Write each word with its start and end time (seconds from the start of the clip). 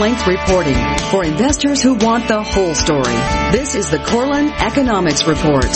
Length 0.00 0.26
reporting 0.26 0.78
for 1.10 1.22
investors 1.26 1.82
who 1.82 1.92
want 1.92 2.26
the 2.26 2.42
whole 2.42 2.74
story. 2.74 3.12
This 3.52 3.74
is 3.74 3.90
the 3.90 3.98
Korelin 3.98 4.50
Economics 4.58 5.26
Report. 5.26 5.66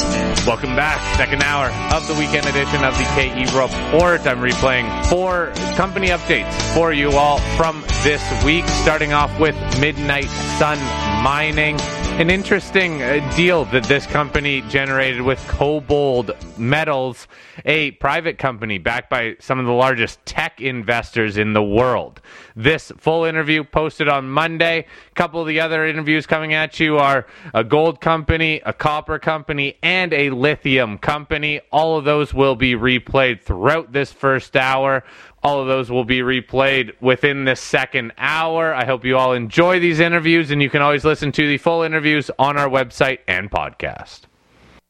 Welcome 0.47 0.75
back. 0.75 0.99
Second 1.19 1.43
hour 1.43 1.67
of 1.95 2.09
the 2.09 2.15
weekend 2.15 2.47
edition 2.47 2.83
of 2.85 2.97
the 2.97 3.05
KE 3.05 3.45
Report. 3.55 4.27
I'm 4.27 4.39
replaying 4.39 5.05
four 5.11 5.53
company 5.77 6.09
updates 6.09 6.55
for 6.75 6.91
you 6.91 7.11
all 7.11 7.39
from 7.59 7.83
this 8.03 8.23
week, 8.43 8.65
starting 8.67 9.13
off 9.13 9.39
with 9.39 9.55
Midnight 9.79 10.31
Sun 10.59 10.79
Mining. 11.23 11.77
An 12.17 12.31
interesting 12.31 13.03
uh, 13.03 13.29
deal 13.35 13.65
that 13.67 13.83
this 13.85 14.07
company 14.07 14.61
generated 14.69 15.21
with 15.21 15.41
KoBold 15.49 16.57
Metals, 16.57 17.27
a 17.65 17.91
private 17.91 18.39
company 18.39 18.79
backed 18.79 19.11
by 19.11 19.35
some 19.41 19.59
of 19.59 19.67
the 19.67 19.73
largest 19.73 20.25
tech 20.25 20.61
investors 20.61 21.37
in 21.37 21.55
the 21.55 21.63
world. 21.63 22.21
This 22.55 22.93
full 22.99 23.25
interview 23.25 23.65
posted 23.65 24.09
on 24.09 24.31
Monday. 24.31 24.87
A 25.11 25.15
couple 25.15 25.41
of 25.41 25.49
the 25.49 25.59
other 25.59 25.85
interviews 25.85 26.25
coming 26.25 26.55
at 26.55 26.79
you 26.79 26.99
are 26.99 27.27
a 27.53 27.65
gold 27.65 28.01
company, 28.01 28.61
a 28.65 28.73
copper 28.73 29.19
company, 29.19 29.77
and 29.83 30.13
a 30.13 30.31
lithium 30.31 30.99
company. 30.99 31.63
All 31.73 31.99
of 31.99 32.05
those 32.05 32.33
will 32.33 32.55
be 32.55 32.75
replayed 32.75 33.43
throughout 33.43 33.91
this 33.91 34.13
first 34.13 34.55
hour. 34.55 35.03
All 35.45 35.61
of 35.61 35.67
those 35.67 35.91
will 35.91 36.07
be 36.07 36.21
replayed 36.21 36.95
within 37.03 37.45
this 37.45 37.61
second 37.61 38.15
hour. 38.17 38.73
I 38.73 38.87
hope 38.87 39.05
you 39.05 39.19
all 39.19 39.35
enjoy 39.35 39.79
these 39.79 40.01
interviews, 40.01 40.51
and 40.51 40.63
you 40.63 40.71
can 40.71 40.81
always 40.81 41.05
listen 41.05 41.33
to 41.33 41.47
the 41.47 41.59
full 41.59 41.83
interviews 41.83 42.31
on 42.39 42.57
our 42.57 42.67
website 42.67 43.19
and 43.29 43.51
podcast. 43.51 44.23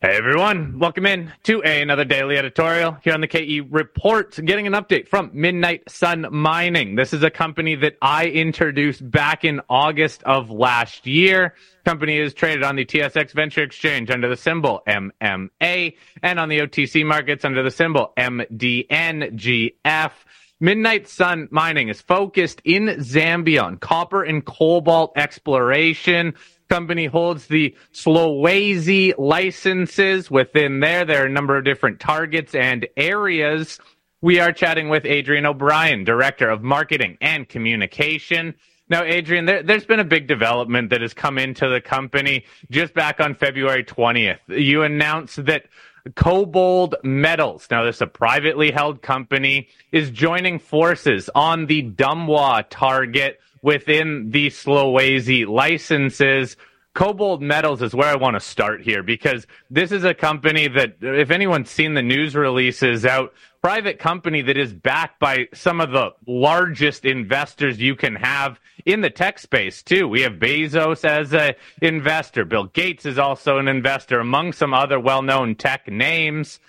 Hey 0.00 0.16
everyone, 0.16 0.78
welcome 0.78 1.06
in 1.06 1.32
to 1.44 1.60
a, 1.64 1.82
another 1.82 2.04
daily 2.04 2.36
editorial 2.36 2.96
here 3.02 3.14
on 3.14 3.20
the 3.20 3.26
KE 3.26 3.62
Report. 3.68 4.36
Getting 4.44 4.68
an 4.68 4.74
update 4.74 5.08
from 5.08 5.30
Midnight 5.32 5.90
Sun 5.90 6.26
Mining. 6.30 6.94
This 6.94 7.12
is 7.12 7.24
a 7.24 7.30
company 7.30 7.74
that 7.76 7.96
I 8.00 8.26
introduced 8.26 9.10
back 9.10 9.44
in 9.44 9.60
August 9.68 10.22
of 10.22 10.50
last 10.50 11.04
year. 11.04 11.54
Company 11.84 12.18
is 12.18 12.32
traded 12.32 12.62
on 12.62 12.76
the 12.76 12.84
TSX 12.84 13.32
Venture 13.32 13.62
Exchange 13.62 14.08
under 14.10 14.28
the 14.28 14.36
symbol 14.36 14.84
MMA 14.86 15.96
and 16.22 16.38
on 16.38 16.48
the 16.48 16.60
OTC 16.60 17.04
markets 17.04 17.44
under 17.44 17.64
the 17.64 17.72
symbol 17.72 18.12
MDNGF. 18.16 20.12
Midnight 20.60 21.08
Sun 21.08 21.48
Mining 21.50 21.88
is 21.88 22.00
focused 22.00 22.62
in 22.64 22.86
Zambia 23.00 23.62
on 23.64 23.76
copper 23.76 24.22
and 24.22 24.44
cobalt 24.44 25.12
exploration. 25.16 26.34
Company 26.68 27.06
holds 27.06 27.48
the 27.48 27.76
Solwezi 27.92 29.14
licenses. 29.18 30.30
Within 30.30 30.80
there, 30.80 31.04
there 31.04 31.22
are 31.22 31.26
a 31.26 31.30
number 31.30 31.56
of 31.56 31.64
different 31.64 31.98
targets 31.98 32.54
and 32.54 32.86
areas. 32.96 33.80
We 34.22 34.38
are 34.38 34.52
chatting 34.52 34.88
with 34.88 35.04
Adrian 35.04 35.44
O'Brien, 35.44 36.04
Director 36.04 36.48
of 36.48 36.62
Marketing 36.62 37.18
and 37.20 37.48
Communication. 37.48 38.54
Now, 38.88 39.02
Adrian, 39.02 39.46
there, 39.46 39.62
has 39.66 39.84
been 39.84 40.00
a 40.00 40.04
big 40.04 40.28
development 40.28 40.90
that 40.90 41.00
has 41.00 41.14
come 41.14 41.36
into 41.36 41.68
the 41.68 41.80
company 41.80 42.44
just 42.70 42.94
back 42.94 43.18
on 43.18 43.34
February 43.34 43.82
20th. 43.82 44.38
You 44.48 44.82
announced 44.82 45.44
that 45.46 45.66
KoBold 46.10 46.94
Metals, 47.02 47.66
now 47.70 47.84
this 47.84 47.96
is 47.96 48.02
a 48.02 48.06
privately 48.06 48.70
held 48.70 49.00
company, 49.00 49.68
is 49.90 50.10
joining 50.10 50.58
forces 50.58 51.30
on 51.34 51.64
the 51.66 51.82
Dumbwa 51.82 52.64
target 52.68 53.40
within 53.62 54.30
the 54.30 54.48
Solwezi 54.48 55.46
licenses. 55.46 56.58
KoBold 56.94 57.40
Metals 57.40 57.80
is 57.80 57.94
where 57.94 58.08
I 58.08 58.16
want 58.16 58.34
to 58.34 58.40
start 58.40 58.82
here 58.82 59.02
because 59.02 59.46
this 59.70 59.92
is 59.92 60.04
a 60.04 60.12
company 60.12 60.68
that, 60.68 60.96
if 61.00 61.30
anyone's 61.30 61.70
seen 61.70 61.94
the 61.94 62.02
news 62.02 62.36
releases 62.36 63.06
out, 63.06 63.32
private 63.64 63.98
company 63.98 64.42
that 64.42 64.58
is 64.58 64.74
backed 64.74 65.18
by 65.18 65.48
some 65.54 65.80
of 65.80 65.90
the 65.90 66.10
largest 66.26 67.06
investors 67.06 67.80
you 67.80 67.96
can 67.96 68.14
have 68.14 68.60
in 68.84 69.00
the 69.00 69.08
tech 69.08 69.38
space 69.38 69.82
too. 69.82 70.06
We 70.06 70.20
have 70.20 70.34
Bezos 70.34 71.02
as 71.02 71.32
an 71.32 71.54
investor. 71.80 72.44
Bill 72.44 72.64
Gates 72.64 73.06
is 73.06 73.18
also 73.18 73.56
an 73.56 73.66
investor 73.66 74.20
among 74.20 74.52
some 74.52 74.74
other 74.74 75.00
well-known 75.00 75.54
tech 75.54 75.88
names. 75.88 76.60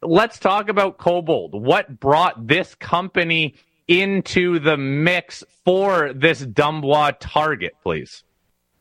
Let's 0.00 0.38
talk 0.38 0.68
about 0.68 0.96
KoBold. 0.96 1.60
What 1.60 1.98
brought 1.98 2.46
this 2.46 2.76
company 2.76 3.56
into 3.88 4.60
the 4.60 4.76
mix 4.76 5.42
for 5.64 6.12
this 6.12 6.40
Dumbwa 6.40 7.16
target, 7.18 7.72
please? 7.82 8.22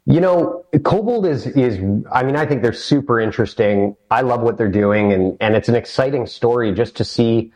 You 0.06 0.22
know, 0.22 0.64
KoBold 0.76 1.28
is 1.28 1.48
is 1.48 1.80
I 2.12 2.22
mean, 2.22 2.36
I 2.36 2.46
think 2.46 2.62
they're 2.62 2.72
super 2.72 3.20
interesting. 3.20 3.96
I 4.12 4.22
love 4.22 4.42
what 4.42 4.60
they're 4.60 4.70
doing 4.70 5.12
and 5.12 5.38
and 5.40 5.56
it's 5.56 5.70
an 5.70 5.76
exciting 5.76 6.28
story 6.28 6.72
just 6.72 6.98
to 6.98 7.04
see 7.04 7.52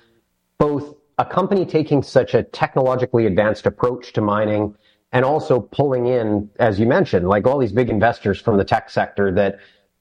both 0.57 0.95
a 1.17 1.25
company 1.25 1.65
taking 1.65 2.03
such 2.03 2.33
a 2.33 2.43
technologically 2.43 3.25
advanced 3.25 3.65
approach 3.65 4.13
to 4.13 4.21
mining 4.21 4.75
and 5.11 5.25
also 5.25 5.59
pulling 5.59 6.07
in, 6.07 6.49
as 6.59 6.79
you 6.79 6.85
mentioned, 6.85 7.27
like 7.27 7.47
all 7.47 7.57
these 7.57 7.71
big 7.71 7.89
investors 7.89 8.39
from 8.39 8.57
the 8.57 8.63
tech 8.63 8.89
sector 8.89 9.31
that 9.31 9.59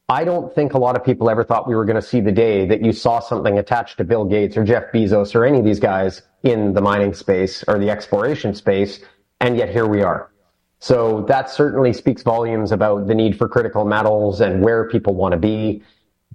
I 0.08 0.24
don't 0.24 0.54
think 0.54 0.74
a 0.74 0.78
lot 0.78 0.96
of 0.96 1.04
people 1.04 1.30
ever 1.30 1.42
thought 1.42 1.66
we 1.66 1.74
were 1.74 1.84
going 1.84 1.96
to 1.96 2.02
see 2.02 2.20
the 2.20 2.32
day 2.32 2.66
that 2.66 2.84
you 2.84 2.92
saw 2.92 3.18
something 3.18 3.58
attached 3.58 3.98
to 3.98 4.04
Bill 4.04 4.24
Gates 4.24 4.56
or 4.56 4.64
Jeff 4.64 4.92
Bezos 4.92 5.34
or 5.34 5.44
any 5.44 5.58
of 5.58 5.64
these 5.64 5.80
guys 5.80 6.22
in 6.42 6.74
the 6.74 6.80
mining 6.80 7.12
space 7.12 7.64
or 7.66 7.78
the 7.78 7.90
exploration 7.90 8.54
space. 8.54 9.00
And 9.40 9.56
yet 9.56 9.68
here 9.68 9.86
we 9.86 10.02
are. 10.02 10.30
So 10.78 11.22
that 11.22 11.50
certainly 11.50 11.92
speaks 11.92 12.22
volumes 12.22 12.70
about 12.70 13.06
the 13.06 13.14
need 13.14 13.36
for 13.36 13.48
critical 13.48 13.84
metals 13.84 14.40
and 14.40 14.62
where 14.62 14.88
people 14.88 15.14
want 15.14 15.32
to 15.32 15.38
be. 15.38 15.82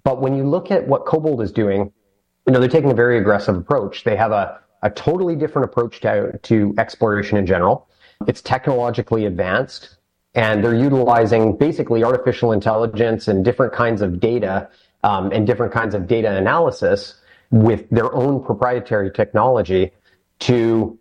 But 0.03 0.22
when 0.22 0.36
you 0.36 0.44
look 0.44 0.72
at 0.72 0.88
what 0.88 1.06
KoBold 1.06 1.42
is 1.42 1.52
doing, 1.52 1.94
you 2.46 2.53
know, 2.53 2.59
they're 2.59 2.69
taking 2.69 2.91
a 2.91 2.96
very 2.96 3.18
aggressive 3.18 3.56
approach. 3.56 4.03
They 4.03 4.16
have 4.16 4.31
a, 4.31 4.59
a 4.81 4.90
totally 4.90 5.35
different 5.35 5.66
approach 5.66 6.00
to, 6.02 6.38
to 6.44 6.74
exploration 6.78 7.38
in 7.38 7.46
general. 7.46 7.88
It's 8.28 8.41
technologically 8.41 9.25
advanced 9.25 9.97
and 10.34 10.63
they're 10.63 10.75
utilizing 10.75 11.57
basically 11.57 12.03
artificial 12.03 12.52
intelligence 12.52 13.28
and 13.28 13.44
different 13.44 13.74
kinds 13.74 14.02
of 14.02 14.19
data 14.19 14.69
um, 15.03 15.31
and 15.31 15.46
different 15.46 15.74
kinds 15.74 15.94
of 15.94 16.07
data 16.07 16.35
analysis 16.35 17.16
with 17.50 17.90
their 17.90 18.13
own 18.13 18.44
proprietary 18.44 19.12
technology 19.12 19.91
to 20.40 20.97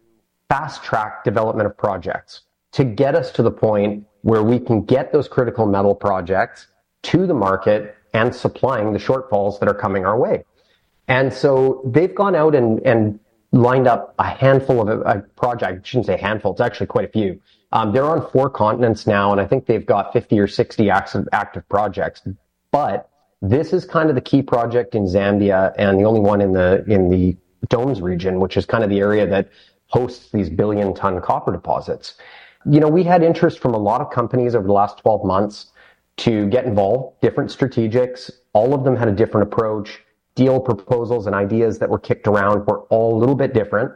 fast 0.49 0.83
track 0.83 1.23
development 1.23 1.67
of 1.67 1.77
projects 1.77 2.43
to 2.73 2.85
get 2.85 3.15
us 3.15 3.31
to 3.33 3.43
the 3.43 3.51
point 3.51 4.05
where 4.23 4.43
we 4.43 4.59
can 4.59 4.85
get 4.85 5.13
those 5.13 5.29
critical 5.29 5.65
metal 5.65 5.95
projects 5.95 6.67
to 7.03 7.27
the 7.27 7.35
market 7.35 7.97
and 8.13 8.35
supplying 8.35 8.93
the 8.93 8.99
shortfalls 8.99 9.61
that 9.61 9.69
are 9.69 9.75
coming 9.75 10.05
our 10.05 10.19
way. 10.19 10.45
And 11.11 11.33
so 11.33 11.83
they've 11.85 12.15
gone 12.15 12.37
out 12.37 12.55
and, 12.55 12.81
and 12.87 13.19
lined 13.51 13.89
up 13.89 14.15
a 14.21 14.29
handful 14.29 14.81
of 14.81 14.89
a, 14.89 15.01
a 15.01 15.21
project. 15.35 15.81
I 15.85 15.87
shouldn't 15.87 16.07
say 16.07 16.17
handful. 16.17 16.53
It's 16.53 16.61
actually 16.61 16.87
quite 16.87 17.05
a 17.05 17.09
few. 17.09 17.41
Um, 17.73 17.93
they're 17.93 18.05
on 18.05 18.31
four 18.31 18.49
continents 18.49 19.09
now, 19.09 19.33
and 19.33 19.41
I 19.41 19.45
think 19.45 19.67
they've 19.67 19.85
got 19.85 20.13
50 20.13 20.39
or 20.39 20.47
60 20.47 20.89
active, 20.89 21.29
active 21.33 21.69
projects. 21.69 22.23
But 22.71 23.11
this 23.43 23.73
is 23.73 23.85
kind 23.85 24.09
of 24.09 24.15
the 24.15 24.21
key 24.21 24.41
project 24.41 24.95
in 24.95 25.05
Zambia 25.05 25.75
and 25.77 25.99
the 25.99 26.05
only 26.05 26.21
one 26.21 26.41
in 26.41 26.53
the, 26.53 26.85
in 26.87 27.11
the 27.11 27.37
Domes 27.69 28.01
region, 28.01 28.39
which 28.39 28.57
is 28.57 28.65
kind 28.65 28.85
of 28.85 28.91
the 28.91 29.01
area 29.01 29.27
that 29.27 29.49
hosts 29.89 30.31
these 30.31 30.49
billion 30.49 30.95
ton 30.95 31.21
copper 31.21 31.51
deposits. 31.51 32.15
You 32.67 32.79
know, 32.79 32.89
we 32.89 33.03
had 33.03 33.25
interest 33.25 33.59
from 33.59 33.75
a 33.75 33.79
lot 33.79 34.01
of 34.01 34.11
companies 34.11 34.55
over 34.55 34.69
the 34.69 34.73
last 34.73 34.99
12 34.99 35.25
months 35.25 35.73
to 36.19 36.47
get 36.51 36.67
involved, 36.67 37.21
different 37.21 37.51
strategics. 37.51 38.31
All 38.53 38.75
of 38.75 38.85
them 38.85 38.95
had 38.95 39.09
a 39.09 39.13
different 39.13 39.53
approach. 39.53 40.01
Deal 40.41 40.59
proposals 40.59 41.27
and 41.27 41.37
ideas 41.37 41.81
that 41.81 41.91
were 41.91 41.99
kicked 41.99 42.27
around 42.27 42.67
were 42.67 42.81
all 42.85 43.15
a 43.15 43.19
little 43.19 43.35
bit 43.35 43.53
different. 43.53 43.93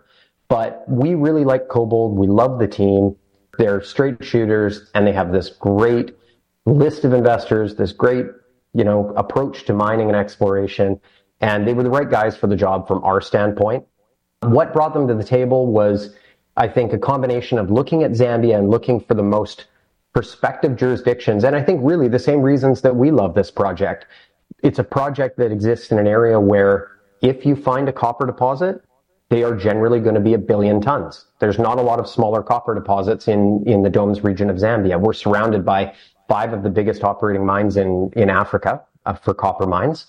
But 0.50 0.84
we 0.86 1.14
really 1.14 1.42
like 1.42 1.68
KoBold. 1.68 2.16
We 2.16 2.26
love 2.26 2.58
the 2.58 2.68
team. 2.68 3.16
They're 3.56 3.80
straight 3.80 4.22
shooters 4.22 4.90
and 4.94 5.06
they 5.06 5.12
have 5.12 5.32
this 5.32 5.48
great 5.48 6.14
list 6.66 7.06
of 7.06 7.14
investors, 7.14 7.76
this 7.76 7.92
great, 7.92 8.26
you 8.74 8.84
know, 8.84 9.14
approach 9.16 9.64
to 9.64 9.72
mining 9.72 10.08
and 10.08 10.16
exploration. 10.18 11.00
And 11.40 11.66
they 11.66 11.72
were 11.72 11.82
the 11.82 11.88
right 11.88 12.10
guys 12.10 12.36
for 12.36 12.46
the 12.46 12.56
job 12.56 12.86
from 12.86 13.02
our 13.04 13.22
standpoint. 13.22 13.86
What 14.42 14.74
brought 14.74 14.92
them 14.92 15.08
to 15.08 15.14
the 15.14 15.24
table 15.24 15.72
was 15.72 16.14
I 16.58 16.68
think 16.68 16.92
a 16.92 16.98
combination 16.98 17.56
of 17.56 17.70
looking 17.70 18.02
at 18.02 18.10
Zambia 18.10 18.58
and 18.58 18.68
looking 18.68 19.00
for 19.00 19.14
the 19.14 19.22
most 19.22 19.64
prospective 20.12 20.76
jurisdictions. 20.76 21.42
And 21.42 21.56
I 21.56 21.62
think 21.62 21.80
really 21.82 22.08
the 22.08 22.18
same 22.18 22.42
reasons 22.42 22.82
that 22.82 22.96
we 22.96 23.10
love 23.10 23.34
this 23.34 23.50
project. 23.50 24.04
It's 24.62 24.78
a 24.78 24.84
project 24.84 25.36
that 25.38 25.52
exists 25.52 25.92
in 25.92 25.98
an 25.98 26.06
area 26.06 26.40
where 26.40 26.90
if 27.22 27.44
you 27.46 27.54
find 27.56 27.88
a 27.88 27.92
copper 27.92 28.26
deposit, 28.26 28.82
they 29.30 29.42
are 29.42 29.56
generally 29.56 30.00
going 30.00 30.14
to 30.14 30.20
be 30.20 30.34
a 30.34 30.38
billion 30.38 30.80
tons. 30.80 31.26
There's 31.38 31.58
not 31.58 31.78
a 31.78 31.82
lot 31.82 31.98
of 31.98 32.08
smaller 32.08 32.42
copper 32.42 32.74
deposits 32.74 33.28
in, 33.28 33.64
in 33.66 33.82
the 33.82 33.90
Domes 33.90 34.22
region 34.22 34.50
of 34.50 34.56
Zambia. 34.56 35.00
We're 35.00 35.12
surrounded 35.12 35.64
by 35.64 35.94
five 36.28 36.52
of 36.52 36.62
the 36.62 36.70
biggest 36.70 37.04
operating 37.04 37.44
mines 37.44 37.76
in, 37.76 38.10
in 38.16 38.30
Africa 38.30 38.82
uh, 39.06 39.14
for 39.14 39.34
copper 39.34 39.66
mines. 39.66 40.06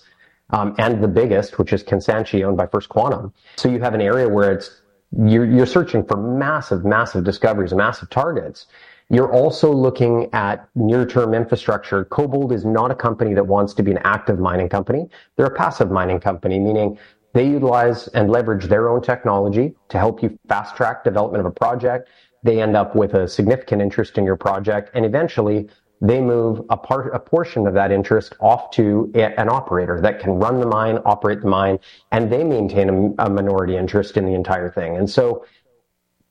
um, 0.50 0.74
and 0.78 1.02
the 1.02 1.08
biggest, 1.08 1.58
which 1.58 1.72
is 1.72 1.82
Kansanshi, 1.82 2.44
owned 2.44 2.56
by 2.56 2.66
First 2.66 2.88
Quantum. 2.88 3.32
So 3.56 3.68
you 3.68 3.80
have 3.80 3.94
an 3.94 4.00
area 4.00 4.28
where 4.28 4.52
it's 4.52 4.82
you're, 5.16 5.44
you're 5.44 5.66
searching 5.66 6.04
for 6.04 6.16
massive, 6.16 6.84
massive 6.84 7.24
discoveries, 7.24 7.72
massive 7.72 8.10
targets. 8.10 8.66
You're 9.08 9.32
also 9.32 9.72
looking 9.72 10.28
at 10.32 10.68
near-term 10.74 11.32
infrastructure. 11.32 12.04
KoBold 12.06 12.52
is 12.52 12.64
not 12.64 12.90
a 12.90 12.94
company 12.94 13.34
that 13.34 13.46
wants 13.46 13.72
to 13.74 13.82
be 13.84 13.92
an 13.92 14.00
active 14.02 14.40
mining 14.40 14.68
company. 14.68 15.08
They're 15.36 15.46
a 15.46 15.54
passive 15.54 15.92
mining 15.92 16.18
company, 16.18 16.58
meaning 16.58 16.98
they 17.32 17.46
utilize 17.46 18.08
and 18.08 18.30
leverage 18.30 18.64
their 18.64 18.88
own 18.88 19.02
technology 19.02 19.74
to 19.90 19.98
help 19.98 20.22
you 20.22 20.36
fast 20.48 20.74
track 20.74 21.04
development 21.04 21.40
of 21.40 21.46
a 21.46 21.54
project. 21.54 22.08
They 22.42 22.60
end 22.60 22.76
up 22.76 22.96
with 22.96 23.14
a 23.14 23.28
significant 23.28 23.80
interest 23.80 24.18
in 24.18 24.24
your 24.24 24.36
project 24.36 24.90
and 24.94 25.04
eventually 25.04 25.68
they 26.00 26.20
move 26.20 26.62
a 26.68 26.76
part, 26.76 27.14
a 27.14 27.18
portion 27.18 27.66
of 27.66 27.74
that 27.74 27.90
interest 27.90 28.34
off 28.40 28.70
to 28.72 29.10
an 29.14 29.48
operator 29.48 30.00
that 30.00 30.20
can 30.20 30.32
run 30.32 30.60
the 30.60 30.66
mine, 30.66 30.98
operate 31.06 31.40
the 31.40 31.48
mine, 31.48 31.78
and 32.12 32.30
they 32.30 32.44
maintain 32.44 33.14
a, 33.18 33.24
a 33.24 33.30
minority 33.30 33.76
interest 33.76 34.16
in 34.16 34.26
the 34.26 34.34
entire 34.34 34.70
thing. 34.70 34.96
And 34.96 35.08
so 35.08 35.46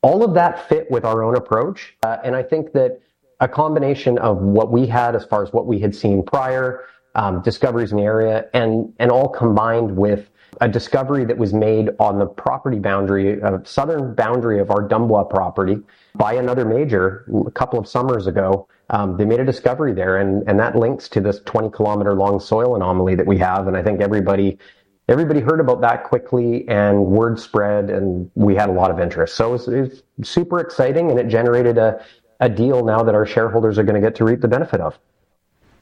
all 0.01 0.23
of 0.23 0.33
that 0.35 0.67
fit 0.69 0.89
with 0.91 1.05
our 1.05 1.23
own 1.23 1.35
approach. 1.35 1.95
Uh, 2.03 2.17
and 2.23 2.35
I 2.35 2.43
think 2.43 2.73
that 2.73 2.99
a 3.39 3.47
combination 3.47 4.17
of 4.19 4.37
what 4.37 4.71
we 4.71 4.87
had 4.87 5.15
as 5.15 5.25
far 5.25 5.43
as 5.43 5.51
what 5.51 5.65
we 5.65 5.79
had 5.79 5.95
seen 5.95 6.23
prior, 6.23 6.85
um, 7.15 7.41
discoveries 7.41 7.91
in 7.91 7.97
the 7.97 8.03
area, 8.03 8.45
and, 8.53 8.93
and 8.99 9.11
all 9.11 9.29
combined 9.29 9.95
with 9.95 10.29
a 10.61 10.67
discovery 10.67 11.25
that 11.25 11.37
was 11.37 11.53
made 11.53 11.89
on 11.99 12.17
the 12.19 12.25
property 12.25 12.79
boundary, 12.79 13.41
uh, 13.41 13.57
southern 13.63 14.15
boundary 14.15 14.59
of 14.59 14.71
our 14.71 14.87
Dumbwa 14.87 15.29
property 15.29 15.77
by 16.15 16.33
another 16.33 16.65
major 16.65 17.25
a 17.45 17.51
couple 17.51 17.79
of 17.79 17.87
summers 17.87 18.27
ago. 18.27 18.67
Um, 18.89 19.17
they 19.17 19.25
made 19.25 19.39
a 19.39 19.45
discovery 19.45 19.93
there, 19.93 20.17
and, 20.17 20.47
and 20.47 20.59
that 20.59 20.75
links 20.75 21.09
to 21.09 21.19
this 21.19 21.41
20 21.45 21.71
kilometer 21.71 22.13
long 22.13 22.39
soil 22.39 22.75
anomaly 22.75 23.15
that 23.15 23.25
we 23.25 23.37
have. 23.39 23.67
And 23.67 23.75
I 23.75 23.81
think 23.81 23.99
everybody 23.99 24.57
everybody 25.07 25.39
heard 25.39 25.59
about 25.59 25.81
that 25.81 26.03
quickly, 26.03 26.67
and 26.67 27.05
word 27.05 27.39
spread, 27.39 27.89
and 27.89 28.29
we 28.35 28.55
had 28.55 28.69
a 28.69 28.73
lot 28.73 28.91
of 28.91 28.99
interest. 28.99 29.35
So 29.35 29.49
it 29.49 29.51
was, 29.51 29.67
it 29.67 30.03
super 30.23 30.59
exciting, 30.59 31.09
and 31.09 31.19
it 31.19 31.27
generated 31.27 31.77
a 31.77 32.03
a 32.39 32.49
deal 32.49 32.83
now 32.83 33.03
that 33.03 33.15
our 33.15 33.25
shareholders 33.25 33.77
are 33.77 33.83
going 33.83 33.95
to 33.95 34.01
get 34.01 34.15
to 34.15 34.25
reap 34.25 34.41
the 34.41 34.47
benefit 34.47 34.81
of. 34.81 34.97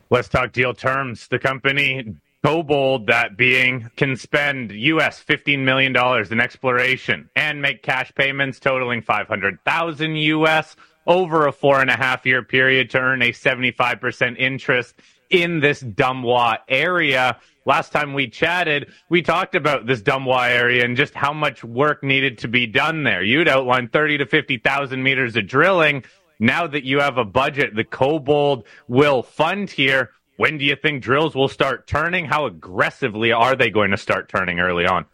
Let's 0.10 0.30
talk 0.30 0.52
deal 0.52 0.74
terms. 0.74 1.28
The 1.28 1.40
company 1.40 2.16
KoBold, 2.44 3.08
that 3.08 3.38
being, 3.38 3.90
can 3.96 4.16
spend 4.16 4.72
US 4.72 5.24
$15 5.24 5.60
million 5.60 5.96
in 6.32 6.40
exploration 6.40 7.30
and 7.36 7.62
make 7.62 7.84
cash 7.84 8.12
payments 8.16 8.60
totaling 8.60 9.02
500,000 9.02 10.16
US 10.16 10.76
over 11.08 11.48
a 11.48 11.52
four 11.52 11.82
and 11.82 11.90
a 11.90 11.98
half 11.98 12.26
year 12.26 12.44
period 12.44 12.90
to 12.92 13.00
earn 13.00 13.22
a 13.22 13.32
75% 13.32 14.38
interest 14.38 14.96
in 15.30 15.60
this 15.60 15.82
Dumbwa 15.82 16.60
area. 16.68 17.40
Last 17.66 17.92
time 17.92 18.14
we 18.14 18.28
chatted, 18.28 18.92
we 19.10 19.22
talked 19.22 19.56
about 19.56 19.86
this 19.86 20.02
Dumbwa 20.02 20.50
area 20.50 20.84
and 20.84 20.98
just 20.98 21.14
how 21.14 21.32
much 21.32 21.64
work 21.64 22.04
needed 22.04 22.40
to 22.40 22.50
be 22.50 22.68
done 22.68 23.04
there. 23.04 23.24
You'd 23.24 23.48
outlined 23.48 23.94
30 23.94 24.18
to 24.18 24.26
50,000 24.26 25.02
meters 25.02 25.38
of 25.38 25.48
drilling. 25.48 26.04
Now 26.40 26.68
that 26.68 26.84
you 26.84 27.00
have 27.00 27.18
a 27.18 27.24
budget 27.24 27.74
the 27.74 27.86
KoBold 27.86 28.66
will 28.90 29.24
fund 29.24 29.70
here, 29.70 30.12
when 30.36 30.58
do 30.58 30.66
you 30.66 30.76
think 30.76 31.02
drills 31.02 31.36
will 31.36 31.48
start 31.48 31.88
turning? 31.88 32.26
How 32.26 32.48
aggressively 32.48 33.32
are 33.32 33.56
they 33.56 33.70
going 33.70 33.92
to 33.92 33.98
start 33.98 34.28
turning 34.28 34.60
early 34.60 34.86
on? 34.86 35.06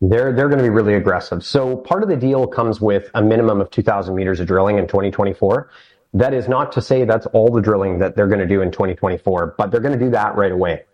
They're 0.00 0.32
they're 0.32 0.48
going 0.48 0.58
to 0.58 0.64
be 0.64 0.70
really 0.70 0.94
aggressive. 0.94 1.44
So 1.44 1.76
part 1.76 2.02
of 2.02 2.08
the 2.08 2.16
deal 2.16 2.46
comes 2.46 2.80
with 2.80 3.10
a 3.14 3.22
minimum 3.22 3.60
of 3.60 3.70
2,000 3.70 4.14
meters 4.14 4.40
of 4.40 4.46
drilling 4.46 4.78
in 4.78 4.86
2024. 4.86 5.70
That 6.14 6.32
is 6.32 6.48
not 6.48 6.72
to 6.72 6.80
say 6.80 7.04
that's 7.04 7.26
all 7.26 7.50
the 7.50 7.60
drilling 7.60 7.98
that 7.98 8.16
they're 8.16 8.28
going 8.28 8.40
to 8.40 8.46
do 8.46 8.62
in 8.62 8.70
2024, 8.70 9.56
but 9.58 9.70
they're 9.70 9.80
going 9.80 9.98
to 9.98 10.02
do 10.02 10.10
that 10.12 10.36
right 10.36 10.52
away. 10.52 10.84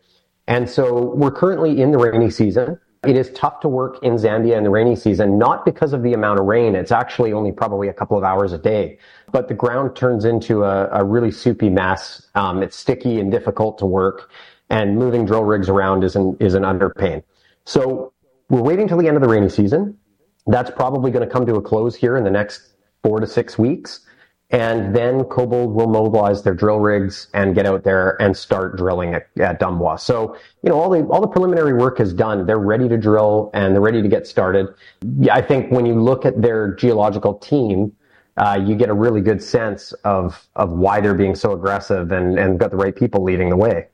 And 0.47 0.69
so 0.69 1.15
we're 1.15 1.31
currently 1.31 1.81
in 1.81 1.91
the 1.91 1.99
rainy 1.99 2.31
season. 2.31 2.79
It 3.07 3.17
is 3.17 3.31
tough 3.33 3.61
to 3.61 3.69
work 3.69 4.03
in 4.03 4.15
Zambia 4.15 4.57
in 4.57 4.65
the 4.65 4.71
rainy 4.71 4.97
season, 4.97 5.39
not 5.39 5.65
because 5.65 5.93
of 5.93 6.03
the 6.03 6.15
amount 6.15 6.41
of 6.41 6.47
rain. 6.47 6.75
It's 6.75 6.93
actually 6.93 7.33
only 7.33 7.53
probably 7.53 7.89
a 7.89 7.93
couple 7.93 8.17
of 8.17 8.25
hours 8.25 8.53
a 8.53 8.59
day, 8.59 8.99
but 9.31 9.49
the 9.49 9.55
ground 9.55 9.95
turns 9.95 10.25
into 10.25 10.65
a, 10.65 10.89
a 10.91 11.05
really 11.05 11.31
soupy 11.31 11.69
mess. 11.69 12.27
Um, 12.35 12.63
it's 12.63 12.77
sticky 12.77 13.21
and 13.21 13.31
difficult 13.31 13.77
to 13.79 13.87
work, 13.87 14.31
and 14.71 14.97
moving 14.97 15.27
drill 15.27 15.45
rigs 15.45 15.69
around 15.69 16.03
is 16.03 16.17
an, 16.17 16.37
is 16.41 16.55
an 16.55 16.63
underpain. 16.63 17.23
So 17.67 18.13
we're 18.49 18.63
waiting 18.63 18.89
till 18.89 18.97
the 18.97 19.07
end 19.07 19.17
of 19.17 19.23
the 19.23 19.29
rainy 19.29 19.51
season. 19.51 19.99
That's 20.47 20.71
probably 20.71 21.11
going 21.11 21.27
to 21.27 21.33
come 21.33 21.45
to 21.47 21.57
a 21.57 21.63
close 21.63 21.95
here 21.95 22.17
in 22.17 22.25
the 22.25 22.31
next 22.31 22.75
four 23.03 23.21
to 23.21 23.27
six 23.27 23.59
weeks. 23.59 24.01
And 24.55 24.95
then 24.95 25.25
KoBold 25.25 25.73
will 25.73 25.89
mobilize 25.89 26.45
their 26.45 26.55
drill 26.55 26.79
rigs 26.79 27.27
and 27.35 27.57
get 27.57 27.67
out 27.67 27.83
there 27.83 28.17
and 28.23 28.37
start 28.37 28.77
drilling 28.77 29.13
at, 29.13 29.27
at. 29.41 29.61
So, 29.99 30.37
you 30.63 30.71
know, 30.71 30.81
all 30.81 30.91
the, 30.91 31.03
all 31.07 31.21
the 31.21 31.27
preliminary 31.27 31.73
work 31.73 31.99
is 31.99 32.13
done. 32.13 32.47
They're 32.47 32.57
ready 32.57 32.89
to 32.89 32.97
drill 32.97 33.51
and 33.53 33.75
they're 33.75 33.83
ready 33.83 34.01
to 34.01 34.07
get 34.07 34.29
started. 34.29 34.69
I 35.29 35.43
think 35.43 35.73
when 35.73 35.87
you 35.87 36.01
look 36.01 36.25
at 36.25 36.41
their 36.41 36.73
geological 36.77 37.35
team, 37.39 37.97
uh, 38.37 38.63
you 38.65 38.77
get 38.77 38.91
a 38.91 38.95
really 38.95 39.21
good 39.21 39.43
sense 39.43 39.91
of, 40.05 40.47
of 40.55 40.71
why 40.71 41.01
they're 41.01 41.15
being 41.15 41.35
so 41.35 41.51
aggressive 41.51 42.13
and, 42.13 42.39
and 42.39 42.57
got 42.57 42.71
the 42.71 42.77
right 42.77 42.95
people 42.95 43.25
leading 43.25 43.51
the 43.51 43.57
way. 43.57 43.89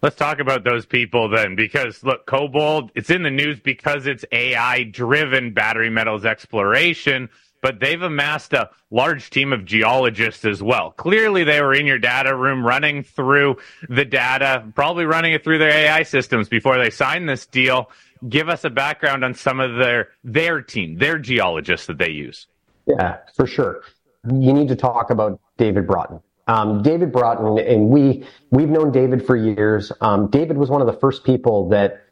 Let's 0.00 0.16
talk 0.16 0.38
about 0.38 0.64
those 0.64 0.86
people 0.86 1.28
then, 1.28 1.54
because 1.54 2.02
look, 2.02 2.24
KoBold, 2.24 2.90
it's 2.94 3.10
in 3.10 3.24
the 3.24 3.30
news 3.30 3.60
because 3.60 4.06
it's 4.06 4.24
AI 4.32 4.84
driven 4.84 5.52
battery 5.52 5.90
metals 5.90 6.24
exploration 6.24 7.28
but 7.60 7.80
they've 7.80 8.00
amassed 8.00 8.52
a 8.52 8.70
large 8.90 9.30
team 9.30 9.52
of 9.52 9.64
geologists 9.64 10.44
as 10.44 10.62
well. 10.62 10.92
Clearly, 10.92 11.44
they 11.44 11.60
were 11.60 11.74
in 11.74 11.86
your 11.86 11.98
data 11.98 12.34
room 12.34 12.64
running 12.64 13.02
through 13.02 13.56
the 13.88 14.04
data, 14.04 14.64
probably 14.74 15.04
running 15.04 15.32
it 15.32 15.44
through 15.44 15.58
their 15.58 15.70
AI 15.70 16.02
systems 16.02 16.48
before 16.48 16.78
they 16.78 16.90
signed 16.90 17.28
this 17.28 17.46
deal. 17.46 17.90
Give 18.28 18.48
us 18.48 18.64
a 18.64 18.70
background 18.70 19.24
on 19.24 19.34
some 19.34 19.60
of 19.60 19.76
their 19.76 20.08
their 20.24 20.60
team, 20.62 20.98
their 20.98 21.18
geologists 21.18 21.86
that 21.86 21.98
they 21.98 22.10
use. 22.10 22.46
Yeah, 22.86 23.18
for 23.34 23.46
sure. 23.46 23.82
You 24.24 24.52
need 24.52 24.68
to 24.68 24.76
talk 24.76 25.10
about 25.10 25.40
David 25.56 25.86
Broughton. 25.86 26.20
Um, 26.48 26.82
David 26.82 27.12
Broughton, 27.12 27.58
and 27.58 27.90
we 27.90 28.24
we've 28.50 28.70
known 28.70 28.90
David 28.90 29.24
for 29.24 29.36
years. 29.36 29.92
Um, 30.00 30.28
David 30.28 30.56
was 30.56 30.70
one 30.70 30.80
of 30.80 30.86
the 30.86 30.98
first 30.98 31.22
people 31.24 31.68
that 31.68 32.07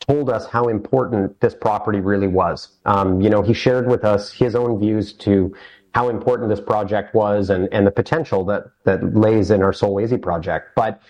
told 0.00 0.30
us 0.30 0.46
how 0.46 0.68
important 0.68 1.40
this 1.40 1.54
property 1.54 2.00
really 2.00 2.28
was. 2.28 2.68
Um, 2.84 3.20
you 3.20 3.30
know, 3.30 3.42
he 3.42 3.54
shared 3.54 3.88
with 3.88 4.04
us 4.04 4.32
his 4.32 4.54
own 4.54 4.78
views 4.78 5.12
to 5.14 5.54
how 5.94 6.08
important 6.08 6.50
this 6.50 6.60
project 6.60 7.14
was 7.14 7.50
and, 7.50 7.68
and 7.72 7.86
the 7.86 7.90
potential 7.90 8.44
that, 8.44 8.64
that 8.84 9.16
lays 9.16 9.50
in 9.50 9.62
our 9.62 9.72
Solwezi 9.72 10.20
project. 10.20 10.72
But, 10.76 11.00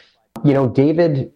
you 0.44 0.54
know, 0.54 0.68
David 0.68 1.32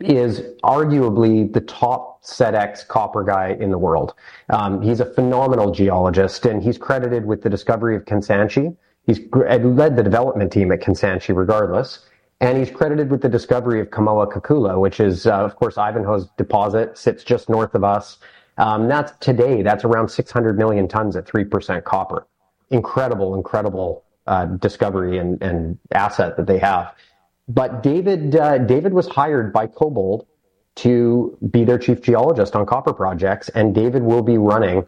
is 0.00 0.40
arguably 0.62 1.52
the 1.52 1.60
top 1.62 2.22
SEDEX 2.22 2.86
copper 2.86 3.24
guy 3.24 3.56
in 3.58 3.70
the 3.70 3.78
world. 3.78 4.14
Um, 4.50 4.82
he's 4.82 5.00
a 5.00 5.06
phenomenal 5.06 5.72
geologist 5.72 6.44
and 6.46 6.62
he's 6.62 6.78
credited 6.78 7.24
with 7.24 7.42
the 7.42 7.50
discovery 7.50 7.96
of 7.96 8.04
Kansanshi. 8.04 8.76
He's 9.06 9.20
led 9.32 9.96
the 9.96 10.02
development 10.02 10.52
team 10.52 10.70
at 10.72 10.80
Kansanshi 10.80 11.34
regardless. 11.34 12.06
And 12.40 12.56
he's 12.56 12.70
credited 12.70 13.10
with 13.10 13.20
the 13.20 13.28
discovery 13.28 13.80
of 13.80 13.88
Kamoa-Kakula, 13.90 14.80
which 14.80 14.98
is, 14.98 15.26
uh, 15.26 15.44
of 15.44 15.56
course, 15.56 15.76
Ivanhoe's 15.76 16.28
deposit, 16.38 16.96
sits 16.96 17.22
just 17.22 17.50
north 17.50 17.74
of 17.74 17.84
us. 17.84 18.18
Um, 18.56 18.88
that's 18.88 19.12
today, 19.20 19.62
that's 19.62 19.84
around 19.84 20.08
600 20.08 20.56
million 20.58 20.88
tons 20.88 21.16
at 21.16 21.26
3% 21.26 21.84
copper. 21.84 22.26
Incredible, 22.70 23.34
incredible 23.34 24.04
uh, 24.26 24.46
discovery 24.46 25.18
and, 25.18 25.42
and, 25.42 25.78
asset 25.92 26.36
that 26.36 26.46
they 26.46 26.58
have. 26.58 26.94
But 27.48 27.82
David, 27.82 28.36
uh, 28.36 28.58
David 28.58 28.92
was 28.92 29.08
hired 29.08 29.52
by 29.52 29.66
KoBold 29.66 30.26
to 30.76 31.36
be 31.50 31.64
their 31.64 31.78
chief 31.78 32.00
geologist 32.00 32.54
on 32.54 32.64
copper 32.64 32.92
projects, 32.92 33.48
and 33.50 33.74
David 33.74 34.02
will 34.02 34.22
be 34.22 34.38
running 34.38 34.86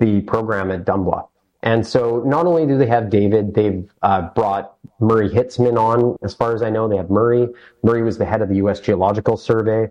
the 0.00 0.22
program 0.22 0.70
at 0.70 0.84
Dumbwa. 0.84 1.28
And 1.62 1.86
so 1.86 2.22
not 2.24 2.46
only 2.46 2.66
do 2.66 2.78
they 2.78 2.86
have 2.86 3.10
David, 3.10 3.54
they've 3.54 3.90
uh, 4.02 4.22
brought 4.34 4.76
Murray 4.98 5.28
Hitzman 5.28 5.78
on. 5.78 6.16
As 6.22 6.34
far 6.34 6.54
as 6.54 6.62
I 6.62 6.70
know, 6.70 6.88
they 6.88 6.96
have 6.96 7.10
Murray. 7.10 7.48
Murray 7.82 8.02
was 8.02 8.16
the 8.18 8.24
head 8.24 8.40
of 8.40 8.48
the 8.48 8.56
U.S. 8.56 8.80
Geological 8.80 9.36
Survey. 9.36 9.88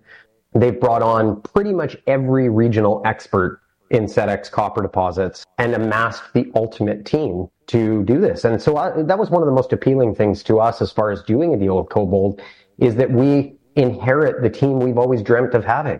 They've 0.53 0.79
brought 0.79 1.03
on 1.03 1.41
pretty 1.41 1.73
much 1.73 1.95
every 2.07 2.49
regional 2.49 3.03
expert 3.05 3.61
in 3.91 4.05
SEDEX 4.05 4.51
copper 4.51 4.81
deposits 4.81 5.43
and 5.57 5.73
amassed 5.73 6.23
the 6.33 6.51
ultimate 6.55 7.05
team 7.05 7.47
to 7.67 8.03
do 8.03 8.19
this. 8.19 8.45
And 8.45 8.61
so 8.61 8.77
I, 8.77 9.03
that 9.03 9.17
was 9.17 9.29
one 9.29 9.41
of 9.41 9.47
the 9.47 9.53
most 9.53 9.73
appealing 9.73 10.15
things 10.15 10.43
to 10.43 10.59
us 10.59 10.81
as 10.81 10.91
far 10.91 11.11
as 11.11 11.21
doing 11.23 11.53
a 11.53 11.57
deal 11.57 11.77
with 11.77 11.87
KoBold 11.87 12.39
is 12.79 12.95
that 12.95 13.11
we 13.11 13.55
inherit 13.75 14.41
the 14.41 14.49
team 14.49 14.79
we've 14.79 14.97
always 14.97 15.21
dreamt 15.21 15.53
of 15.53 15.65
having. 15.65 15.99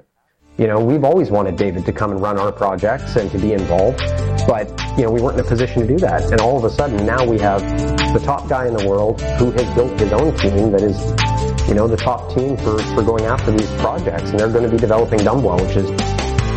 You 0.59 0.67
know, 0.67 0.83
we've 0.83 1.05
always 1.05 1.31
wanted 1.31 1.55
David 1.55 1.85
to 1.85 1.93
come 1.93 2.11
and 2.11 2.21
run 2.21 2.37
our 2.37 2.51
projects 2.51 3.15
and 3.15 3.31
to 3.31 3.37
be 3.37 3.53
involved, 3.53 3.99
but, 4.45 4.67
you 4.97 5.03
know, 5.03 5.09
we 5.09 5.21
weren't 5.21 5.39
in 5.39 5.45
a 5.45 5.47
position 5.47 5.81
to 5.81 5.87
do 5.87 5.97
that. 5.99 6.33
And 6.33 6.41
all 6.41 6.57
of 6.57 6.65
a 6.65 6.69
sudden 6.69 7.05
now 7.05 7.25
we 7.25 7.39
have 7.39 7.61
the 8.11 8.19
top 8.19 8.49
guy 8.49 8.67
in 8.67 8.75
the 8.75 8.85
world 8.85 9.21
who 9.39 9.51
has 9.51 9.73
built 9.73 9.97
his 9.97 10.11
own 10.11 10.35
team 10.35 10.73
that 10.73 10.81
is, 10.81 10.99
you 11.69 11.75
know, 11.75 11.87
the 11.87 11.95
top 11.95 12.35
team 12.35 12.57
for, 12.57 12.77
for 12.93 13.03
going 13.03 13.23
after 13.23 13.51
these 13.51 13.71
projects. 13.75 14.31
And 14.31 14.39
they're 14.41 14.51
going 14.51 14.65
to 14.65 14.69
be 14.69 14.77
developing 14.77 15.19
Dumbwa, 15.19 15.65
which 15.65 15.77
is 15.77 15.89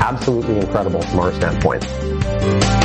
absolutely 0.01 0.57
incredible 0.57 1.03
from 1.03 1.21
our 1.21 1.33
standpoint. 1.35 2.82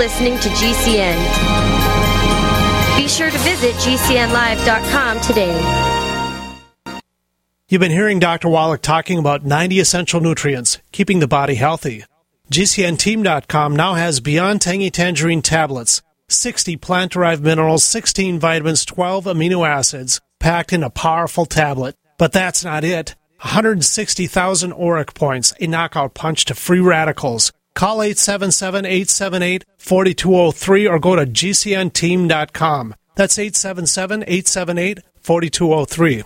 Listening 0.00 0.38
to 0.38 0.48
GCN. 0.48 1.16
Be 2.96 3.06
sure 3.06 3.30
to 3.30 3.36
visit 3.40 3.74
GCNlive.com 3.74 5.20
today. 5.20 7.02
You've 7.68 7.82
been 7.82 7.90
hearing 7.90 8.18
Dr. 8.18 8.48
Wallach 8.48 8.80
talking 8.80 9.18
about 9.18 9.44
90 9.44 9.78
essential 9.78 10.22
nutrients, 10.22 10.78
keeping 10.90 11.18
the 11.18 11.28
body 11.28 11.56
healthy. 11.56 12.04
GCNteam.com 12.50 13.76
now 13.76 13.92
has 13.92 14.20
Beyond 14.20 14.62
Tangy 14.62 14.90
Tangerine 14.90 15.42
tablets, 15.42 16.00
60 16.30 16.78
plant 16.78 17.12
derived 17.12 17.44
minerals, 17.44 17.84
16 17.84 18.38
vitamins, 18.38 18.86
12 18.86 19.26
amino 19.26 19.68
acids, 19.68 20.18
packed 20.38 20.72
in 20.72 20.82
a 20.82 20.88
powerful 20.88 21.44
tablet. 21.44 21.94
But 22.16 22.32
that's 22.32 22.64
not 22.64 22.84
it. 22.84 23.16
160,000 23.42 24.72
ORAC 24.72 25.14
points, 25.14 25.52
a 25.60 25.66
knockout 25.66 26.14
punch 26.14 26.46
to 26.46 26.54
free 26.54 26.80
radicals. 26.80 27.52
Call 27.74 27.98
877-878-4203 27.98 30.90
or 30.90 30.98
go 30.98 31.16
to 31.16 31.26
gcnteam.com. 31.26 32.94
That's 33.16 33.36
877-878-4203. 33.38 36.24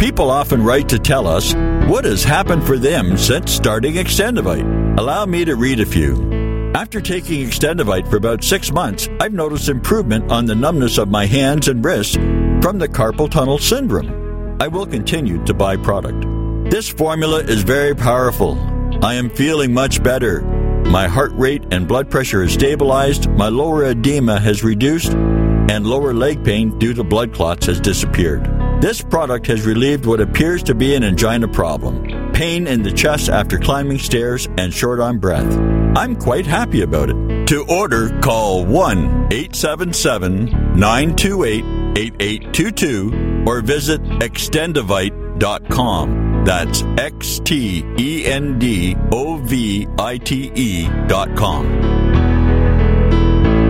People 0.00 0.30
often 0.30 0.64
write 0.64 0.88
to 0.88 0.98
tell 0.98 1.26
us 1.26 1.52
what 1.88 2.06
has 2.06 2.24
happened 2.24 2.66
for 2.66 2.78
them 2.78 3.18
since 3.18 3.52
starting 3.52 3.94
Extendovite. 3.94 4.98
Allow 4.98 5.26
me 5.26 5.44
to 5.44 5.56
read 5.56 5.80
a 5.80 5.86
few. 5.86 6.30
After 6.74 7.00
taking 7.00 7.46
Extendovite 7.46 8.08
for 8.08 8.16
about 8.16 8.42
six 8.42 8.72
months, 8.72 9.08
I've 9.20 9.32
noticed 9.32 9.68
improvement 9.68 10.30
on 10.30 10.46
the 10.46 10.54
numbness 10.54 10.98
of 10.98 11.08
my 11.08 11.26
hands 11.26 11.68
and 11.68 11.84
wrists 11.84 12.14
from 12.14 12.78
the 12.78 12.88
carpal 12.88 13.30
tunnel 13.30 13.58
syndrome. 13.58 14.56
I 14.60 14.68
will 14.68 14.86
continue 14.86 15.44
to 15.44 15.52
buy 15.52 15.76
product. 15.76 16.24
This 16.70 16.88
formula 16.88 17.40
is 17.40 17.62
very 17.62 17.94
powerful. 17.94 18.56
I 19.02 19.14
am 19.14 19.30
feeling 19.30 19.72
much 19.72 20.02
better. 20.02 20.42
My 20.84 21.08
heart 21.08 21.32
rate 21.32 21.64
and 21.70 21.88
blood 21.88 22.10
pressure 22.10 22.42
is 22.42 22.52
stabilized, 22.52 23.30
my 23.30 23.48
lower 23.48 23.84
edema 23.84 24.38
has 24.38 24.62
reduced, 24.62 25.12
and 25.12 25.86
lower 25.86 26.12
leg 26.12 26.44
pain 26.44 26.78
due 26.78 26.92
to 26.92 27.02
blood 27.02 27.32
clots 27.32 27.64
has 27.64 27.80
disappeared. 27.80 28.44
This 28.82 29.00
product 29.00 29.46
has 29.46 29.64
relieved 29.64 30.04
what 30.04 30.20
appears 30.20 30.62
to 30.64 30.74
be 30.74 30.94
an 30.94 31.02
angina 31.02 31.48
problem, 31.48 32.32
pain 32.34 32.66
in 32.66 32.82
the 32.82 32.92
chest 32.92 33.30
after 33.30 33.58
climbing 33.58 33.98
stairs, 33.98 34.46
and 34.58 34.70
short 34.70 35.00
on 35.00 35.18
breath. 35.18 35.50
I'm 35.96 36.14
quite 36.14 36.44
happy 36.44 36.82
about 36.82 37.08
it. 37.08 37.46
To 37.48 37.64
order, 37.68 38.10
call 38.20 38.66
1 38.66 39.28
877 39.32 40.78
928 40.78 41.64
8822 41.96 43.44
or 43.46 43.62
visit 43.62 44.02
extendovite.com. 44.02 46.29
That's 46.44 46.82
X 46.96 47.40
T 47.40 47.84
E 47.98 48.24
N 48.24 48.58
D 48.58 48.96
O 49.12 49.36
V 49.36 49.86
I 49.98 50.16
T 50.18 50.50
E 50.54 50.88
dot 51.06 51.36
com. 51.36 51.66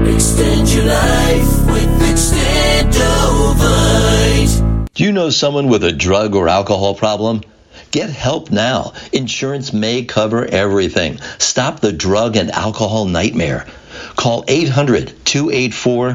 Extend 0.07 0.69
your 0.69 0.85
life 0.85 1.67
with 1.67 2.03
Extendovite. 2.11 4.89
Do 4.95 5.05
you 5.05 5.13
know 5.13 5.31
someone 5.31 5.69
with 5.69 5.85
a 5.85 5.93
drug 5.93 6.35
or 6.35 6.49
alcohol 6.49 6.95
problem? 6.95 7.43
Get 7.91 8.11
help 8.11 8.51
now. 8.51 8.93
Insurance 9.13 9.73
may 9.73 10.05
cover 10.05 10.45
everything. 10.45 11.19
Stop 11.39 11.81
the 11.81 11.93
drug 11.93 12.37
and 12.37 12.51
alcohol 12.51 13.07
nightmare. 13.07 13.67
Call 14.17 14.45
800 14.49 15.13
284 15.25 16.15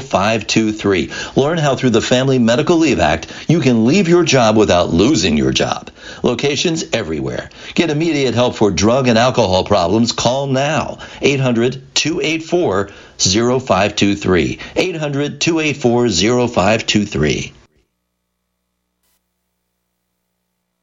0523. 0.00 1.12
Learn 1.36 1.58
how 1.58 1.76
through 1.76 1.90
the 1.90 2.00
Family 2.00 2.38
Medical 2.38 2.76
Leave 2.76 3.00
Act 3.00 3.32
you 3.48 3.60
can 3.60 3.84
leave 3.84 4.08
your 4.08 4.24
job 4.24 4.56
without 4.56 4.90
losing 4.90 5.36
your 5.36 5.52
job. 5.52 5.90
Locations 6.22 6.84
everywhere. 6.92 7.50
Get 7.74 7.90
immediate 7.90 8.34
help 8.34 8.56
for 8.56 8.70
drug 8.70 9.08
and 9.08 9.18
alcohol 9.18 9.64
problems. 9.64 10.12
Call 10.12 10.46
now. 10.46 10.98
800 11.20 11.82
284 11.94 12.90
0523. 13.18 14.58
800 14.76 15.40
284 15.40 16.08
0523. 16.48 17.52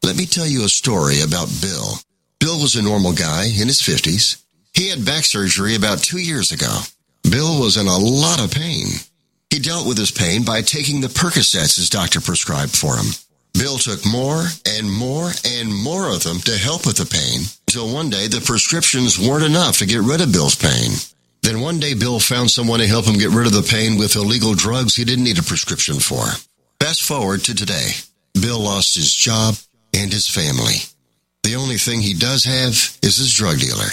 Let 0.04 0.18
me 0.18 0.26
tell 0.26 0.48
you 0.48 0.66
a 0.66 0.70
story 0.70 1.22
about 1.22 1.48
Bill. 1.62 1.94
Bill 2.40 2.60
was 2.60 2.76
a 2.76 2.82
normal 2.82 3.14
guy 3.14 3.46
in 3.46 3.68
his 3.68 3.82
50s. 3.82 4.42
He 4.74 4.90
had 4.90 5.06
back 5.06 5.26
surgery 5.26 5.76
about 5.76 6.00
two 6.00 6.20
years 6.20 6.52
ago. 6.52 6.80
Bill 7.24 7.60
was 7.60 7.78
in 7.78 7.88
a 7.88 7.98
lot 7.98 8.44
of 8.44 8.52
pain. 8.52 8.88
He 9.50 9.60
dealt 9.60 9.88
with 9.88 9.98
his 9.98 10.12
pain 10.12 10.44
by 10.44 10.62
taking 10.62 11.02
the 11.02 11.08
Percocets 11.08 11.76
his 11.76 11.90
doctor 11.90 12.22
prescribed 12.22 12.76
for 12.76 12.96
him. 12.96 13.12
Bill 13.54 13.78
took 13.78 14.06
more 14.06 14.46
and 14.66 14.90
more 14.90 15.32
and 15.46 15.74
more 15.74 16.10
of 16.10 16.24
them 16.24 16.40
to 16.40 16.58
help 16.58 16.86
with 16.86 16.98
the 16.98 17.06
pain 17.06 17.42
until 17.68 17.94
one 17.94 18.10
day 18.10 18.28
the 18.28 18.42
prescriptions 18.42 19.20
weren't 19.20 19.44
enough 19.44 19.78
to 19.80 19.86
get 19.86 20.02
rid 20.02 20.22
of 20.22 20.32
Bill's 20.32 20.56
pain. 20.56 20.92
Then 21.42 21.60
one 21.60 21.80
day 21.80 21.94
Bill 21.94 22.20
found 22.20 22.50
someone 22.50 22.80
to 22.80 22.88
help 22.88 23.06
him 23.06 23.18
get 23.18 23.32
rid 23.32 23.48
of 23.48 23.54
the 23.54 23.64
pain 23.70 23.98
with 23.98 24.16
illegal 24.16 24.54
drugs 24.54 24.96
he 24.96 25.04
didn't 25.04 25.26
need 25.26 25.40
a 25.40 25.44
prescription 25.44 26.00
for. 26.00 26.24
Fast 26.80 27.04
forward 27.04 27.42
to 27.42 27.56
today. 27.56 27.92
Bill 28.34 28.60
lost 28.60 28.96
his 28.96 29.14
job 29.14 29.56
and 29.94 30.14
his 30.14 30.28
family. 30.28 30.76
The 31.44 31.56
only 31.56 31.78
thing 31.78 32.02
he 32.02 32.14
does 32.14 32.46
have 32.46 32.72
is 33.04 33.18
his 33.18 33.34
drug 33.34 33.60
dealer. 33.60 33.90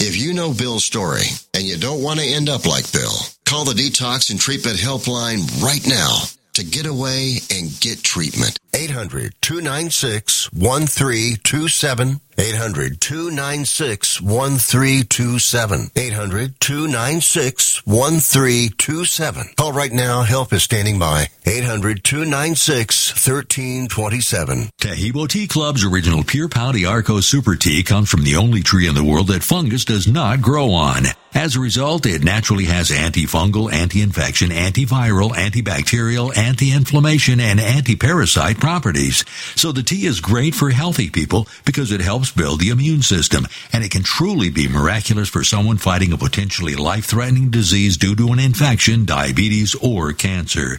If 0.00 0.16
you 0.16 0.34
know 0.34 0.52
Bill's 0.52 0.84
story 0.84 1.22
and 1.54 1.64
you 1.64 1.76
don't 1.76 2.02
want 2.02 2.20
to 2.20 2.26
end 2.26 2.48
up 2.48 2.66
like 2.66 2.90
Bill, 2.92 3.14
call 3.44 3.64
the 3.64 3.72
Detox 3.72 4.30
and 4.30 4.40
Treatment 4.40 4.76
Helpline 4.76 5.62
right 5.62 5.86
now 5.86 6.22
to 6.54 6.64
get 6.64 6.86
away 6.86 7.38
and 7.50 7.70
get 7.80 8.02
treatment. 8.02 8.58
800 8.74 9.34
296 9.40 10.52
1327. 10.52 12.20
800 12.36 13.00
296 13.00 14.20
1327. 14.20 15.90
800 15.94 16.60
296 16.60 17.86
1327. 17.86 19.50
Call 19.56 19.72
right 19.72 19.92
now. 19.92 20.22
Help 20.22 20.52
is 20.52 20.64
standing 20.64 20.98
by. 20.98 21.28
800 21.46 22.02
296 22.02 23.12
1327. 23.12 24.70
Taheebo 24.80 25.28
Tea 25.28 25.46
Club's 25.46 25.84
original 25.84 26.24
Pure 26.24 26.48
Pau 26.48 26.72
d'Arco 26.72 27.20
Super 27.20 27.54
Tea 27.54 27.84
comes 27.84 28.10
from 28.10 28.24
the 28.24 28.34
only 28.36 28.62
tree 28.62 28.88
in 28.88 28.96
the 28.96 29.04
world 29.04 29.28
that 29.28 29.44
fungus 29.44 29.84
does 29.84 30.08
not 30.08 30.40
grow 30.40 30.72
on. 30.72 31.04
As 31.34 31.56
a 31.56 31.60
result, 31.60 32.06
it 32.06 32.22
naturally 32.22 32.66
has 32.66 32.90
antifungal, 32.90 33.72
anti-infection, 33.72 34.50
antiviral, 34.50 35.32
antibacterial, 35.32 36.36
anti-inflammation, 36.36 37.40
and 37.40 37.58
anti-parasite 37.58 38.60
properties. 38.64 39.26
So 39.56 39.72
the 39.72 39.82
tea 39.82 40.06
is 40.06 40.20
great 40.20 40.54
for 40.54 40.70
healthy 40.70 41.10
people 41.10 41.46
because 41.66 41.92
it 41.92 42.00
helps 42.00 42.32
build 42.32 42.60
the 42.60 42.70
immune 42.70 43.02
system, 43.02 43.46
and 43.74 43.84
it 43.84 43.90
can 43.90 44.02
truly 44.02 44.48
be 44.48 44.68
miraculous 44.68 45.28
for 45.28 45.44
someone 45.44 45.76
fighting 45.76 46.14
a 46.14 46.16
potentially 46.16 46.74
life-threatening 46.74 47.50
disease 47.50 47.98
due 47.98 48.16
to 48.16 48.32
an 48.32 48.38
infection, 48.38 49.04
diabetes, 49.04 49.74
or 49.74 50.14
cancer. 50.14 50.78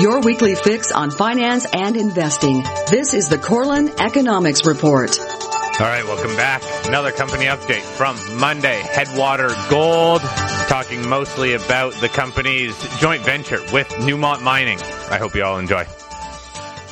Your 0.00 0.20
weekly 0.20 0.54
fix 0.54 0.92
on 0.92 1.10
finance 1.10 1.66
and 1.72 1.96
investing. 1.96 2.62
This 2.88 3.14
is 3.14 3.28
the 3.28 3.36
Korelin 3.36 3.98
Economics 4.00 4.64
Report. 4.64 5.18
All 5.80 5.86
right, 5.86 6.04
welcome 6.04 6.34
back. 6.36 6.62
Another 6.86 7.10
company 7.12 7.46
update 7.46 7.82
from 7.82 8.16
Monday. 8.38 8.80
Headwater 8.80 9.48
Gold, 9.68 10.22
talking 10.68 11.08
mostly 11.08 11.54
about 11.54 11.94
the 11.94 12.08
company's 12.10 12.76
joint 12.98 13.22
venture 13.24 13.60
with 13.72 13.88
Newmont 14.00 14.42
Mining. 14.42 14.78
I 15.10 15.16
hope 15.16 15.34
you 15.34 15.42
all 15.42 15.58
enjoy. 15.58 15.86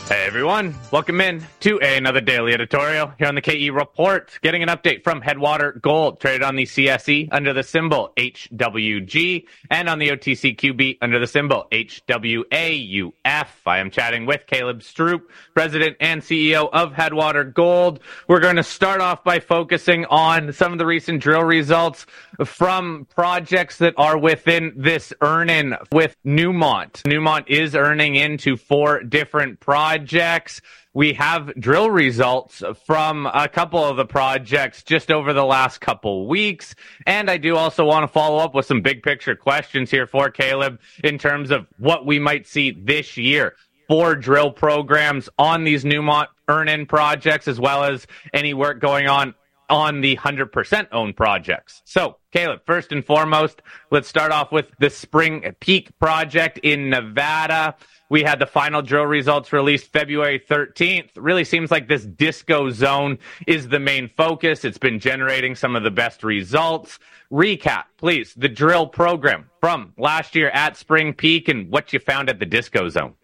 Hey 0.08 0.22
everyone, 0.24 0.72
welcome 0.92 1.20
in 1.20 1.44
to 1.58 1.80
another 1.80 2.20
daily 2.20 2.54
editorial 2.54 3.12
here 3.18 3.26
on 3.26 3.34
the 3.34 3.40
KE 3.40 3.70
Report. 3.70 4.38
Getting 4.40 4.62
an 4.62 4.68
update 4.68 5.02
from 5.02 5.20
Headwater 5.20 5.72
Gold, 5.82 6.20
traded 6.20 6.44
on 6.44 6.54
the 6.54 6.62
CSE 6.62 7.30
under 7.32 7.52
the 7.52 7.64
symbol 7.64 8.12
HWG 8.16 9.46
and 9.68 9.88
on 9.88 9.98
the 9.98 10.10
OTCQB 10.10 10.98
under 11.02 11.18
the 11.18 11.26
symbol 11.26 11.66
HWAUF. 11.72 13.48
I 13.66 13.78
am 13.78 13.90
chatting 13.90 14.26
with 14.26 14.46
Caleb 14.46 14.78
Stroop, 14.78 15.22
President 15.54 15.96
and 15.98 16.22
CEO 16.22 16.70
of 16.72 16.92
Headwater 16.92 17.42
Gold. 17.42 17.98
We're 18.28 18.38
going 18.38 18.56
to 18.56 18.62
start 18.62 19.00
off 19.00 19.24
by 19.24 19.40
focusing 19.40 20.04
on 20.04 20.52
some 20.52 20.70
of 20.70 20.78
the 20.78 20.86
recent 20.86 21.20
drill 21.20 21.42
results 21.42 22.06
from 22.44 23.08
projects 23.12 23.78
that 23.78 23.94
are 23.96 24.16
within 24.16 24.72
this 24.76 25.12
earn-in 25.20 25.74
with 25.90 26.14
Newmont. 26.24 27.02
Newmont 27.02 27.48
is 27.48 27.74
earning 27.74 28.14
into 28.14 28.56
four 28.56 29.02
different 29.02 29.58
projects 29.58 29.95
projects. 29.96 30.60
We 30.92 31.14
have 31.14 31.54
drill 31.58 31.90
results 31.90 32.62
from 32.84 33.26
a 33.32 33.48
couple 33.48 33.82
of 33.82 33.96
the 33.96 34.04
projects 34.04 34.82
just 34.82 35.10
over 35.10 35.32
the 35.32 35.44
last 35.44 35.80
couple 35.80 36.26
weeks. 36.26 36.74
And 37.06 37.30
I 37.30 37.38
do 37.38 37.56
also 37.56 37.84
want 37.84 38.02
to 38.04 38.08
follow 38.08 38.38
up 38.38 38.54
with 38.54 38.66
some 38.66 38.82
big 38.82 39.02
picture 39.02 39.34
questions 39.34 39.90
here 39.90 40.06
for 40.06 40.30
Caleb 40.30 40.80
in 41.02 41.18
terms 41.18 41.50
of 41.50 41.66
what 41.78 42.04
we 42.04 42.18
might 42.18 42.46
see 42.46 42.72
this 42.72 43.16
year 43.16 43.56
for 43.88 44.14
drill 44.14 44.50
programs 44.50 45.30
on 45.38 45.64
these 45.64 45.82
Newmont 45.82 46.26
earn 46.48 46.68
in 46.68 46.84
projects, 46.84 47.48
as 47.48 47.58
well 47.58 47.84
as 47.84 48.06
any 48.34 48.52
work 48.52 48.80
going 48.80 49.08
on 49.08 49.34
on 49.68 50.00
the 50.00 50.16
100% 50.16 50.88
owned 50.92 51.16
projects. 51.16 51.82
So, 51.84 52.18
Caleb, 52.32 52.60
first 52.66 52.92
and 52.92 53.04
foremost, 53.04 53.62
let's 53.90 54.08
start 54.08 54.30
off 54.30 54.52
with 54.52 54.70
the 54.78 54.90
Spring 54.90 55.54
Peak 55.60 55.98
project 55.98 56.58
in 56.58 56.90
Nevada. 56.90 57.74
We 58.08 58.22
had 58.22 58.38
the 58.38 58.46
final 58.46 58.82
drill 58.82 59.04
results 59.04 59.52
released 59.52 59.92
February 59.92 60.38
13th. 60.38 61.10
Really 61.16 61.44
seems 61.44 61.70
like 61.72 61.88
this 61.88 62.04
disco 62.04 62.70
zone 62.70 63.18
is 63.46 63.68
the 63.68 63.80
main 63.80 64.08
focus. 64.08 64.64
It's 64.64 64.78
been 64.78 65.00
generating 65.00 65.56
some 65.56 65.74
of 65.74 65.82
the 65.82 65.90
best 65.90 66.22
results. 66.22 67.00
Recap, 67.32 67.84
please, 67.96 68.32
the 68.34 68.48
drill 68.48 68.86
program 68.86 69.50
from 69.60 69.92
last 69.98 70.36
year 70.36 70.50
at 70.50 70.76
Spring 70.76 71.14
Peak 71.14 71.48
and 71.48 71.68
what 71.68 71.92
you 71.92 71.98
found 71.98 72.30
at 72.30 72.38
the 72.38 72.46
disco 72.46 72.88
zone. 72.88 73.14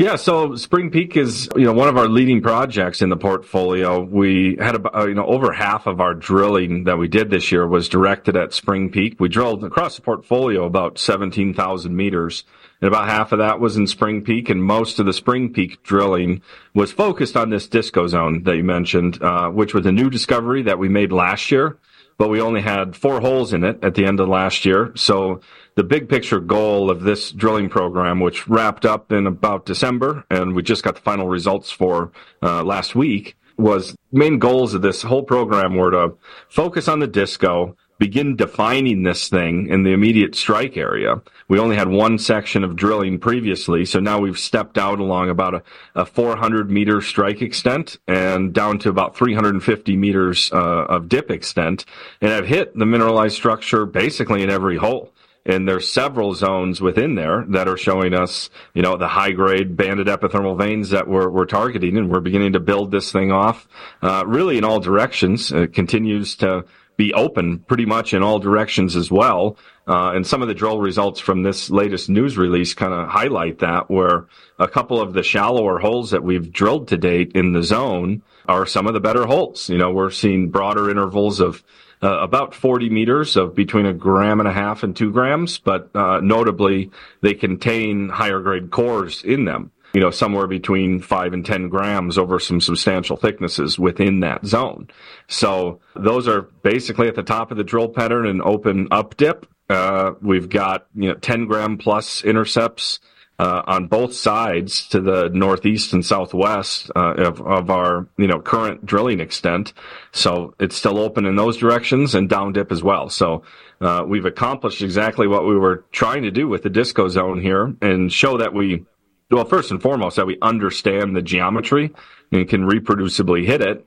Yeah, 0.00 0.16
so 0.16 0.54
Spring 0.54 0.90
Peak 0.90 1.14
is 1.14 1.46
you 1.54 1.64
know 1.64 1.74
one 1.74 1.88
of 1.88 1.98
our 1.98 2.08
leading 2.08 2.40
projects 2.40 3.02
in 3.02 3.10
the 3.10 3.18
portfolio. 3.18 4.00
We 4.00 4.56
had 4.58 4.74
about 4.74 5.08
you 5.08 5.14
know 5.14 5.26
over 5.26 5.52
half 5.52 5.86
of 5.86 6.00
our 6.00 6.14
drilling 6.14 6.84
that 6.84 6.96
we 6.96 7.06
did 7.06 7.28
this 7.28 7.52
year 7.52 7.66
was 7.66 7.86
directed 7.86 8.34
at 8.34 8.54
Spring 8.54 8.90
Peak. 8.90 9.20
We 9.20 9.28
drilled 9.28 9.62
across 9.62 9.96
the 9.96 10.02
portfolio 10.02 10.64
about 10.64 10.98
17,000 10.98 11.94
meters, 11.94 12.44
and 12.80 12.88
about 12.88 13.08
half 13.08 13.32
of 13.32 13.38
that 13.38 13.60
was 13.60 13.76
in 13.76 13.86
Spring 13.86 14.22
Peak, 14.22 14.48
and 14.48 14.62
most 14.62 14.98
of 14.98 15.06
the 15.06 15.12
Spring 15.12 15.52
Peak 15.52 15.82
drilling 15.82 16.42
was 16.74 16.92
focused 16.92 17.36
on 17.36 17.50
this 17.50 17.68
disco 17.68 18.06
zone 18.06 18.42
that 18.44 18.56
you 18.56 18.64
mentioned, 18.64 19.22
uh, 19.22 19.48
which 19.50 19.74
was 19.74 19.86
a 19.86 19.92
new 19.92 20.10
discovery 20.10 20.62
that 20.62 20.78
we 20.78 20.88
made 20.88 21.12
last 21.12 21.50
year 21.50 21.78
but 22.20 22.28
we 22.28 22.42
only 22.42 22.60
had 22.60 22.94
four 22.94 23.18
holes 23.18 23.54
in 23.54 23.64
it 23.64 23.82
at 23.82 23.94
the 23.94 24.04
end 24.04 24.20
of 24.20 24.28
last 24.28 24.66
year. 24.66 24.92
So 24.94 25.40
the 25.74 25.82
big 25.82 26.06
picture 26.06 26.38
goal 26.38 26.90
of 26.90 27.00
this 27.00 27.32
drilling 27.32 27.70
program, 27.70 28.20
which 28.20 28.46
wrapped 28.46 28.84
up 28.84 29.10
in 29.10 29.26
about 29.26 29.64
December, 29.64 30.22
and 30.28 30.54
we 30.54 30.62
just 30.62 30.82
got 30.82 30.96
the 30.96 31.00
final 31.00 31.28
results 31.28 31.70
for 31.70 32.12
uh, 32.42 32.62
last 32.62 32.94
week, 32.94 33.38
was 33.56 33.96
main 34.12 34.38
goals 34.38 34.74
of 34.74 34.82
this 34.82 35.00
whole 35.00 35.22
program 35.22 35.76
were 35.76 35.92
to 35.92 36.12
focus 36.50 36.88
on 36.88 36.98
the 36.98 37.06
disco, 37.06 37.74
begin 38.00 38.34
defining 38.34 39.02
this 39.02 39.28
thing 39.28 39.68
in 39.68 39.84
the 39.84 39.92
immediate 39.92 40.34
strike 40.34 40.76
area. 40.76 41.20
We 41.48 41.60
only 41.60 41.76
had 41.76 41.88
one 41.88 42.18
section 42.18 42.64
of 42.64 42.74
drilling 42.74 43.20
previously, 43.20 43.84
so 43.84 44.00
now 44.00 44.18
we've 44.18 44.38
stepped 44.38 44.78
out 44.78 44.98
along 44.98 45.28
about 45.28 45.54
a, 45.54 45.62
a 45.94 46.06
400 46.06 46.70
meter 46.70 47.02
strike 47.02 47.42
extent 47.42 47.98
and 48.08 48.54
down 48.54 48.78
to 48.80 48.88
about 48.88 49.16
350 49.16 49.96
meters 49.96 50.50
uh, 50.50 50.56
of 50.56 51.08
dip 51.08 51.30
extent, 51.30 51.84
and 52.22 52.30
have 52.30 52.46
hit 52.46 52.76
the 52.76 52.86
mineralized 52.86 53.36
structure 53.36 53.84
basically 53.84 54.42
in 54.42 54.50
every 54.50 54.78
hole. 54.78 55.12
And 55.44 55.68
there's 55.68 55.90
several 55.90 56.34
zones 56.34 56.80
within 56.80 57.14
there 57.14 57.44
that 57.48 57.68
are 57.68 57.76
showing 57.76 58.14
us, 58.14 58.50
you 58.74 58.82
know, 58.82 58.96
the 58.96 59.08
high 59.08 59.32
grade 59.32 59.76
banded 59.76 60.06
epithermal 60.06 60.56
veins 60.56 60.90
that 60.90 61.08
we're, 61.08 61.28
we're 61.28 61.46
targeting, 61.46 61.98
and 61.98 62.10
we're 62.10 62.20
beginning 62.20 62.54
to 62.54 62.60
build 62.60 62.90
this 62.90 63.12
thing 63.12 63.30
off, 63.30 63.68
uh, 64.02 64.22
really 64.26 64.58
in 64.58 64.64
all 64.64 64.80
directions. 64.80 65.52
It 65.52 65.74
continues 65.74 66.36
to 66.36 66.64
be 67.00 67.14
open 67.14 67.60
pretty 67.60 67.86
much 67.86 68.12
in 68.12 68.22
all 68.22 68.38
directions 68.38 68.94
as 68.94 69.10
well. 69.10 69.56
Uh, 69.88 70.12
and 70.14 70.26
some 70.26 70.42
of 70.42 70.48
the 70.48 70.54
drill 70.54 70.80
results 70.80 71.18
from 71.18 71.42
this 71.42 71.70
latest 71.70 72.10
news 72.10 72.36
release 72.36 72.74
kind 72.74 72.92
of 72.92 73.08
highlight 73.08 73.60
that, 73.60 73.90
where 73.90 74.26
a 74.58 74.68
couple 74.68 75.00
of 75.00 75.14
the 75.14 75.22
shallower 75.22 75.78
holes 75.78 76.10
that 76.10 76.22
we've 76.22 76.52
drilled 76.52 76.88
to 76.88 76.98
date 76.98 77.32
in 77.34 77.54
the 77.54 77.62
zone 77.62 78.20
are 78.46 78.66
some 78.66 78.86
of 78.86 78.92
the 78.92 79.00
better 79.00 79.24
holes. 79.24 79.70
You 79.70 79.78
know, 79.78 79.90
we're 79.90 80.10
seeing 80.10 80.50
broader 80.50 80.90
intervals 80.90 81.40
of 81.40 81.64
uh, 82.02 82.18
about 82.20 82.54
40 82.54 82.90
meters 82.90 83.34
of 83.34 83.54
between 83.54 83.86
a 83.86 83.94
gram 83.94 84.38
and 84.38 84.48
a 84.48 84.52
half 84.52 84.82
and 84.82 84.94
two 84.94 85.10
grams, 85.10 85.58
but 85.58 85.88
uh, 85.94 86.20
notably 86.20 86.90
they 87.22 87.32
contain 87.32 88.10
higher 88.10 88.40
grade 88.40 88.70
cores 88.70 89.24
in 89.24 89.46
them 89.46 89.72
you 89.92 90.00
know, 90.00 90.10
somewhere 90.10 90.46
between 90.46 91.00
five 91.00 91.32
and 91.32 91.44
10 91.44 91.68
grams 91.68 92.18
over 92.18 92.38
some 92.38 92.60
substantial 92.60 93.16
thicknesses 93.16 93.78
within 93.78 94.20
that 94.20 94.46
zone. 94.46 94.88
So 95.28 95.80
those 95.94 96.28
are 96.28 96.42
basically 96.62 97.08
at 97.08 97.14
the 97.14 97.22
top 97.22 97.50
of 97.50 97.56
the 97.56 97.64
drill 97.64 97.88
pattern 97.88 98.26
and 98.26 98.42
open 98.42 98.88
up 98.90 99.16
dip. 99.16 99.46
Uh, 99.68 100.12
we've 100.20 100.48
got, 100.48 100.86
you 100.94 101.08
know, 101.08 101.14
10 101.14 101.46
gram 101.46 101.78
plus 101.78 102.24
intercepts, 102.24 103.00
uh, 103.40 103.62
on 103.66 103.86
both 103.86 104.12
sides 104.12 104.86
to 104.88 105.00
the 105.00 105.30
northeast 105.30 105.94
and 105.94 106.04
southwest 106.04 106.90
uh, 106.94 107.14
of, 107.14 107.40
of 107.40 107.70
our 107.70 108.06
you 108.18 108.26
know 108.26 108.38
current 108.38 108.84
drilling 108.84 109.18
extent. 109.18 109.72
So 110.12 110.54
it's 110.60 110.76
still 110.76 110.98
open 110.98 111.24
in 111.24 111.36
those 111.36 111.56
directions 111.56 112.14
and 112.14 112.28
down 112.28 112.52
dip 112.52 112.70
as 112.70 112.82
well. 112.82 113.08
So 113.08 113.42
uh, 113.80 114.04
we've 114.06 114.26
accomplished 114.26 114.82
exactly 114.82 115.26
what 115.26 115.46
we 115.46 115.56
were 115.56 115.86
trying 115.90 116.24
to 116.24 116.30
do 116.30 116.48
with 116.48 116.64
the 116.64 116.68
disco 116.68 117.08
zone 117.08 117.40
here 117.40 117.74
and 117.80 118.12
show 118.12 118.36
that 118.36 118.52
we 118.52 118.84
well, 119.30 119.44
first 119.44 119.70
and 119.70 119.80
foremost, 119.80 120.16
that 120.16 120.26
we 120.26 120.38
understand 120.42 121.14
the 121.14 121.22
geometry 121.22 121.92
and 122.32 122.48
can 122.48 122.68
reproducibly 122.68 123.44
hit 123.44 123.60
it, 123.60 123.86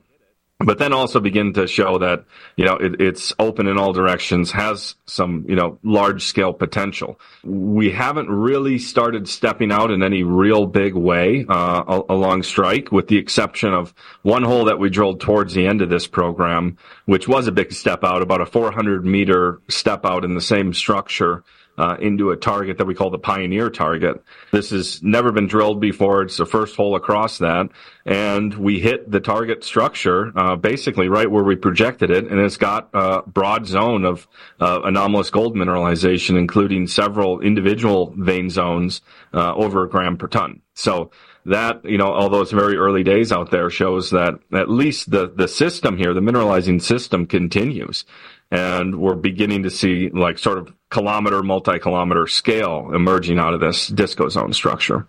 but 0.60 0.78
then 0.78 0.92
also 0.92 1.20
begin 1.20 1.52
to 1.54 1.66
show 1.66 1.98
that, 1.98 2.24
you 2.56 2.64
know, 2.64 2.76
it, 2.76 3.00
it's 3.00 3.32
open 3.38 3.66
in 3.66 3.76
all 3.76 3.92
directions, 3.92 4.52
has 4.52 4.94
some, 5.04 5.44
you 5.48 5.56
know, 5.56 5.78
large 5.82 6.24
scale 6.24 6.52
potential. 6.52 7.18
We 7.42 7.90
haven't 7.90 8.30
really 8.30 8.78
started 8.78 9.28
stepping 9.28 9.72
out 9.72 9.90
in 9.90 10.02
any 10.02 10.22
real 10.22 10.66
big 10.66 10.94
way, 10.94 11.44
uh, 11.48 12.02
along 12.08 12.44
strike, 12.44 12.92
with 12.92 13.08
the 13.08 13.18
exception 13.18 13.74
of 13.74 13.92
one 14.22 14.44
hole 14.44 14.66
that 14.66 14.78
we 14.78 14.90
drilled 14.90 15.20
towards 15.20 15.54
the 15.54 15.66
end 15.66 15.82
of 15.82 15.90
this 15.90 16.06
program, 16.06 16.78
which 17.06 17.26
was 17.26 17.46
a 17.46 17.52
big 17.52 17.72
step 17.72 18.04
out, 18.04 18.22
about 18.22 18.40
a 18.40 18.46
400 18.46 19.04
meter 19.04 19.60
step 19.68 20.06
out 20.06 20.24
in 20.24 20.34
the 20.34 20.40
same 20.40 20.72
structure 20.72 21.44
uh, 21.76 21.96
into 22.00 22.30
a 22.30 22.36
target 22.36 22.78
that 22.78 22.86
we 22.86 22.94
call 22.94 23.10
the 23.10 23.18
Pioneer 23.18 23.70
target. 23.70 24.22
This 24.52 24.70
has 24.70 25.02
never 25.02 25.32
been 25.32 25.46
drilled 25.46 25.80
before. 25.80 26.22
It's 26.22 26.36
the 26.36 26.46
first 26.46 26.76
hole 26.76 26.96
across 26.96 27.38
that. 27.38 27.68
And 28.06 28.54
we 28.54 28.80
hit 28.80 29.10
the 29.10 29.20
target 29.20 29.64
structure 29.64 30.32
uh, 30.36 30.56
basically 30.56 31.08
right 31.08 31.30
where 31.30 31.44
we 31.44 31.56
projected 31.56 32.10
it. 32.10 32.26
And 32.26 32.38
it's 32.38 32.56
got 32.56 32.90
a 32.92 33.22
broad 33.22 33.66
zone 33.66 34.04
of 34.04 34.28
uh, 34.60 34.82
anomalous 34.84 35.30
gold 35.30 35.56
mineralization, 35.56 36.38
including 36.38 36.86
several 36.86 37.40
individual 37.40 38.14
vein 38.16 38.50
zones 38.50 39.00
uh, 39.32 39.54
over 39.54 39.84
a 39.84 39.88
gram 39.88 40.16
per 40.16 40.28
ton. 40.28 40.60
So 40.74 41.10
that, 41.46 41.84
you 41.84 41.98
know, 41.98 42.12
although 42.12 42.40
it's 42.40 42.52
very 42.52 42.76
early 42.76 43.02
days 43.02 43.32
out 43.32 43.50
there, 43.50 43.68
shows 43.68 44.10
that 44.10 44.34
at 44.52 44.70
least 44.70 45.10
the, 45.10 45.28
the 45.28 45.48
system 45.48 45.96
here, 45.96 46.14
the 46.14 46.20
mineralizing 46.20 46.80
system 46.80 47.26
continues 47.26 48.04
and 48.50 49.00
we're 49.00 49.14
beginning 49.14 49.64
to 49.64 49.70
see 49.70 50.10
like 50.10 50.38
sort 50.38 50.58
of 50.58 50.72
kilometer, 50.94 51.42
multi-kilometer 51.42 52.26
scale 52.28 52.90
emerging 52.94 53.38
out 53.38 53.52
of 53.52 53.60
this 53.60 53.88
disco 53.88 54.28
zone 54.28 54.52
structure. 54.52 55.06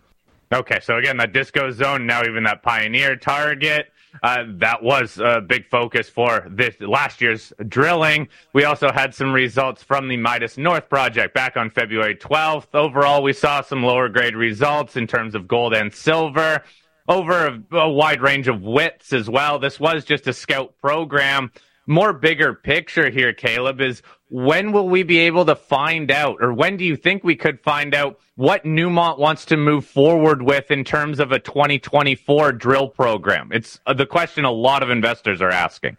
Okay, 0.52 0.80
so 0.82 0.98
again, 0.98 1.17
that 1.17 1.32
disco 1.32 1.71
zone, 1.71 2.06
now 2.06 2.24
even 2.24 2.43
that 2.43 2.63
pioneer 2.63 3.15
target, 3.15 3.91
uh, 4.24 4.45
that 4.48 4.82
was 4.82 5.19
a 5.19 5.41
big 5.41 5.67
focus 5.69 6.10
for 6.10 6.48
this 6.50 6.80
last 6.80 7.21
year's 7.21 7.54
drilling. 7.67 8.28
We 8.54 8.63
also 8.63 8.91
had 8.91 9.13
some 9.13 9.32
results 9.32 9.84
from 9.84 10.08
the 10.08 10.17
Midas 10.17 10.58
North 10.58 10.89
project 10.89 11.34
back 11.34 11.56
on 11.56 11.69
February 11.69 12.15
12th. 12.15 12.74
Overall, 12.74 13.21
we 13.21 13.34
saw 13.34 13.62
some 13.62 13.84
lower 13.84 14.10
grade 14.10 14.36
results 14.36 14.95
in 14.95 15.06
terms 15.06 15.36
of 15.36 15.48
gold 15.48 15.74
and 15.74 15.93
silver 15.93 16.63
over 17.08 17.48
a, 17.48 17.78
a 17.78 17.91
wide 17.91 18.21
range 18.21 18.48
of 18.48 18.62
widths 18.62 19.13
as 19.13 19.30
well. 19.30 19.60
This 19.60 19.80
was 19.80 20.04
just 20.04 20.28
a 20.28 20.34
scout 20.34 20.74
program 20.82 21.52
more 21.88 22.13
bigger 22.13 22.54
picture 22.54 23.10
here, 23.10 23.34
Caleb, 23.34 23.82
is 23.82 24.02
when 24.36 24.74
will 24.74 24.89
we 24.89 25.02
be 25.02 25.19
able 25.19 25.45
to 25.45 25.56
find 25.56 26.12
out, 26.12 26.36
or 26.41 26.52
when 26.52 26.76
do 26.76 26.84
you 26.84 26.98
think 26.98 27.24
we 27.24 27.38
could 27.38 27.58
find 27.62 27.95
out 27.95 28.19
what 28.36 28.65
Newmont 28.65 29.17
wants 29.17 29.45
to 29.45 29.56
move 29.56 29.86
forward 29.86 30.41
with 30.41 30.71
in 30.71 30.84
terms 30.84 31.21
of 31.21 31.32
a 31.32 31.39
2024 31.39 32.52
drill 32.52 32.89
program? 32.89 33.50
It's 33.54 33.80
uh, 33.86 33.93
the 33.93 34.06
question 34.06 34.43
a 34.43 34.52
lot 34.52 34.84
of 34.84 34.89
investors 34.89 35.41
are 35.41 35.52
asking. 35.52 35.95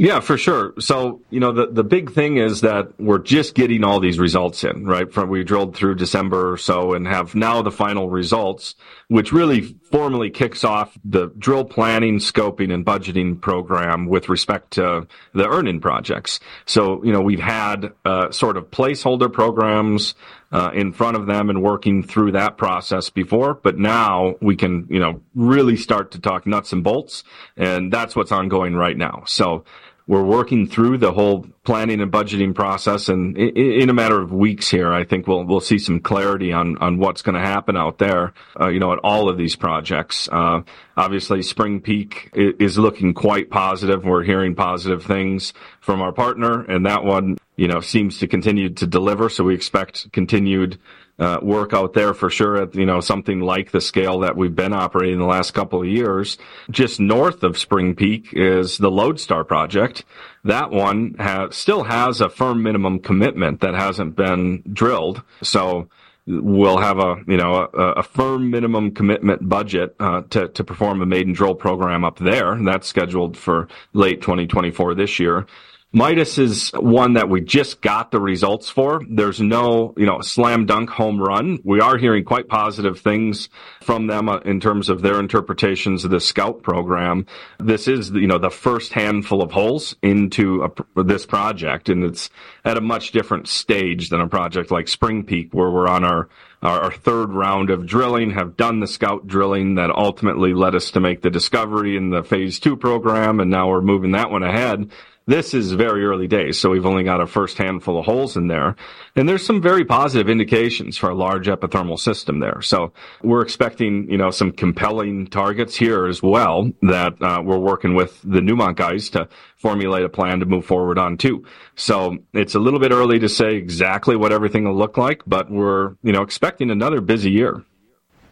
Yeah, 0.00 0.20
for 0.20 0.38
sure. 0.38 0.74
So, 0.78 1.22
you 1.28 1.40
know, 1.40 1.50
the, 1.50 1.66
the 1.66 1.82
big 1.82 2.12
thing 2.12 2.36
is 2.36 2.60
that 2.60 3.00
we're 3.00 3.18
just 3.18 3.56
getting 3.56 3.82
all 3.82 3.98
these 3.98 4.20
results 4.20 4.62
in, 4.62 4.86
right? 4.86 5.12
From 5.12 5.28
we 5.28 5.42
drilled 5.42 5.74
through 5.74 5.96
December 5.96 6.52
or 6.52 6.56
so 6.56 6.94
and 6.94 7.04
have 7.08 7.34
now 7.34 7.62
the 7.62 7.72
final 7.72 8.08
results, 8.08 8.76
which 9.08 9.32
really 9.32 9.76
formally 9.90 10.30
kicks 10.30 10.62
off 10.62 10.96
the 11.04 11.32
drill 11.36 11.64
planning, 11.64 12.18
scoping 12.18 12.72
and 12.72 12.86
budgeting 12.86 13.40
program 13.40 14.06
with 14.06 14.28
respect 14.28 14.70
to 14.74 15.08
the 15.34 15.48
earn-in 15.48 15.80
projects. 15.80 16.38
So, 16.64 17.02
you 17.04 17.12
know, 17.12 17.20
we've 17.20 17.40
had, 17.40 17.92
uh, 18.04 18.30
sort 18.30 18.56
of 18.56 18.70
placeholder 18.70 19.32
programs, 19.32 20.14
uh, 20.52 20.70
in 20.72 20.92
front 20.92 21.16
of 21.16 21.26
them 21.26 21.50
and 21.50 21.62
working 21.62 22.02
through 22.02 22.32
that 22.32 22.56
process 22.56 23.10
before, 23.10 23.54
but 23.54 23.76
now 23.76 24.34
we 24.40 24.56
can, 24.56 24.86
you 24.88 24.98
know, 25.00 25.20
really 25.34 25.76
start 25.76 26.12
to 26.12 26.20
talk 26.20 26.46
nuts 26.46 26.72
and 26.72 26.82
bolts. 26.82 27.22
And 27.56 27.92
that's 27.92 28.16
what's 28.16 28.32
ongoing 28.32 28.74
right 28.74 28.96
now. 28.96 29.24
So, 29.26 29.64
we're 30.08 30.24
working 30.24 30.66
through 30.66 30.96
the 30.96 31.12
whole 31.12 31.46
planning 31.64 32.00
and 32.00 32.10
budgeting 32.10 32.54
process, 32.54 33.10
and 33.10 33.36
in 33.36 33.90
a 33.90 33.92
matter 33.92 34.18
of 34.18 34.32
weeks 34.32 34.70
here, 34.70 34.90
I 34.90 35.04
think 35.04 35.26
we'll 35.26 35.44
we'll 35.44 35.60
see 35.60 35.78
some 35.78 36.00
clarity 36.00 36.50
on 36.50 36.78
on 36.78 36.98
what's 36.98 37.20
going 37.20 37.34
to 37.34 37.42
happen 37.42 37.76
out 37.76 37.98
there. 37.98 38.32
Uh, 38.58 38.68
you 38.68 38.80
know, 38.80 38.92
at 38.94 38.98
all 39.04 39.28
of 39.28 39.36
these 39.36 39.54
projects. 39.54 40.26
Uh, 40.32 40.62
obviously, 40.96 41.42
Spring 41.42 41.80
Peak 41.80 42.30
is 42.34 42.78
looking 42.78 43.12
quite 43.12 43.50
positive. 43.50 44.02
We're 44.02 44.24
hearing 44.24 44.54
positive 44.54 45.04
things 45.04 45.52
from 45.88 46.02
our 46.02 46.12
partner, 46.12 46.64
and 46.64 46.84
that 46.84 47.02
one, 47.02 47.38
you 47.56 47.66
know, 47.66 47.80
seems 47.80 48.18
to 48.18 48.26
continue 48.26 48.68
to 48.68 48.86
deliver. 48.86 49.30
So 49.30 49.42
we 49.42 49.54
expect 49.54 50.12
continued 50.12 50.78
uh, 51.18 51.38
work 51.40 51.72
out 51.72 51.94
there 51.94 52.12
for 52.12 52.28
sure 52.28 52.60
at, 52.60 52.74
you 52.74 52.84
know, 52.84 53.00
something 53.00 53.40
like 53.40 53.70
the 53.70 53.80
scale 53.80 54.18
that 54.18 54.36
we've 54.36 54.54
been 54.54 54.74
operating 54.74 55.18
the 55.18 55.24
last 55.24 55.52
couple 55.52 55.80
of 55.80 55.88
years. 55.88 56.36
Just 56.70 57.00
north 57.00 57.42
of 57.42 57.56
Spring 57.56 57.94
Peak 57.94 58.34
is 58.34 58.76
the 58.76 58.90
Lodestar 58.90 59.44
project. 59.44 60.04
That 60.44 60.70
one 60.70 61.14
has, 61.18 61.56
still 61.56 61.84
has 61.84 62.20
a 62.20 62.28
firm 62.28 62.62
minimum 62.62 62.98
commitment 62.98 63.62
that 63.62 63.72
hasn't 63.72 64.14
been 64.14 64.62
drilled. 64.70 65.22
So, 65.42 65.88
we'll 66.28 66.76
have 66.76 66.98
a 66.98 67.16
you 67.26 67.38
know 67.38 67.70
a, 67.72 67.92
a 67.92 68.02
firm 68.02 68.50
minimum 68.50 68.90
commitment 68.90 69.48
budget 69.48 69.96
uh, 69.98 70.20
to 70.28 70.48
to 70.48 70.62
perform 70.62 71.00
a 71.00 71.06
maiden 71.06 71.32
drill 71.32 71.54
program 71.54 72.04
up 72.04 72.18
there. 72.18 72.54
That's 72.62 72.86
scheduled 72.86 73.34
for 73.34 73.66
late 73.94 74.20
2024 74.20 74.94
this 74.94 75.18
year. 75.18 75.46
Midas 75.90 76.36
is 76.36 76.70
one 76.74 77.14
that 77.14 77.30
we 77.30 77.40
just 77.40 77.80
got 77.80 78.10
the 78.10 78.20
results 78.20 78.68
for. 78.68 79.00
There's 79.08 79.40
no, 79.40 79.94
you 79.96 80.04
know, 80.04 80.20
slam 80.20 80.66
dunk 80.66 80.90
home 80.90 81.18
run. 81.18 81.60
We 81.64 81.80
are 81.80 81.96
hearing 81.96 82.24
quite 82.24 82.46
positive 82.46 83.00
things 83.00 83.48
from 83.80 84.06
them 84.06 84.28
uh, 84.28 84.40
in 84.40 84.60
terms 84.60 84.90
of 84.90 85.00
their 85.00 85.18
interpretations 85.18 86.04
of 86.04 86.10
the 86.10 86.20
scout 86.20 86.62
program. 86.62 87.24
This 87.58 87.88
is, 87.88 88.10
you 88.10 88.26
know, 88.26 88.36
the 88.36 88.50
first 88.50 88.92
handful 88.92 89.40
of 89.40 89.50
holes 89.50 89.96
into 90.02 90.62
a, 90.62 91.02
this 91.04 91.24
project, 91.24 91.88
and 91.88 92.04
it's 92.04 92.28
at 92.66 92.76
a 92.76 92.82
much 92.82 93.12
different 93.12 93.48
stage 93.48 94.10
than 94.10 94.20
a 94.20 94.28
project 94.28 94.70
like 94.70 94.88
Spring 94.88 95.24
Peak, 95.24 95.54
where 95.54 95.70
we're 95.70 95.88
on 95.88 96.04
our 96.04 96.28
our, 96.60 96.90
third 96.90 97.32
round 97.32 97.70
of 97.70 97.86
drilling, 97.86 98.32
have 98.32 98.56
done 98.56 98.80
the 98.80 98.86
scout 98.88 99.28
drilling 99.28 99.76
that 99.76 99.90
ultimately 99.90 100.54
led 100.54 100.74
us 100.74 100.90
to 100.90 100.98
make 100.98 101.22
the 101.22 101.30
discovery 101.30 101.96
in 101.96 102.10
the 102.10 102.24
phase 102.24 102.58
two 102.58 102.76
program, 102.76 103.38
and 103.38 103.48
now 103.48 103.68
we're 103.68 103.80
moving 103.80 104.10
that 104.10 104.30
one 104.30 104.42
ahead. 104.42 104.90
This 105.28 105.52
is 105.52 105.72
very 105.72 106.06
early 106.06 106.26
days, 106.26 106.58
so 106.58 106.70
we've 106.70 106.86
only 106.86 107.04
got 107.04 107.20
a 107.20 107.26
first 107.26 107.58
handful 107.58 107.98
of 107.98 108.06
holes 108.06 108.38
in 108.38 108.48
there. 108.48 108.76
And 109.14 109.28
there's 109.28 109.44
some 109.44 109.60
very 109.60 109.84
positive 109.84 110.30
indications 110.30 110.96
for 110.96 111.10
a 111.10 111.14
large 111.14 111.48
epithermal 111.48 111.98
system 111.98 112.40
there. 112.40 112.62
So 112.62 112.94
we're 113.22 113.42
expecting, 113.42 114.10
you 114.10 114.16
know, 114.16 114.30
some 114.30 114.52
compelling 114.52 115.26
targets 115.26 115.76
here 115.76 116.06
as 116.06 116.22
well 116.22 116.72
that 116.80 117.20
uh, 117.20 117.42
we're 117.44 117.58
working 117.58 117.94
with 117.94 118.18
the 118.22 118.40
Newmont 118.40 118.76
guys 118.76 119.10
to 119.10 119.28
formulate 119.58 120.04
a 120.04 120.08
plan 120.08 120.40
to 120.40 120.46
move 120.46 120.64
forward 120.64 120.98
on 120.98 121.18
too. 121.18 121.44
So 121.74 122.16
it's 122.32 122.54
a 122.54 122.58
little 122.58 122.80
bit 122.80 122.90
early 122.90 123.18
to 123.18 123.28
say 123.28 123.56
exactly 123.56 124.16
what 124.16 124.32
everything 124.32 124.64
will 124.64 124.78
look 124.78 124.96
like, 124.96 125.24
but 125.26 125.50
we're, 125.50 125.94
you 126.02 126.12
know, 126.12 126.22
expecting 126.22 126.70
another 126.70 127.02
busy 127.02 127.30
year. 127.30 127.62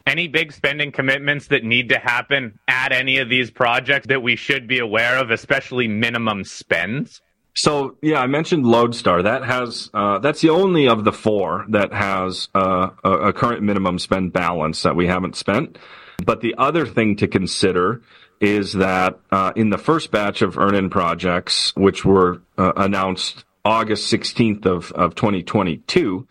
Any 0.07 0.29
big 0.29 0.53
spending 0.53 0.93
commitments 0.93 1.49
that 1.49 1.65
need 1.65 1.89
to 1.89 1.99
happen 1.99 2.59
at 2.69 2.93
any 2.93 3.19
of 3.19 3.29
these 3.29 3.51
projects 3.51 4.07
that 4.07 4.23
we 4.23 4.37
should 4.37 4.69
be 4.69 4.79
aware 4.79 5.19
of, 5.19 5.31
especially 5.31 5.89
minimum 5.89 6.45
spends? 6.45 7.21
So 7.55 7.97
yeah, 8.03 8.21
I 8.21 8.27
mentioned 8.27 8.67
Lodestar. 8.67 9.23
That 9.23 9.43
has 9.43 9.91
uh, 9.95 10.19
that's 10.19 10.43
the 10.43 10.51
only 10.51 10.89
of 10.89 11.05
the 11.05 11.13
four 11.13 11.65
that 11.71 11.93
has 11.93 12.49
uh, 12.55 12.91
a, 13.03 13.11
a, 13.11 13.33
current 13.33 13.63
minimum 13.63 13.99
spend 13.99 14.35
balance 14.35 14.83
that 14.83 14.95
we 14.95 15.07
haven't 15.07 15.37
spent. 15.37 15.79
But 16.25 16.43
the 16.43 16.55
other 16.59 16.85
thing 16.87 17.17
to 17.17 17.27
consider 17.27 18.03
is 18.41 18.75
that 18.75 19.19
uh, 19.33 19.53
in 19.57 19.71
the 19.71 19.79
first 19.79 20.11
batch 20.11 20.43
of 20.43 20.59
earn-in 20.59 20.91
projects, 20.91 21.75
which 21.77 22.05
were 22.05 22.43
uh, 22.59 22.73
announced 22.77 23.45
August 23.65 24.13
16th 24.13 24.67
of, 24.67 24.93
of 24.93 25.15
2022, 25.15 26.29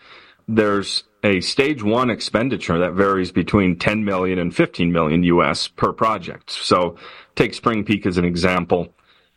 there's 0.47 1.03
a 1.25 1.41
stage 1.41 1.81
one 1.81 2.11
expenditure 2.11 2.77
that 2.77 2.93
varies 2.93 3.31
between 3.31 3.77
10 3.77 4.05
million 4.05 4.37
and 4.37 4.55
15 4.55 4.91
million 4.91 5.23
US 5.23 5.67
per 5.67 5.91
project. 5.91 6.51
So 6.51 6.97
take 7.35 7.55
Spring 7.55 7.83
Peak 7.83 8.05
as 8.05 8.19
an 8.19 8.25
example. 8.25 8.93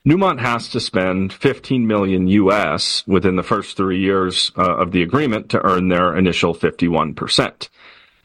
Newmont 0.07 0.39
has 0.39 0.69
to 0.69 0.81
spend 0.81 1.33
15 1.33 1.87
million 1.87 2.29
US 2.29 3.07
within 3.07 3.37
the 3.37 3.43
first 3.43 3.77
three 3.77 4.01
years 4.01 4.53
uh, 4.57 4.77
of 4.77 4.93
the 4.93 5.03
agreement 5.03 5.49
to 5.51 5.67
earn 5.67 5.89
their 5.89 6.15
initial 6.15 6.55
51%. 6.55 7.69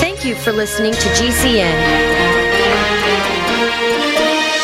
Thank 0.00 0.24
you 0.24 0.34
for 0.34 0.52
listening 0.52 0.92
to 0.92 0.98
GCN. 0.98 2.31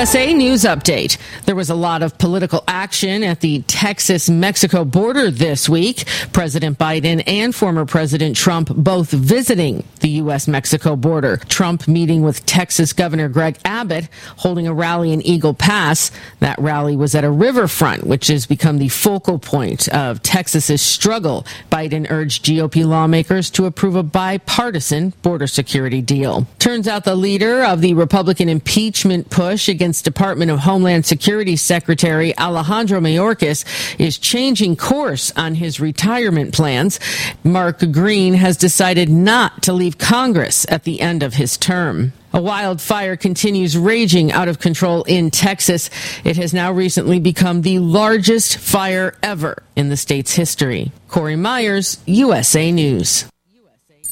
USA 0.00 0.32
News 0.32 0.62
Update. 0.62 1.18
There 1.44 1.54
was 1.54 1.68
a 1.68 1.74
lot 1.74 2.02
of 2.02 2.16
political 2.16 2.64
action 2.66 3.22
at 3.22 3.40
the 3.40 3.60
Texas 3.66 4.30
Mexico 4.30 4.82
border 4.82 5.30
this 5.30 5.68
week. 5.68 6.06
President 6.32 6.78
Biden 6.78 7.22
and 7.26 7.54
former 7.54 7.84
President 7.84 8.34
Trump 8.34 8.70
both 8.74 9.10
visiting 9.10 9.84
the 10.00 10.08
U.S. 10.22 10.48
Mexico 10.48 10.96
border. 10.96 11.36
Trump 11.36 11.86
meeting 11.86 12.22
with 12.22 12.46
Texas 12.46 12.94
Governor 12.94 13.28
Greg 13.28 13.58
Abbott, 13.62 14.08
holding 14.38 14.66
a 14.66 14.72
rally 14.72 15.12
in 15.12 15.20
Eagle 15.20 15.52
Pass. 15.52 16.10
That 16.38 16.58
rally 16.58 16.96
was 16.96 17.14
at 17.14 17.22
a 17.22 17.30
riverfront, 17.30 18.06
which 18.06 18.28
has 18.28 18.46
become 18.46 18.78
the 18.78 18.88
focal 18.88 19.38
point 19.38 19.86
of 19.88 20.22
Texas's 20.22 20.80
struggle. 20.80 21.44
Biden 21.70 22.10
urged 22.10 22.46
GOP 22.46 22.86
lawmakers 22.86 23.50
to 23.50 23.66
approve 23.66 23.96
a 23.96 24.02
bipartisan 24.02 25.10
border 25.20 25.46
security 25.46 26.00
deal. 26.00 26.46
Turns 26.58 26.88
out 26.88 27.04
the 27.04 27.14
leader 27.14 27.62
of 27.62 27.82
the 27.82 27.92
Republican 27.92 28.48
impeachment 28.48 29.28
push 29.28 29.68
against 29.68 29.89
Department 29.92 30.50
of 30.50 30.60
Homeland 30.60 31.04
Security 31.04 31.56
Secretary 31.56 32.36
Alejandro 32.38 33.00
Mayorkas 33.00 33.64
is 33.98 34.18
changing 34.18 34.76
course 34.76 35.32
on 35.36 35.56
his 35.56 35.80
retirement 35.80 36.54
plans. 36.54 37.00
Mark 37.42 37.80
Green 37.92 38.34
has 38.34 38.56
decided 38.56 39.08
not 39.08 39.62
to 39.64 39.72
leave 39.72 39.98
Congress 39.98 40.64
at 40.68 40.84
the 40.84 41.00
end 41.00 41.22
of 41.22 41.34
his 41.34 41.56
term. 41.56 42.12
A 42.32 42.40
wildfire 42.40 43.16
continues 43.16 43.76
raging 43.76 44.30
out 44.30 44.48
of 44.48 44.60
control 44.60 45.02
in 45.04 45.30
Texas. 45.30 45.90
It 46.24 46.36
has 46.36 46.54
now 46.54 46.72
recently 46.72 47.18
become 47.18 47.62
the 47.62 47.80
largest 47.80 48.58
fire 48.58 49.16
ever 49.22 49.62
in 49.74 49.88
the 49.88 49.96
state's 49.96 50.34
history. 50.34 50.92
Corey 51.08 51.36
Myers, 51.36 51.98
USA 52.06 52.70
News. 52.70 53.29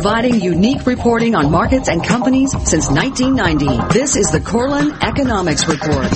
Providing 0.00 0.40
unique 0.40 0.86
reporting 0.86 1.34
on 1.34 1.50
markets 1.50 1.86
and 1.86 2.02
companies 2.02 2.52
since 2.66 2.88
1990. 2.88 3.92
This 3.92 4.16
is 4.16 4.30
the 4.30 4.38
Korelin 4.38 4.98
Economics 5.02 5.68
Report. 5.68 6.10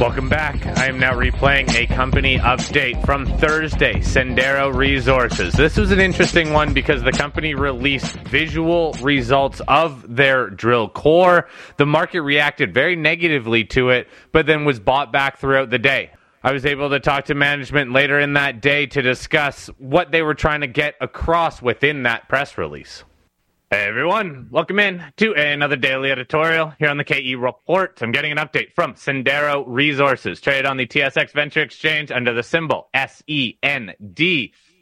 Welcome 0.00 0.30
back. 0.30 0.64
I 0.78 0.86
am 0.86 0.98
now 0.98 1.12
replaying 1.12 1.74
a 1.74 1.86
company 1.94 2.38
update 2.38 3.04
from 3.04 3.26
Thursday, 3.36 3.96
Sendero 3.96 4.74
Resources. 4.74 5.52
This 5.52 5.76
was 5.76 5.90
an 5.90 6.00
interesting 6.00 6.54
one 6.54 6.72
because 6.72 7.02
the 7.02 7.12
company 7.12 7.54
released 7.54 8.18
visual 8.20 8.94
results 9.02 9.60
of 9.68 10.16
their 10.16 10.48
drill 10.48 10.88
core. 10.88 11.48
The 11.76 11.84
market 11.84 12.22
reacted 12.22 12.72
very 12.72 12.96
negatively 12.96 13.62
to 13.64 13.90
it, 13.90 14.08
but 14.32 14.46
then 14.46 14.64
was 14.64 14.80
bought 14.80 15.12
back 15.12 15.36
throughout 15.36 15.68
the 15.68 15.78
day. 15.78 16.12
I 16.42 16.52
was 16.52 16.64
able 16.64 16.88
to 16.88 17.00
talk 17.00 17.26
to 17.26 17.34
management 17.34 17.92
later 17.92 18.18
in 18.18 18.32
that 18.34 18.62
day 18.62 18.86
to 18.86 19.02
discuss 19.02 19.68
what 19.76 20.12
they 20.12 20.22
were 20.22 20.34
trying 20.34 20.62
to 20.62 20.66
get 20.66 20.94
across 20.98 21.60
within 21.60 22.04
that 22.04 22.26
press 22.30 22.56
release. 22.56 23.04
Hey 23.70 23.84
everyone, 23.84 24.48
welcome 24.50 24.78
in 24.78 25.04
to 25.18 25.34
another 25.34 25.76
daily 25.76 26.10
editorial 26.10 26.72
here 26.78 26.88
on 26.88 26.96
the 26.96 27.04
KE 27.04 27.34
Report. 27.34 27.98
I'm 28.00 28.12
getting 28.12 28.32
an 28.32 28.38
update 28.38 28.72
from 28.74 28.94
Sendero 28.94 29.62
Resources, 29.66 30.40
traded 30.40 30.64
on 30.64 30.78
the 30.78 30.86
TSX 30.86 31.32
Venture 31.32 31.60
Exchange 31.60 32.10
under 32.10 32.32
the 32.32 32.42
symbol 32.42 32.88
SEND. 32.94 33.94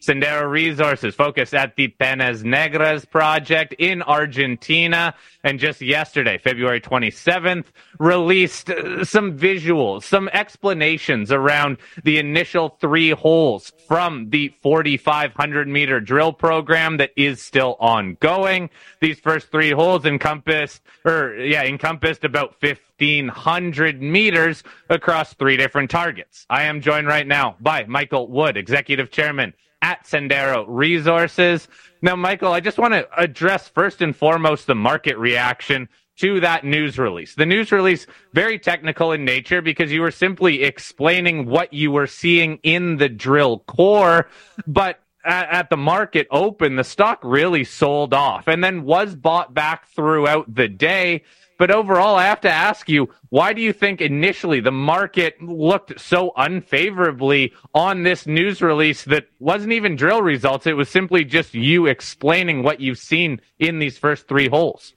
Sendero 0.06 0.48
Resources 0.48 1.16
focused 1.16 1.52
at 1.52 1.74
the 1.74 1.88
Peñas 1.88 2.44
Negras 2.44 3.10
project 3.10 3.74
in 3.78 4.02
Argentina. 4.02 5.14
And 5.42 5.58
just 5.58 5.80
yesterday, 5.80 6.38
February 6.38 6.80
27th, 6.80 7.64
released 7.98 8.70
uh, 8.70 9.04
some 9.04 9.36
visuals, 9.36 10.04
some 10.04 10.28
explanations 10.28 11.32
around 11.32 11.78
the 12.04 12.18
initial 12.18 12.76
three 12.80 13.10
holes 13.10 13.72
from 13.88 14.30
the 14.30 14.54
4,500 14.62 15.66
meter 15.66 16.00
drill 16.00 16.32
program 16.32 16.98
that 16.98 17.10
is 17.16 17.42
still 17.42 17.76
ongoing. 17.80 18.70
These 19.00 19.18
first 19.18 19.50
three 19.50 19.72
holes 19.72 20.04
encompassed, 20.04 20.82
or 21.04 21.34
yeah, 21.34 21.64
encompassed 21.64 22.22
about 22.22 22.54
1,500 22.62 24.00
meters 24.00 24.62
across 24.88 25.34
three 25.34 25.56
different 25.56 25.90
targets. 25.90 26.46
I 26.48 26.64
am 26.64 26.80
joined 26.80 27.08
right 27.08 27.26
now 27.26 27.56
by 27.60 27.86
Michael 27.86 28.28
Wood, 28.28 28.56
Executive 28.56 29.10
Chairman 29.10 29.52
at 29.82 30.04
Sendero 30.04 30.64
Resources. 30.68 31.68
Now, 32.02 32.16
Michael, 32.16 32.52
I 32.52 32.60
just 32.60 32.78
want 32.78 32.94
to 32.94 33.08
address 33.16 33.68
first 33.68 34.02
and 34.02 34.14
foremost 34.14 34.66
the 34.66 34.74
market 34.74 35.18
reaction 35.18 35.88
to 36.18 36.40
that 36.40 36.64
news 36.64 36.98
release. 36.98 37.34
The 37.34 37.46
news 37.46 37.72
release, 37.72 38.06
very 38.32 38.58
technical 38.58 39.12
in 39.12 39.24
nature 39.24 39.60
because 39.60 39.92
you 39.92 40.00
were 40.00 40.10
simply 40.10 40.62
explaining 40.62 41.46
what 41.46 41.72
you 41.72 41.90
were 41.90 42.06
seeing 42.06 42.58
in 42.62 42.96
the 42.96 43.08
drill 43.08 43.60
core, 43.60 44.28
but 44.66 45.00
at, 45.24 45.50
at, 45.50 45.70
the 45.70 45.76
market 45.76 46.26
open, 46.30 46.76
the 46.76 46.84
stock 46.84 47.18
really 47.22 47.64
sold 47.64 48.14
off 48.14 48.48
and 48.48 48.62
then 48.62 48.84
was 48.84 49.14
bought 49.14 49.52
back 49.52 49.88
throughout 49.88 50.54
the 50.54 50.68
day. 50.68 51.22
But 51.58 51.70
overall, 51.70 52.16
I 52.16 52.24
have 52.26 52.42
to 52.42 52.50
ask 52.50 52.88
you, 52.88 53.08
why 53.30 53.52
do 53.52 53.62
you 53.62 53.72
think 53.72 54.00
initially 54.00 54.60
the 54.60 54.70
market 54.70 55.40
looked 55.42 55.98
so 55.98 56.32
unfavorably 56.36 57.52
on 57.74 58.02
this 58.02 58.26
news 58.26 58.60
release 58.60 59.04
that 59.04 59.26
wasn't 59.38 59.72
even 59.72 59.96
drill 59.96 60.22
results? 60.22 60.66
It 60.66 60.76
was 60.76 60.88
simply 60.88 61.24
just 61.24 61.54
you 61.54 61.86
explaining 61.86 62.62
what 62.62 62.80
you've 62.80 62.98
seen 62.98 63.40
in 63.58 63.78
these 63.78 63.96
first 63.96 64.28
three 64.28 64.48
holes. 64.48 64.94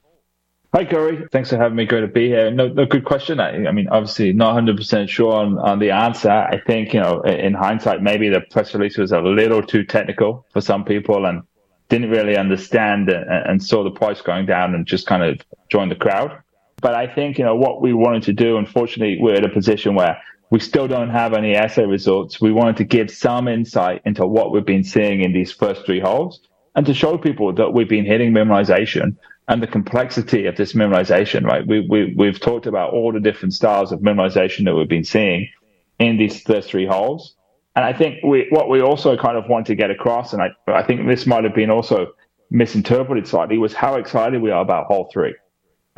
Hi, 0.72 0.84
Corey. 0.84 1.26
Thanks 1.32 1.50
for 1.50 1.56
having 1.56 1.74
me. 1.74 1.84
Great 1.84 2.02
to 2.02 2.06
be 2.06 2.28
here. 2.28 2.48
No, 2.50 2.68
no 2.68 2.86
good 2.86 3.04
question. 3.04 3.40
I, 3.40 3.66
I 3.66 3.72
mean, 3.72 3.88
obviously, 3.88 4.32
not 4.32 4.54
100% 4.54 5.08
sure 5.08 5.32
on, 5.32 5.58
on 5.58 5.80
the 5.80 5.90
answer. 5.90 6.30
I 6.30 6.60
think, 6.64 6.94
you 6.94 7.00
know, 7.00 7.22
in 7.22 7.54
hindsight, 7.54 8.02
maybe 8.02 8.28
the 8.28 8.40
press 8.40 8.72
release 8.72 8.96
was 8.96 9.10
a 9.10 9.20
little 9.20 9.62
too 9.62 9.82
technical 9.82 10.46
for 10.52 10.60
some 10.60 10.84
people 10.84 11.26
and 11.26 11.42
didn't 11.88 12.10
really 12.10 12.36
understand 12.36 13.08
and, 13.08 13.28
and 13.28 13.62
saw 13.62 13.82
the 13.82 13.90
price 13.90 14.22
going 14.22 14.46
down 14.46 14.76
and 14.76 14.86
just 14.86 15.08
kind 15.08 15.24
of 15.24 15.44
joined 15.70 15.90
the 15.90 15.96
crowd. 15.96 16.40
But 16.80 16.94
I 16.94 17.06
think, 17.06 17.38
you 17.38 17.44
know, 17.44 17.56
what 17.56 17.82
we 17.82 17.92
wanted 17.92 18.22
to 18.24 18.32
do, 18.32 18.56
unfortunately, 18.56 19.18
we're 19.20 19.34
in 19.34 19.44
a 19.44 19.48
position 19.48 19.94
where 19.94 20.20
we 20.50 20.58
still 20.60 20.88
don't 20.88 21.10
have 21.10 21.32
any 21.32 21.54
assay 21.54 21.84
results. 21.84 22.40
We 22.40 22.52
wanted 22.52 22.76
to 22.78 22.84
give 22.84 23.10
some 23.10 23.48
insight 23.48 24.02
into 24.04 24.26
what 24.26 24.50
we've 24.50 24.64
been 24.64 24.84
seeing 24.84 25.20
in 25.22 25.32
these 25.32 25.52
first 25.52 25.84
three 25.84 26.00
holes 26.00 26.40
and 26.74 26.86
to 26.86 26.94
show 26.94 27.18
people 27.18 27.52
that 27.54 27.72
we've 27.72 27.88
been 27.88 28.04
hitting 28.04 28.32
mineralization 28.32 29.16
and 29.48 29.62
the 29.62 29.66
complexity 29.66 30.46
of 30.46 30.56
this 30.56 30.72
mineralization, 30.72 31.44
right? 31.44 31.66
We, 31.66 31.86
we, 31.88 32.14
we've 32.16 32.40
talked 32.40 32.66
about 32.66 32.92
all 32.92 33.12
the 33.12 33.20
different 33.20 33.54
styles 33.54 33.92
of 33.92 34.00
mineralization 34.00 34.64
that 34.64 34.74
we've 34.74 34.88
been 34.88 35.04
seeing 35.04 35.48
in 35.98 36.16
these 36.16 36.40
first 36.42 36.70
three 36.70 36.86
holes. 36.86 37.34
And 37.76 37.84
I 37.84 37.92
think 37.92 38.22
we, 38.24 38.46
what 38.50 38.68
we 38.68 38.80
also 38.80 39.16
kind 39.16 39.36
of 39.36 39.48
want 39.48 39.66
to 39.66 39.74
get 39.74 39.90
across, 39.90 40.32
and 40.32 40.42
I, 40.42 40.50
I 40.66 40.82
think 40.82 41.06
this 41.06 41.26
might 41.26 41.44
have 41.44 41.54
been 41.54 41.70
also 41.70 42.12
misinterpreted 42.50 43.26
slightly, 43.26 43.58
was 43.58 43.74
how 43.74 43.96
excited 43.96 44.40
we 44.40 44.50
are 44.50 44.62
about 44.62 44.86
hole 44.86 45.10
three. 45.12 45.34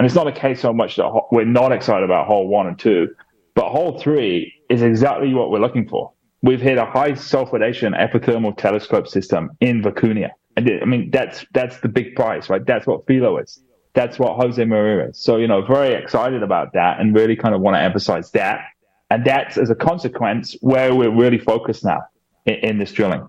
And 0.03 0.07
it's 0.09 0.17
not 0.17 0.27
a 0.27 0.33
case 0.33 0.61
so 0.61 0.73
much 0.73 0.97
that 0.97 1.09
we're 1.31 1.45
not 1.45 1.71
excited 1.71 2.03
about 2.03 2.27
hole 2.27 2.49
one 2.49 2.67
and 2.67 2.77
two, 2.77 3.15
but 3.55 3.69
hole 3.69 4.01
three 4.01 4.53
is 4.69 4.83
exactly 4.83 5.33
what 5.33 5.53
we're 5.53 5.61
looking 5.61 5.89
for. 5.89 6.11
We've 6.43 6.61
hit 6.61 6.77
a 6.77 6.85
high 6.85 7.13
sulfidation 7.13 7.97
epithermal 7.97 8.57
telescope 8.57 9.07
system 9.07 9.51
in 9.61 9.81
Vicuña. 9.81 10.31
I 10.57 10.87
mean, 10.87 11.13
that's 11.13 11.47
that's 11.55 11.79
the 11.79 11.89
big 11.89 12.17
prize, 12.17 12.51
right? 12.51 12.67
That's 12.67 12.85
what 12.85 13.07
Filo 13.07 13.39
is. 13.39 13.63
That's 13.95 14.19
what 14.19 14.35
Jose 14.35 14.65
Maria 14.65 15.11
is. 15.11 15.23
So, 15.23 15.37
you 15.37 15.47
know, 15.47 15.65
very 15.65 15.95
excited 15.95 16.43
about 16.43 16.73
that 16.73 16.99
and 16.99 17.15
really 17.15 17.37
kind 17.37 17.55
of 17.55 17.61
want 17.61 17.77
to 17.77 17.81
emphasize 17.81 18.33
that. 18.33 18.65
And 19.09 19.25
that's 19.25 19.57
as 19.57 19.71
a 19.71 19.77
consequence 19.77 20.57
where 20.63 20.93
we're 20.93 21.15
really 21.15 21.39
focused 21.39 21.85
now 21.85 22.01
in, 22.45 22.55
in 22.55 22.79
this 22.79 22.91
drilling. 22.91 23.29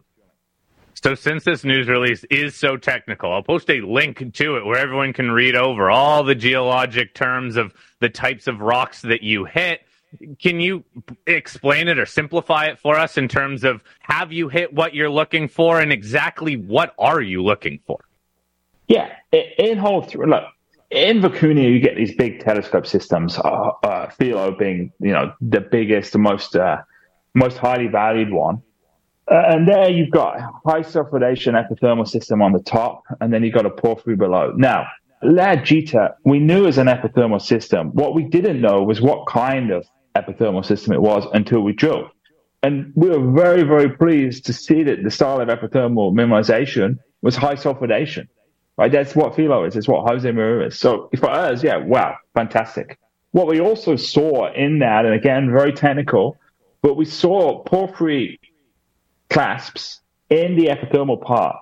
So, 1.03 1.15
since 1.15 1.43
this 1.43 1.65
news 1.65 1.89
release 1.89 2.23
is 2.25 2.55
so 2.55 2.77
technical, 2.77 3.33
I'll 3.33 3.43
post 3.43 3.69
a 3.69 3.81
link 3.81 4.33
to 4.35 4.55
it 4.55 4.65
where 4.65 4.77
everyone 4.77 5.11
can 5.11 5.31
read 5.31 5.55
over 5.55 5.91
all 5.91 6.23
the 6.23 6.35
geologic 6.35 7.13
terms 7.13 7.57
of 7.57 7.73
the 7.99 8.09
types 8.09 8.47
of 8.47 8.61
rocks 8.61 9.01
that 9.01 9.21
you 9.21 9.43
hit 9.43 9.81
can 10.39 10.59
you 10.59 10.83
explain 11.27 11.87
it 11.87 11.97
or 11.97 12.05
simplify 12.05 12.65
it 12.65 12.79
for 12.79 12.97
us 12.97 13.17
in 13.17 13.27
terms 13.27 13.63
of 13.63 13.83
have 14.01 14.31
you 14.31 14.47
hit 14.47 14.73
what 14.73 14.93
you're 14.93 15.09
looking 15.09 15.47
for 15.47 15.79
and 15.79 15.91
exactly 15.91 16.55
what 16.55 16.93
are 16.97 17.21
you 17.21 17.43
looking 17.43 17.79
for? 17.85 17.99
Yeah, 18.87 19.09
in 19.31 19.77
hole 19.77 20.01
three, 20.01 20.27
look, 20.27 20.43
in 20.91 21.21
Vicuña, 21.21 21.71
you 21.71 21.79
get 21.79 21.95
these 21.95 22.13
big 22.15 22.41
telescope 22.41 22.85
systems. 22.85 23.37
Uh, 23.39 23.71
uh, 23.83 24.09
Filo 24.11 24.51
being, 24.51 24.91
you 24.99 25.11
know, 25.11 25.33
the 25.41 25.61
biggest, 25.61 26.13
the 26.13 26.19
most, 26.19 26.55
uh, 26.55 26.77
most 27.33 27.57
highly 27.57 27.87
valued 27.87 28.31
one. 28.31 28.61
Uh, 29.31 29.41
and 29.47 29.67
there 29.67 29.89
you've 29.89 30.12
got 30.12 30.39
high 30.65 30.81
sulfidation 30.81 31.53
epithermal 31.53 32.07
system 32.07 32.41
on 32.41 32.51
the 32.51 32.59
top, 32.59 33.03
and 33.21 33.33
then 33.33 33.43
you've 33.43 33.53
got 33.53 33.65
a 33.65 33.69
porphyry 33.69 34.15
below. 34.15 34.53
Now, 34.55 34.86
La 35.21 35.55
Gita, 35.55 36.15
we 36.25 36.39
knew 36.39 36.67
as 36.67 36.77
an 36.77 36.88
epithermal 36.88 37.41
system. 37.41 37.91
What 37.93 38.13
we 38.13 38.23
didn't 38.23 38.59
know 38.59 38.83
was 38.83 38.99
what 38.99 39.25
kind 39.27 39.71
of 39.71 39.86
epithermal 40.15 40.65
system 40.65 40.93
it 40.93 41.01
was 41.01 41.25
until 41.33 41.62
we 41.62 41.71
drilled. 41.71 42.09
And 42.62 42.91
we 42.95 43.09
were 43.09 43.31
very, 43.31 43.63
very 43.63 43.89
pleased 43.89 44.45
to 44.45 44.53
see 44.53 44.83
that 44.83 45.03
the 45.03 45.12
style 45.12 45.39
of 45.39 45.47
epithermal 45.47 46.13
mineralization 46.13 46.99
was 47.21 47.36
high 47.36 47.55
sulfidation. 47.55 48.27
Right? 48.77 48.91
That's 48.91 49.15
what 49.15 49.36
Filo 49.36 49.65
is. 49.65 49.75
It's 49.75 49.88
what 49.88 50.05
Josemaria 50.05 50.67
is. 50.67 50.79
So 50.79 51.09
for 51.17 51.29
us, 51.29 51.63
yeah, 51.63 51.77
wow, 51.77 52.15
fantastic. 52.33 52.99
What 53.31 53.47
we 53.47 53.59
also 53.62 53.95
saw 53.95 54.51
in 54.53 54.79
that, 54.79 55.05
and 55.05 55.13
again, 55.13 55.51
very 55.51 55.73
technical, 55.73 56.38
but 56.81 56.95
we 56.95 57.05
saw 57.05 57.63
porphyry 57.63 58.39
clasts 59.34 60.02
in 60.30 60.56
the 60.56 60.67
epithermal 60.67 61.22
part 61.22 61.58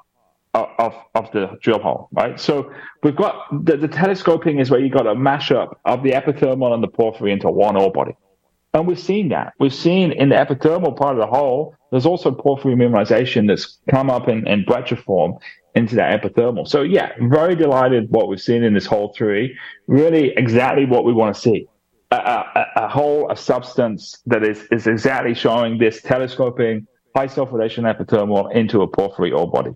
of, 0.53 0.93
of 1.15 1.31
the 1.31 1.57
drill 1.61 1.79
hole, 1.79 2.09
right? 2.11 2.39
So 2.39 2.71
we've 3.03 3.15
got 3.15 3.65
the, 3.65 3.77
the 3.77 3.87
telescoping 3.87 4.59
is 4.59 4.69
where 4.69 4.79
you've 4.79 4.91
got 4.91 5.07
a 5.07 5.15
mashup 5.15 5.75
of 5.85 6.03
the 6.03 6.11
epithermal 6.11 6.73
and 6.73 6.83
the 6.83 6.87
porphyry 6.87 7.31
into 7.31 7.49
one 7.49 7.77
ore 7.77 7.91
body. 7.91 8.15
And 8.73 8.87
we've 8.87 8.99
seen 8.99 9.29
that. 9.29 9.53
We've 9.59 9.73
seen 9.73 10.11
in 10.11 10.29
the 10.29 10.35
epithermal 10.35 10.95
part 10.95 11.15
of 11.15 11.21
the 11.21 11.27
hole, 11.27 11.75
there's 11.91 12.05
also 12.05 12.31
porphyry 12.31 12.75
mineralization 12.75 13.47
that's 13.47 13.79
come 13.89 14.09
up 14.09 14.27
in, 14.27 14.47
in 14.47 14.65
form 15.05 15.37
into 15.75 15.95
that 15.95 16.21
epithermal. 16.21 16.67
So 16.67 16.81
yeah, 16.81 17.11
very 17.19 17.55
delighted 17.55 18.09
what 18.09 18.27
we've 18.27 18.41
seen 18.41 18.63
in 18.63 18.73
this 18.73 18.85
hole 18.85 19.13
three. 19.15 19.57
Really 19.87 20.33
exactly 20.35 20.85
what 20.85 21.05
we 21.05 21.13
want 21.13 21.35
to 21.35 21.41
see. 21.41 21.67
A, 22.11 22.15
a, 22.15 22.65
a 22.75 22.87
hole, 22.89 23.31
a 23.31 23.37
substance 23.37 24.21
that 24.25 24.43
is, 24.43 24.67
is 24.71 24.87
exactly 24.87 25.33
showing 25.33 25.77
this 25.77 26.01
telescoping 26.01 26.87
high 27.15 27.27
sulfidation 27.27 27.83
epithermal 27.83 28.51
into 28.53 28.81
a 28.81 28.87
porphyry 28.87 29.31
ore 29.31 29.49
body. 29.49 29.75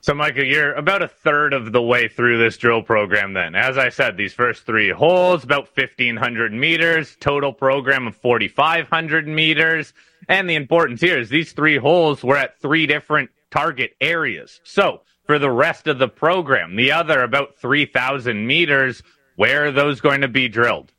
So, 0.00 0.14
Michael, 0.14 0.44
you're 0.44 0.74
about 0.74 1.02
a 1.02 1.08
third 1.08 1.52
of 1.52 1.72
the 1.72 1.82
way 1.82 2.06
through 2.06 2.38
this 2.38 2.56
drill 2.56 2.82
program 2.82 3.32
then. 3.32 3.56
As 3.56 3.76
I 3.76 3.88
said, 3.88 4.16
these 4.16 4.32
first 4.32 4.64
three 4.64 4.90
holes, 4.90 5.42
about 5.42 5.68
1,500 5.76 6.52
meters, 6.52 7.16
total 7.18 7.52
program 7.52 8.06
of 8.06 8.16
4,500 8.16 9.26
meters. 9.26 9.92
And 10.28 10.48
the 10.48 10.54
importance 10.54 11.00
here 11.00 11.18
is 11.18 11.28
these 11.28 11.52
three 11.52 11.78
holes 11.78 12.22
were 12.22 12.36
at 12.36 12.60
three 12.60 12.86
different 12.86 13.30
target 13.50 13.96
areas. 14.00 14.60
So, 14.62 15.02
for 15.26 15.38
the 15.38 15.50
rest 15.50 15.88
of 15.88 15.98
the 15.98 16.08
program, 16.08 16.76
the 16.76 16.92
other 16.92 17.22
about 17.22 17.56
3,000 17.56 18.46
meters, 18.46 19.02
where 19.34 19.66
are 19.66 19.72
those 19.72 20.00
going 20.00 20.20
to 20.20 20.28
be 20.28 20.48
drilled? 20.48 20.92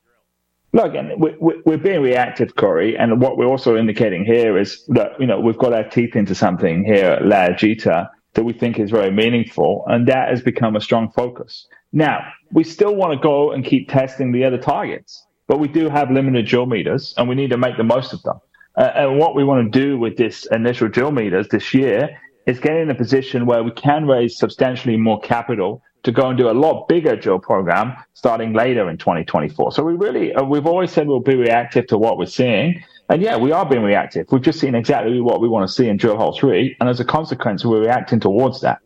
Look, 0.72 0.94
and 0.94 1.12
we're 1.18 1.78
being 1.78 2.02
reactive, 2.02 2.56
Corey, 2.56 2.96
and 2.96 3.20
what 3.20 3.38
we're 3.38 3.48
also 3.48 3.76
indicating 3.76 4.24
here 4.24 4.56
is 4.58 4.86
that, 4.90 5.20
you 5.20 5.26
know, 5.26 5.40
we've 5.40 5.58
got 5.58 5.74
our 5.74 5.88
teeth 5.90 6.16
into 6.16 6.36
something 6.36 6.86
here 6.86 7.06
at 7.06 7.26
La 7.26 7.50
Gita 7.50 8.10
that 8.36 8.44
we 8.44 8.54
think 8.54 8.78
is 8.78 8.92
very 8.92 9.10
meaningful, 9.10 9.84
and 9.88 10.08
that 10.08 10.30
has 10.30 10.44
become 10.44 10.76
a 10.76 10.82
strong 10.82 11.10
focus. 11.12 11.68
Now, 11.92 12.20
we 12.52 12.64
still 12.64 12.96
want 12.96 13.14
to 13.14 13.20
go 13.20 13.52
and 13.52 13.66
keep 13.66 13.90
testing 13.90 14.32
the 14.32 14.44
other 14.46 14.60
targets, 14.60 15.26
but 15.48 15.60
we 15.60 15.68
do 15.68 15.90
have 15.90 16.12
limited 16.12 16.46
drill 16.46 16.68
meters, 16.68 17.16
and 17.18 17.28
we 17.28 17.34
need 17.34 17.50
to 17.50 17.58
make 17.58 17.78
the 17.78 17.84
most 17.84 18.14
of 18.14 18.22
them. 18.22 18.40
Uh, 18.78 18.92
and 18.94 19.18
what 19.18 19.34
we 19.36 19.44
want 19.44 19.74
to 19.74 19.80
do 19.80 19.98
with 19.98 20.18
this 20.18 20.46
initial 20.52 20.88
drill 20.88 21.12
meters 21.12 21.48
this 21.48 21.74
year 21.74 22.10
is 22.46 22.60
get 22.60 22.76
in 22.76 22.92
a 22.92 22.96
position 22.96 23.48
where 23.48 23.64
we 23.64 23.72
can 23.72 24.06
raise 24.06 24.38
substantially 24.38 24.98
more 24.98 25.20
capital 25.22 25.82
to 26.04 26.12
go 26.12 26.30
and 26.30 26.38
do 26.38 26.50
a 26.50 26.52
lot 26.52 26.88
bigger 26.88 27.16
drill 27.16 27.40
program 27.40 27.96
starting 28.14 28.54
later 28.54 28.90
in 28.90 28.98
2024. 28.98 29.74
So 29.74 29.84
we 29.84 29.94
really, 29.94 30.34
uh, 30.34 30.44
we've 30.44 30.66
always 30.66 30.92
said 30.92 31.08
we'll 31.08 31.20
be 31.20 31.36
reactive 31.36 31.88
to 31.88 31.98
what 31.98 32.18
we're 32.18 32.26
seeing. 32.26 32.84
And 33.10 33.22
yeah, 33.22 33.38
we 33.38 33.52
are 33.52 33.66
being 33.66 33.84
reactive. 33.84 34.28
We've 34.32 34.42
just 34.42 34.60
seen 34.60 34.76
exactly 34.76 35.20
what 35.20 35.42
we 35.42 35.50
want 35.50 35.68
to 35.68 35.74
see 35.74 35.90
in 35.90 35.98
drill 35.98 36.18
hole 36.18 36.38
three. 36.38 36.78
And 36.80 36.88
as 36.88 37.00
a 37.00 37.06
consequence, 37.06 37.66
we're 37.66 37.82
reacting 37.82 38.20
towards 38.20 38.62
that. 38.62 38.80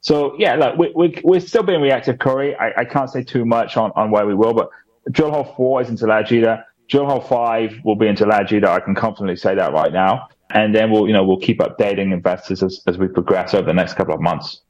So 0.00 0.34
yeah, 0.38 0.54
look, 0.54 0.78
we, 0.78 0.92
we, 0.94 1.20
we're 1.24 1.40
still 1.40 1.62
being 1.62 1.80
reactive, 1.80 2.18
Corey. 2.18 2.56
I, 2.56 2.72
I 2.78 2.84
can't 2.84 3.10
say 3.10 3.22
too 3.22 3.44
much 3.44 3.76
on, 3.76 3.92
on 3.94 4.10
where 4.10 4.26
we 4.26 4.34
will, 4.34 4.54
but 4.54 4.70
drill 5.10 5.30
hole 5.30 5.54
four 5.56 5.82
is 5.82 5.88
into 5.88 6.06
La 6.06 6.22
Gita. 6.22 6.64
Drill 6.88 7.06
hole 7.06 7.20
five 7.20 7.74
will 7.84 7.96
be 7.96 8.06
into 8.06 8.24
La 8.24 8.42
Gita. 8.44 8.70
I 8.70 8.80
can 8.80 8.94
confidently 8.94 9.36
say 9.36 9.54
that 9.54 9.72
right 9.72 9.92
now. 9.92 10.28
And 10.50 10.74
then 10.74 10.90
we'll, 10.90 11.06
you 11.06 11.12
know, 11.12 11.24
we'll 11.24 11.40
keep 11.40 11.58
updating 11.58 12.12
investors 12.12 12.62
as, 12.62 12.82
as 12.86 12.98
we 12.98 13.08
progress 13.08 13.52
over 13.52 13.66
the 13.66 13.74
next 13.74 13.94
couple 13.94 14.14
of 14.14 14.20
months. 14.20 14.62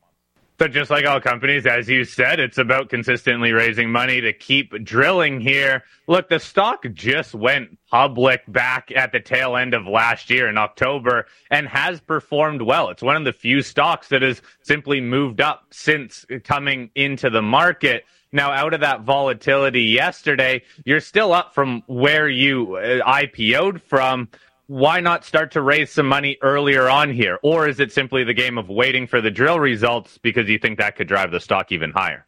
So 0.59 0.69
just 0.69 0.91
like 0.91 1.05
all 1.05 1.21
companies, 1.21 1.67
as 1.67 1.87
you 1.87 2.05
said, 2.05 2.41
it's 2.41 2.57
about 2.57 2.89
consistently 2.89 3.53
raising 3.53 3.91
money 3.91 4.23
to 4.23 4.33
keep 4.33 4.73
drilling 4.85 5.39
here. 5.39 5.85
Look, 6.07 6.31
the 6.31 6.39
stock 6.39 6.87
just 6.95 7.35
went 7.35 7.77
public 7.91 8.43
back 8.49 8.91
at 8.97 9.13
the 9.13 9.21
tail 9.21 9.57
end 9.57 9.75
of 9.75 9.87
last 9.87 10.31
year 10.31 10.49
in 10.49 10.57
October 10.57 11.27
and 11.51 11.69
has 11.69 12.01
performed 12.01 12.63
well. 12.63 12.89
It's 12.89 13.03
one 13.03 13.17
of 13.17 13.25
the 13.25 13.35
few 13.35 13.61
stocks 13.61 14.09
that 14.09 14.23
has 14.23 14.41
simply 14.63 14.99
moved 14.99 15.43
up 15.43 15.67
since 15.73 16.25
coming 16.45 16.91
into 16.95 17.29
the 17.29 17.43
market. 17.43 18.07
Now, 18.33 18.51
out 18.51 18.73
of 18.73 18.81
that 18.81 19.03
volatility 19.03 19.83
yesterday, 19.83 20.63
you're 20.87 21.01
still 21.01 21.35
up 21.35 21.55
from 21.55 21.83
where 21.87 22.29
you 22.29 22.77
uh, 22.77 23.07
IPO'd 23.07 23.83
from 23.83 24.29
why 24.67 25.01
not 25.01 25.25
start 25.25 25.53
to 25.53 25.63
raise 25.63 25.91
some 25.91 26.07
money 26.07 26.37
earlier 26.43 26.89
on 26.89 27.13
here? 27.13 27.39
Or 27.43 27.69
is 27.69 27.81
it 27.81 27.93
simply 27.93 28.25
the 28.25 28.35
game 28.35 28.59
of 28.59 28.69
waiting 28.69 29.07
for 29.07 29.21
the 29.21 29.31
drill 29.31 29.61
results 29.61 30.19
because 30.19 30.49
you 30.49 30.59
think 30.59 30.79
that 30.79 30.97
could 30.97 31.09
drive 31.09 31.31
the 31.31 31.41
stock 31.41 31.71
even 31.73 31.93
higher? 31.93 32.27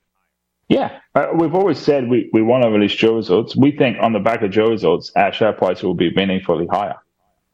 Yeah, 0.68 1.00
uh, 1.14 1.28
we've 1.34 1.54
always 1.54 1.78
said 1.78 2.08
we, 2.08 2.28
we 2.32 2.42
want 2.42 2.62
to 2.62 2.70
release 2.70 2.94
drill 2.94 3.16
results. 3.16 3.56
We 3.56 3.72
think 3.72 3.96
on 4.00 4.12
the 4.12 4.18
back 4.18 4.42
of 4.42 4.50
drill 4.50 4.70
results, 4.70 5.10
our 5.16 5.32
share 5.32 5.52
price 5.52 5.82
will 5.82 5.94
be 5.94 6.14
meaningfully 6.14 6.66
higher. 6.66 6.96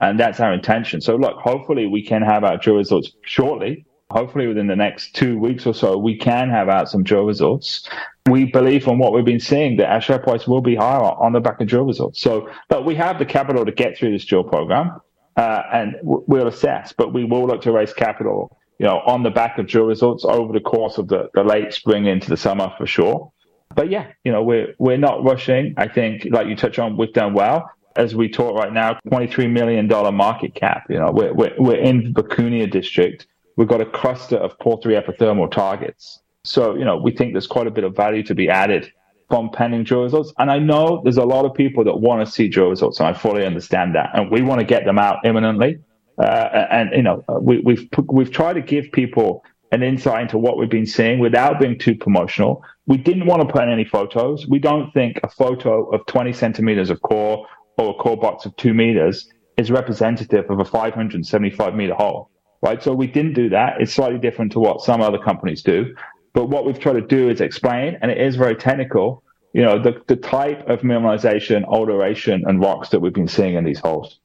And 0.01 0.19
that's 0.19 0.41
our 0.41 0.53
intention. 0.53 1.01
So 1.01 1.17
look, 1.17 1.37
hopefully 1.39 1.87
we 1.87 2.05
can 2.05 2.23
have 2.23 2.43
our 2.45 2.59
drill 2.59 2.77
results 2.77 3.13
shortly. 3.23 3.87
Hopefully 4.15 4.47
within 4.47 4.69
the 4.69 4.77
next 4.77 5.15
two 5.15 5.39
weeks 5.39 5.67
or 5.67 5.75
so, 5.75 5.99
we 5.99 6.17
can 6.17 6.49
have 6.49 6.69
out 6.69 6.89
some 6.89 7.03
drill 7.03 7.25
results 7.25 7.89
we 8.31 8.47
believe 8.47 8.83
from 8.83 8.99
what 8.99 9.13
we've 9.13 9.25
been 9.25 9.41
seeing 9.41 9.77
that 9.77 9.91
our 9.91 10.01
share 10.01 10.19
price 10.19 10.47
will 10.47 10.63
be 10.63 10.75
higher 10.75 11.03
on 11.03 11.33
the 11.33 11.41
back 11.41 11.61
of 11.61 11.67
drill 11.67 11.85
results. 11.85 12.23
So, 12.23 12.51
but 12.69 12.85
we 12.85 12.95
have 12.95 13.19
the 13.19 13.27
capital 13.27 13.67
to 13.67 13.73
get 13.73 13.99
through 13.99 14.13
this 14.13 14.25
drill 14.25 14.45
program, 14.45 15.01
uh, 15.37 15.63
and 15.73 15.97
we'll 16.03 16.49
assess. 16.49 16.95
But 16.97 17.13
we 17.13 17.25
will 17.25 17.47
look 17.47 17.63
to 17.63 17.73
raise 17.73 17.93
capital, 17.93 18.57
you 18.79 18.87
know, 18.87 19.01
on 19.01 19.23
the 19.23 19.31
back 19.31 19.59
of 19.59 19.67
drill 19.67 19.85
results 19.85 20.25
over 20.25 20.53
the 20.55 20.61
course 20.61 20.97
of 20.97 21.09
the, 21.09 21.29
the 21.35 21.45
late 21.45 21.75
spring 21.75 22.07
into 22.07 22.31
the 22.31 22.37
summer 22.37 22.73
for 22.79 22.87
sure. 22.87 23.31
But 23.75 23.91
yeah, 23.91 24.13
you 24.25 24.33
know, 24.33 24.43
we're 24.43 24.75
we're 24.79 24.97
not 24.97 25.23
rushing. 25.23 25.75
I 25.77 25.89
think, 25.89 26.27
like 26.31 26.47
you 26.47 26.57
touch 26.57 26.79
on, 26.79 26.97
we've 26.97 27.13
done 27.13 27.35
well. 27.35 27.71
As 27.97 28.15
we 28.15 28.29
talk 28.29 28.57
right 28.57 28.73
now, 28.73 28.99
$23 29.07 29.53
million 29.53 29.87
market 30.17 30.55
cap. 30.55 30.87
You 30.89 30.99
know, 30.99 31.13
we're, 31.13 31.33
we're, 31.33 31.55
we're 31.59 31.77
in 31.77 32.13
district. 32.13 33.29
We've 33.57 33.69
got 33.69 33.81
a 33.81 33.87
cluster 33.87 34.37
of 34.37 34.59
porphyry 34.59 34.95
epithermal 34.95 35.51
targets. 35.51 36.21
So, 36.45 36.75
you 36.75 36.85
know, 36.85 36.97
we 36.97 37.13
think 37.13 37.33
there's 37.33 37.47
quite 37.47 37.67
a 37.67 37.71
bit 37.71 37.85
of 37.85 37.97
value 37.97 38.23
to 38.25 38.35
be 38.35 38.49
added 38.49 38.93
from 39.29 39.51
pending 39.51 39.85
drill 39.85 40.03
results. 40.03 40.33
And 40.39 40.51
I 40.51 40.59
know 40.59 41.01
there's 41.03 41.17
a 41.17 41.25
lot 41.25 41.45
of 41.45 41.55
people 41.55 41.85
that 41.85 41.97
want 41.97 42.27
to 42.27 42.31
see 42.31 42.49
drill 42.49 42.69
results, 42.69 43.01
and 43.01 43.09
I 43.09 43.13
fully 43.15 43.47
understand 43.47 43.95
that. 43.95 44.11
And 44.15 44.31
we 44.31 44.43
want 44.43 44.61
to 44.61 44.67
get 44.67 44.85
them 44.85 44.99
out 44.99 45.25
imminently. 45.25 45.79
Uh, 46.19 46.67
and 46.71 46.91
you 46.93 47.03
know, 47.03 47.25
we, 47.41 47.59
we've 47.61 47.89
we've 48.09 48.31
tried 48.31 48.53
to 48.53 48.63
give 48.63 48.93
people 48.93 49.43
an 49.73 49.83
insight 49.83 50.23
into 50.23 50.39
what 50.39 50.57
we've 50.57 50.71
been 50.71 50.87
seeing 50.87 51.19
without 51.19 51.59
being 51.59 51.77
too 51.77 51.97
promotional. 51.97 52.63
We 52.87 52.97
didn't 52.97 53.27
want 53.27 53.43
to 53.43 53.53
put 53.53 53.65
in 53.65 53.71
any 53.71 53.85
photos. 53.85 54.47
We 54.47 54.61
don't 54.61 54.93
think 54.93 55.19
a 55.25 55.29
photo 55.29 55.91
of 55.91 56.07
20 56.07 56.33
centimeters 56.33 56.91
of 56.91 57.03
core 57.03 57.47
or 57.77 57.91
a 57.91 57.95
core 57.95 58.17
box 58.17 58.47
of 58.47 58.55
two 58.57 58.73
meters 58.73 59.29
is 59.57 59.71
representative 59.71 60.49
of 60.49 60.61
a 60.61 60.65
575 60.65 61.75
meter 61.75 61.95
hole, 61.95 62.31
right? 62.65 62.83
So 62.83 62.93
we 62.95 63.07
didn't 63.07 63.35
do 63.35 63.49
that. 63.51 63.81
It's 63.81 63.93
slightly 63.93 64.19
different 64.19 64.53
to 64.53 64.59
what 64.59 64.81
some 64.81 65.01
other 65.01 65.19
companies 65.19 65.63
do. 65.63 65.95
But 66.33 66.49
what 66.49 66.65
we've 66.65 66.79
tried 66.79 66.95
to 66.95 67.03
do 67.03 67.29
is 67.29 67.41
explain, 67.41 67.97
and 68.03 68.11
it 68.11 68.19
is 68.19 68.35
very 68.35 68.57
technical, 68.57 69.23
you 69.53 69.63
know, 69.63 69.81
the, 69.81 70.03
the 70.09 70.17
type 70.17 70.69
of 70.69 70.81
mineralization, 70.81 71.65
alteration, 71.65 72.43
and 72.47 72.61
rocks 72.61 72.89
that 72.89 73.01
we've 73.01 73.13
been 73.13 73.29
seeing 73.29 73.55
in 73.55 73.65
these 73.65 73.79
holes. 73.79 74.19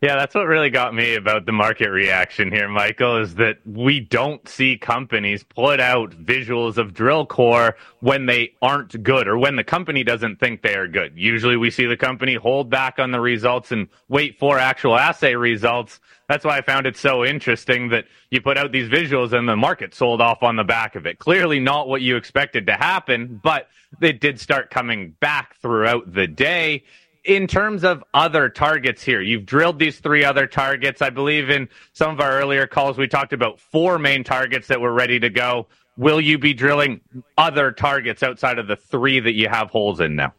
Yeah, 0.00 0.14
that's 0.14 0.32
what 0.32 0.46
really 0.46 0.70
got 0.70 0.94
me 0.94 1.16
about 1.16 1.44
the 1.44 1.50
market 1.50 1.88
reaction 1.88 2.52
here, 2.52 2.68
Michael, 2.68 3.16
is 3.16 3.34
that 3.34 3.58
we 3.66 3.98
don't 3.98 4.48
see 4.48 4.78
companies 4.78 5.42
put 5.42 5.80
out 5.80 6.12
visuals 6.12 6.78
of 6.78 6.94
drill 6.94 7.26
core 7.26 7.74
when 7.98 8.26
they 8.26 8.52
aren't 8.62 9.02
good 9.02 9.26
or 9.26 9.36
when 9.36 9.56
the 9.56 9.64
company 9.64 10.04
doesn't 10.04 10.38
think 10.38 10.62
they 10.62 10.76
are 10.76 10.86
good. 10.86 11.14
Usually 11.16 11.56
we 11.56 11.72
see 11.72 11.86
the 11.86 11.96
company 11.96 12.36
hold 12.36 12.70
back 12.70 13.00
on 13.00 13.10
the 13.10 13.18
results 13.18 13.72
and 13.72 13.88
wait 14.08 14.38
for 14.38 14.56
actual 14.56 14.96
assay 14.96 15.34
results. 15.34 15.98
That's 16.28 16.44
why 16.44 16.58
I 16.58 16.60
found 16.60 16.86
it 16.86 16.96
so 16.96 17.24
interesting 17.24 17.88
that 17.88 18.04
you 18.30 18.40
put 18.40 18.56
out 18.56 18.70
these 18.70 18.88
visuals 18.88 19.32
and 19.32 19.48
the 19.48 19.56
market 19.56 19.96
sold 19.96 20.20
off 20.20 20.44
on 20.44 20.54
the 20.54 20.62
back 20.62 20.94
of 20.94 21.06
it. 21.06 21.18
Clearly 21.18 21.58
not 21.58 21.88
what 21.88 22.02
you 22.02 22.14
expected 22.14 22.68
to 22.68 22.74
happen, 22.74 23.40
but 23.42 23.68
it 24.00 24.20
did 24.20 24.38
start 24.38 24.70
coming 24.70 25.16
back 25.18 25.56
throughout 25.56 26.12
the 26.14 26.28
day 26.28 26.84
in 27.28 27.46
terms 27.46 27.84
of 27.84 28.02
other 28.14 28.48
targets 28.48 29.02
here, 29.02 29.20
you've 29.20 29.44
drilled 29.44 29.78
these 29.78 29.98
three 30.00 30.24
other 30.24 30.46
targets. 30.46 31.02
I 31.02 31.10
believe 31.10 31.50
in 31.50 31.68
some 31.92 32.10
of 32.10 32.20
our 32.20 32.32
earlier 32.40 32.66
calls, 32.66 32.96
we 32.96 33.06
talked 33.06 33.34
about 33.34 33.60
four 33.60 33.98
main 33.98 34.24
targets 34.24 34.66
that 34.68 34.80
were 34.80 34.94
ready 34.94 35.20
to 35.20 35.28
go. 35.28 35.66
Will 35.98 36.22
you 36.22 36.38
be 36.38 36.54
drilling 36.54 37.02
other 37.36 37.70
targets 37.70 38.22
outside 38.22 38.58
of 38.58 38.66
the 38.66 38.76
three 38.76 39.20
that 39.20 39.34
you 39.34 39.46
have 39.48 39.68
holes 39.68 40.00
in 40.00 40.16
now? 40.16 40.32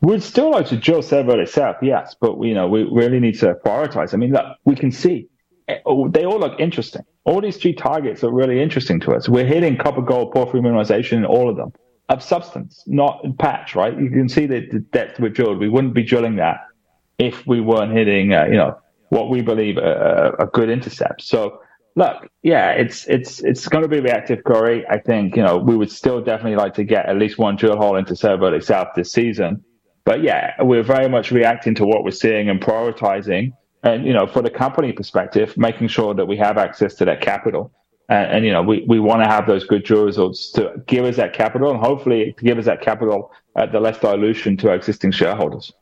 We'd 0.00 0.22
still 0.22 0.50
like 0.50 0.66
to 0.66 0.76
drill 0.76 1.00
Cerro 1.00 1.38
itself, 1.38 1.76
yes, 1.80 2.16
but 2.20 2.42
you 2.42 2.54
know 2.54 2.66
we 2.66 2.82
really 2.82 3.20
need 3.20 3.38
to 3.38 3.54
prioritize. 3.64 4.12
I 4.12 4.16
mean, 4.16 4.32
look, 4.32 4.44
we 4.64 4.74
can 4.74 4.90
see 4.90 5.28
eh, 5.68 5.78
they 6.10 6.26
all 6.26 6.40
look 6.40 6.58
interesting. 6.58 7.02
All 7.24 7.40
these 7.40 7.56
three 7.56 7.72
targets 7.72 8.24
are 8.24 8.32
really 8.32 8.60
interesting 8.60 9.00
to 9.00 9.12
us. 9.12 9.28
We're 9.28 9.46
hitting 9.46 9.76
copper 9.78 10.02
gold 10.02 10.32
porphyry 10.32 10.60
mineralization 10.60 11.18
in 11.18 11.24
all 11.24 11.48
of 11.48 11.56
them 11.56 11.72
of 12.08 12.22
substance, 12.22 12.84
not 12.86 13.22
patch, 13.38 13.74
right? 13.74 13.98
You 13.98 14.10
can 14.10 14.28
see 14.28 14.46
the, 14.46 14.66
the 14.70 14.80
depth 14.80 15.18
we 15.18 15.28
drilled. 15.28 15.58
We 15.58 15.68
wouldn't 15.68 15.94
be 15.94 16.04
drilling 16.04 16.36
that 16.36 16.60
if 17.18 17.46
we 17.46 17.60
weren't 17.60 17.92
hitting, 17.92 18.32
uh, 18.32 18.44
you 18.44 18.56
know, 18.56 18.78
what 19.08 19.30
we 19.30 19.40
believe 19.40 19.76
a, 19.78 20.48
good 20.52 20.68
intercept. 20.68 21.22
So, 21.22 21.60
look, 21.94 22.28
yeah, 22.42 22.72
it's 22.72 23.06
it's 23.06 23.40
it's 23.40 23.68
going 23.68 23.82
to 23.82 23.88
be 23.88 24.00
reactive, 24.00 24.42
Corey. 24.44 24.84
I 24.88 24.98
think 24.98 25.36
you 25.36 25.42
know 25.42 25.58
we 25.58 25.76
would 25.76 25.90
still 25.90 26.20
definitely 26.20 26.56
like 26.56 26.74
to 26.74 26.84
get 26.84 27.06
at 27.06 27.16
least 27.16 27.38
one 27.38 27.56
drill 27.56 27.76
hole 27.76 27.96
into 27.96 28.16
Cerro 28.16 28.58
South 28.60 28.88
this 28.96 29.12
season. 29.12 29.64
But 30.04 30.22
yeah, 30.22 30.54
we're 30.62 30.82
very 30.82 31.08
much 31.08 31.30
reacting 31.30 31.74
to 31.76 31.86
what 31.86 32.04
we're 32.04 32.10
seeing 32.10 32.48
and 32.48 32.60
prioritizing. 32.60 33.52
And 33.82 34.04
you 34.04 34.12
know, 34.12 34.26
for 34.26 34.42
the 34.42 34.50
company 34.50 34.92
perspective, 34.92 35.56
making 35.56 35.88
sure 35.88 36.14
that 36.14 36.26
we 36.26 36.36
have 36.36 36.58
access 36.58 36.94
to 36.96 37.04
that 37.04 37.20
capital 37.20 37.72
and, 38.08 38.30
and, 38.30 38.44
you 38.44 38.52
know, 38.52 38.62
we, 38.62 38.84
we 38.86 39.00
want 39.00 39.22
to 39.22 39.28
have 39.28 39.46
those 39.46 39.64
good 39.64 39.84
drill 39.84 40.04
results 40.04 40.50
to 40.52 40.82
give 40.86 41.04
us 41.04 41.16
that 41.16 41.32
capital 41.32 41.70
and 41.70 41.80
hopefully 41.80 42.34
to 42.38 42.44
give 42.44 42.58
us 42.58 42.64
that 42.66 42.80
capital 42.80 43.32
at 43.56 43.72
the 43.72 43.80
less 43.80 43.98
dilution 43.98 44.56
to 44.58 44.68
our 44.68 44.76
existing 44.76 45.10
shareholders. 45.10 45.72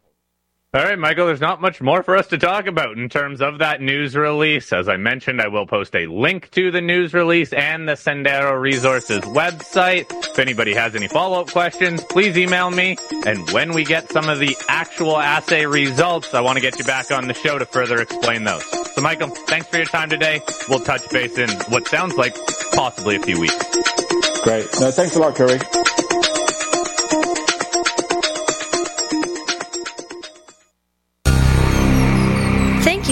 All 0.74 0.82
right, 0.82 0.98
Michael, 0.98 1.26
there's 1.26 1.40
not 1.40 1.60
much 1.60 1.80
more 1.80 2.02
for 2.02 2.16
us 2.16 2.26
to 2.26 2.36
talk 2.36 2.66
about 2.66 2.98
in 2.98 3.08
terms 3.08 3.40
of 3.40 3.58
that 3.58 3.80
news 3.80 4.16
release. 4.16 4.72
As 4.72 4.88
I 4.88 4.96
mentioned, 4.96 5.40
I 5.40 5.46
will 5.46 5.68
post 5.68 5.94
a 5.94 6.06
link 6.08 6.50
to 6.50 6.72
the 6.72 6.80
news 6.80 7.14
release 7.14 7.52
and 7.52 7.88
the 7.88 7.92
Sendero 7.92 8.60
Resources 8.60 9.20
website. 9.20 10.06
If 10.10 10.36
anybody 10.40 10.74
has 10.74 10.96
any 10.96 11.06
follow 11.06 11.40
up 11.42 11.52
questions, 11.52 12.02
please 12.02 12.36
email 12.36 12.72
me. 12.72 12.96
And 13.24 13.48
when 13.52 13.72
we 13.72 13.84
get 13.84 14.10
some 14.10 14.28
of 14.28 14.40
the 14.40 14.56
actual 14.68 15.16
assay 15.16 15.64
results, 15.64 16.34
I 16.34 16.40
want 16.40 16.56
to 16.56 16.60
get 16.60 16.76
you 16.76 16.84
back 16.84 17.12
on 17.12 17.28
the 17.28 17.34
show 17.34 17.56
to 17.56 17.66
further 17.66 18.00
explain 18.00 18.42
those. 18.42 18.64
So, 18.96 19.00
Michael, 19.00 19.28
thanks 19.28 19.68
for 19.68 19.76
your 19.76 19.86
time 19.86 20.10
today. 20.10 20.40
We'll 20.68 20.80
touch 20.80 21.08
base 21.10 21.38
in 21.38 21.50
what 21.68 21.86
sounds 21.86 22.16
like 22.16 22.34
possibly 22.72 23.14
a 23.14 23.20
few 23.20 23.38
weeks. 23.38 23.64
Great. 24.42 24.66
No, 24.80 24.90
thanks 24.90 25.14
a 25.14 25.20
lot, 25.20 25.36
Corey. 25.36 25.60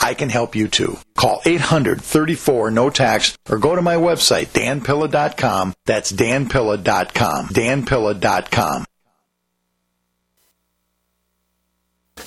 I 0.00 0.14
can 0.14 0.28
help 0.28 0.54
you 0.54 0.68
too. 0.68 0.98
Call 1.16 1.40
834 1.44 2.70
no 2.70 2.90
tax 2.90 3.36
or 3.48 3.58
go 3.58 3.74
to 3.74 3.82
my 3.82 3.96
website 3.96 4.46
danpilla.com. 4.48 5.74
That's 5.86 6.12
danpilla.com. 6.12 7.46
danpilla.com. 7.48 8.84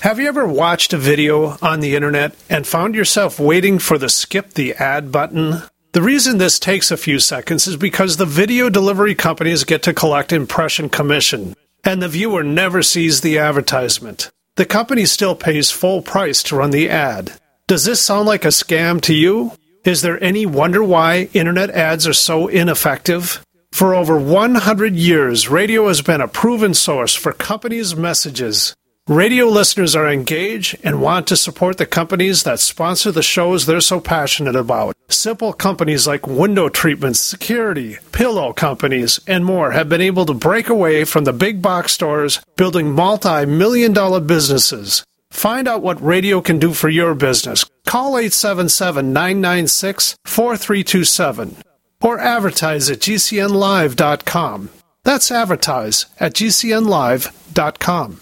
Have 0.01 0.19
you 0.19 0.27
ever 0.27 0.47
watched 0.47 0.93
a 0.93 0.97
video 0.97 1.57
on 1.61 1.79
the 1.79 1.95
internet 1.95 2.35
and 2.49 2.65
found 2.65 2.95
yourself 2.95 3.39
waiting 3.39 3.77
for 3.77 3.99
the 3.99 4.09
skip 4.09 4.53
the 4.53 4.73
ad 4.73 5.11
button? 5.11 5.61
The 5.91 6.01
reason 6.01 6.37
this 6.37 6.57
takes 6.57 6.89
a 6.89 6.97
few 6.97 7.19
seconds 7.19 7.67
is 7.67 7.77
because 7.77 8.17
the 8.17 8.25
video 8.25 8.69
delivery 8.69 9.13
companies 9.13 9.63
get 9.63 9.83
to 9.83 9.93
collect 9.93 10.31
impression 10.31 10.89
commission, 10.89 11.55
and 11.83 12.01
the 12.01 12.07
viewer 12.07 12.41
never 12.41 12.81
sees 12.81 13.21
the 13.21 13.37
advertisement. 13.37 14.31
The 14.55 14.65
company 14.65 15.05
still 15.05 15.35
pays 15.35 15.69
full 15.69 16.01
price 16.01 16.41
to 16.43 16.55
run 16.55 16.71
the 16.71 16.89
ad. 16.89 17.33
Does 17.71 17.85
this 17.85 18.01
sound 18.01 18.27
like 18.27 18.43
a 18.43 18.49
scam 18.49 18.99
to 19.03 19.13
you? 19.13 19.53
Is 19.85 20.01
there 20.01 20.21
any 20.21 20.45
wonder 20.45 20.83
why 20.83 21.29
internet 21.31 21.69
ads 21.69 22.05
are 22.05 22.11
so 22.11 22.49
ineffective? 22.49 23.45
For 23.71 23.95
over 23.95 24.19
100 24.19 24.93
years, 24.93 25.47
radio 25.47 25.87
has 25.87 26.01
been 26.01 26.19
a 26.19 26.27
proven 26.27 26.73
source 26.73 27.15
for 27.15 27.31
companies' 27.31 27.95
messages. 27.95 28.75
Radio 29.07 29.45
listeners 29.45 29.95
are 29.95 30.11
engaged 30.11 30.75
and 30.83 31.01
want 31.01 31.27
to 31.27 31.37
support 31.37 31.77
the 31.77 31.85
companies 31.85 32.43
that 32.43 32.59
sponsor 32.59 33.09
the 33.09 33.23
shows 33.23 33.65
they're 33.65 33.79
so 33.79 34.01
passionate 34.01 34.57
about. 34.57 34.93
Simple 35.07 35.53
companies 35.53 36.05
like 36.05 36.27
window 36.27 36.67
treatments, 36.67 37.21
security, 37.21 37.99
pillow 38.11 38.51
companies, 38.51 39.17
and 39.27 39.45
more 39.45 39.71
have 39.71 39.87
been 39.87 40.01
able 40.01 40.25
to 40.25 40.33
break 40.33 40.67
away 40.67 41.05
from 41.05 41.23
the 41.23 41.31
big 41.31 41.61
box 41.61 41.93
stores, 41.93 42.41
building 42.57 42.91
multi 42.91 43.45
million 43.45 43.93
dollar 43.93 44.19
businesses. 44.19 45.05
Find 45.31 45.67
out 45.67 45.81
what 45.81 46.03
radio 46.03 46.41
can 46.41 46.59
do 46.59 46.73
for 46.73 46.89
your 46.89 47.15
business. 47.15 47.65
Call 47.87 48.17
877 48.17 49.11
996 49.11 50.15
4327 50.25 51.55
or 52.01 52.19
advertise 52.19 52.89
at 52.89 52.99
gcnlive.com. 52.99 54.69
That's 55.03 55.31
advertise 55.31 56.05
at 56.19 56.33
gcnlive.com. 56.33 58.21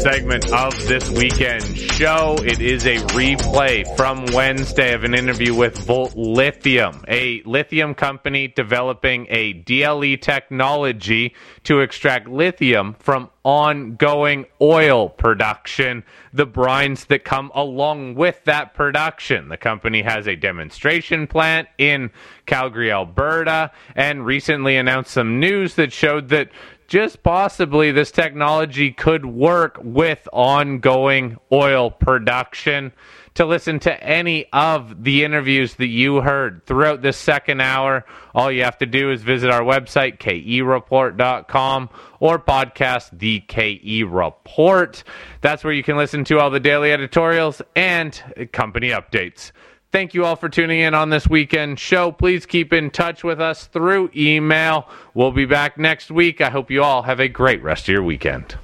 Segment 0.00 0.50
of 0.50 0.72
this 0.88 1.10
weekend 1.10 1.62
show. 1.76 2.34
It 2.42 2.58
is 2.62 2.86
a 2.86 2.96
replay 3.08 3.84
from 3.98 4.24
Wednesday 4.32 4.94
of 4.94 5.04
an 5.04 5.12
interview 5.12 5.54
with 5.54 5.76
Volt 5.76 6.16
Lithium, 6.16 7.04
a 7.06 7.42
lithium 7.44 7.94
company 7.94 8.48
developing 8.48 9.26
a 9.28 9.52
DLE 9.52 10.16
technology 10.16 11.34
to 11.64 11.80
extract 11.80 12.28
lithium 12.28 12.96
from 12.98 13.28
ongoing 13.44 14.46
oil 14.62 15.10
production, 15.10 16.02
the 16.32 16.46
brines 16.46 17.06
that 17.08 17.24
come 17.24 17.50
along 17.54 18.14
with 18.14 18.42
that 18.44 18.72
production. 18.72 19.48
The 19.50 19.58
company 19.58 20.00
has 20.00 20.26
a 20.26 20.34
demonstration 20.34 21.26
plant 21.26 21.68
in 21.76 22.10
Calgary, 22.46 22.90
Alberta, 22.90 23.70
and 23.94 24.24
recently 24.24 24.76
announced 24.76 25.10
some 25.10 25.40
news 25.40 25.74
that 25.74 25.92
showed 25.92 26.30
that 26.30 26.48
just 26.90 27.22
possibly 27.22 27.92
this 27.92 28.10
technology 28.10 28.90
could 28.90 29.24
work 29.24 29.78
with 29.80 30.28
ongoing 30.32 31.38
oil 31.52 31.88
production. 31.88 32.92
To 33.34 33.46
listen 33.46 33.78
to 33.80 34.04
any 34.04 34.46
of 34.52 35.04
the 35.04 35.22
interviews 35.22 35.76
that 35.76 35.86
you 35.86 36.20
heard 36.20 36.66
throughout 36.66 37.00
this 37.00 37.16
second 37.16 37.60
hour, 37.60 38.04
all 38.34 38.50
you 38.50 38.64
have 38.64 38.76
to 38.78 38.86
do 38.86 39.12
is 39.12 39.22
visit 39.22 39.50
our 39.50 39.62
website, 39.62 40.18
kereport.com, 40.18 41.90
or 42.18 42.38
podcast 42.40 43.16
the 43.16 43.38
KE 43.38 44.02
Report. 44.02 45.04
That's 45.42 45.62
where 45.62 45.72
you 45.72 45.84
can 45.84 45.96
listen 45.96 46.24
to 46.24 46.40
all 46.40 46.50
the 46.50 46.58
daily 46.58 46.92
editorials 46.92 47.62
and 47.76 48.20
company 48.50 48.88
updates. 48.88 49.52
Thank 49.92 50.14
you 50.14 50.24
all 50.24 50.36
for 50.36 50.48
tuning 50.48 50.78
in 50.78 50.94
on 50.94 51.10
this 51.10 51.26
weekend 51.26 51.80
show. 51.80 52.12
Please 52.12 52.46
keep 52.46 52.72
in 52.72 52.90
touch 52.90 53.24
with 53.24 53.40
us 53.40 53.66
through 53.66 54.12
email. 54.14 54.88
We'll 55.14 55.32
be 55.32 55.46
back 55.46 55.78
next 55.78 56.12
week. 56.12 56.40
I 56.40 56.48
hope 56.48 56.70
you 56.70 56.84
all 56.84 57.02
have 57.02 57.18
a 57.18 57.26
great 57.26 57.60
rest 57.60 57.88
of 57.88 57.94
your 57.94 58.04
weekend. 58.04 58.56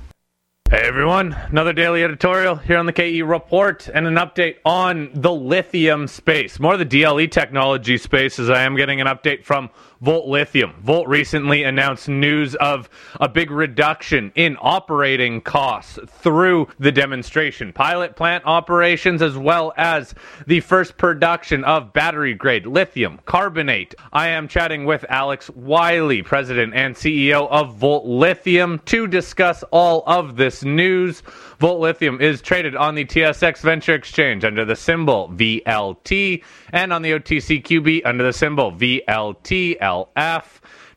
Hey 0.70 0.83
everyone, 0.83 1.33
another 1.51 1.72
daily 1.72 2.05
editorial 2.05 2.55
here 2.55 2.79
on 2.79 2.87
the 2.87 2.93
KE 2.93 3.22
Report 3.22 3.89
and 3.89 4.07
an 4.07 4.14
update 4.14 4.57
on 4.64 5.11
the 5.14 5.33
lithium 5.33 6.07
space. 6.07 6.61
More 6.61 6.74
of 6.74 6.79
the 6.79 6.85
DLE 6.85 7.27
technology 7.29 7.99
space 7.99 8.39
as 8.39 8.49
I 8.49 8.62
am 8.62 8.77
getting 8.77 9.01
an 9.01 9.09
update 9.09 9.45
from 9.45 9.70
Volt 10.01 10.26
Lithium. 10.26 10.74
Volt 10.82 11.09
recently 11.09 11.62
announced 11.62 12.09
news 12.09 12.55
of 12.57 12.88
a 13.20 13.28
big 13.28 13.51
reduction 13.51 14.30
in 14.34 14.57
operating 14.61 15.40
costs 15.40 15.99
through 16.07 16.68
the 16.78 16.92
demonstration 16.92 17.72
pilot 17.72 18.16
plant 18.16 18.44
operations 18.47 19.22
as 19.22 19.36
well 19.36 19.72
as 19.76 20.14
the 20.47 20.61
first 20.61 20.97
production 20.97 21.64
of 21.64 21.92
battery 21.92 22.34
grade 22.34 22.66
lithium 22.66 23.18
carbonate. 23.24 23.94
I 24.12 24.28
am 24.28 24.49
chatting 24.49 24.84
with 24.84 25.05
Alex 25.09 25.51
Wylie, 25.51 26.22
president 26.22 26.74
and 26.74 26.94
CEO 26.94 27.49
of 27.51 27.76
Volt 27.76 28.05
Lithium, 28.05 28.80
to 28.86 29.07
discuss 29.07 29.62
all 29.70 30.03
of 30.07 30.36
this 30.36 30.62
news. 30.62 31.22
Volt 31.59 31.81
Lithium 31.81 32.21
is 32.21 32.43
traded 32.43 32.77
on 32.77 32.95
the 32.95 33.05
TSX 33.05 33.61
Venture 33.61 33.95
Exchange 33.95 34.45
under 34.45 34.65
the 34.65 34.77
symbol 34.77 35.31
VLT 35.35 36.43
and 36.73 36.93
on 36.93 37.01
the 37.01 37.13
OTCQB 37.13 38.03
under 38.05 38.25
the 38.25 38.33
symbol 38.33 38.73
VLTLF. 38.73 40.45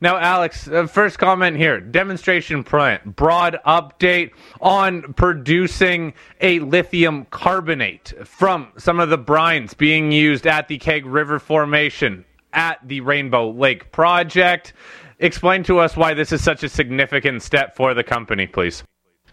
Now, 0.02 0.18
Alex, 0.18 0.68
uh, 0.68 0.88
first 0.88 1.18
comment 1.18 1.56
here 1.56 1.80
demonstration 1.80 2.64
plant, 2.64 3.16
broad 3.16 3.60
update 3.66 4.32
on 4.60 5.14
producing 5.14 6.14
a 6.42 6.60
lithium 6.60 7.26
carbonate 7.32 8.14
from 8.26 8.68
some 8.78 9.00
of 9.00 9.10
the 9.10 9.18
brines 9.18 9.78
being 9.78 10.12
used 10.12 10.46
at 10.46 10.68
the 10.68 10.78
Keg 10.78 11.06
River 11.06 11.40
Formation 11.40 12.26
at 12.52 12.80
the 12.86 13.00
Rainbow 13.02 13.52
Lake 13.52 13.92
Project. 13.92 14.74
Explain 15.20 15.64
to 15.64 15.80
us 15.80 15.96
why 15.96 16.14
this 16.14 16.32
is 16.32 16.44
such 16.44 16.64
a 16.64 16.70
significant 16.70 17.44
step 17.44 17.76
for 17.76 17.94
the 17.94 18.04
company, 18.04 18.48
please. 18.48 18.84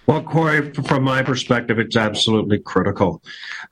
Well, 0.06 0.22
Corey, 0.22 0.72
from 0.72 1.02
my 1.02 1.22
perspective, 1.22 1.80
it's 1.80 1.96
absolutely 1.96 2.60
critical. 2.60 3.22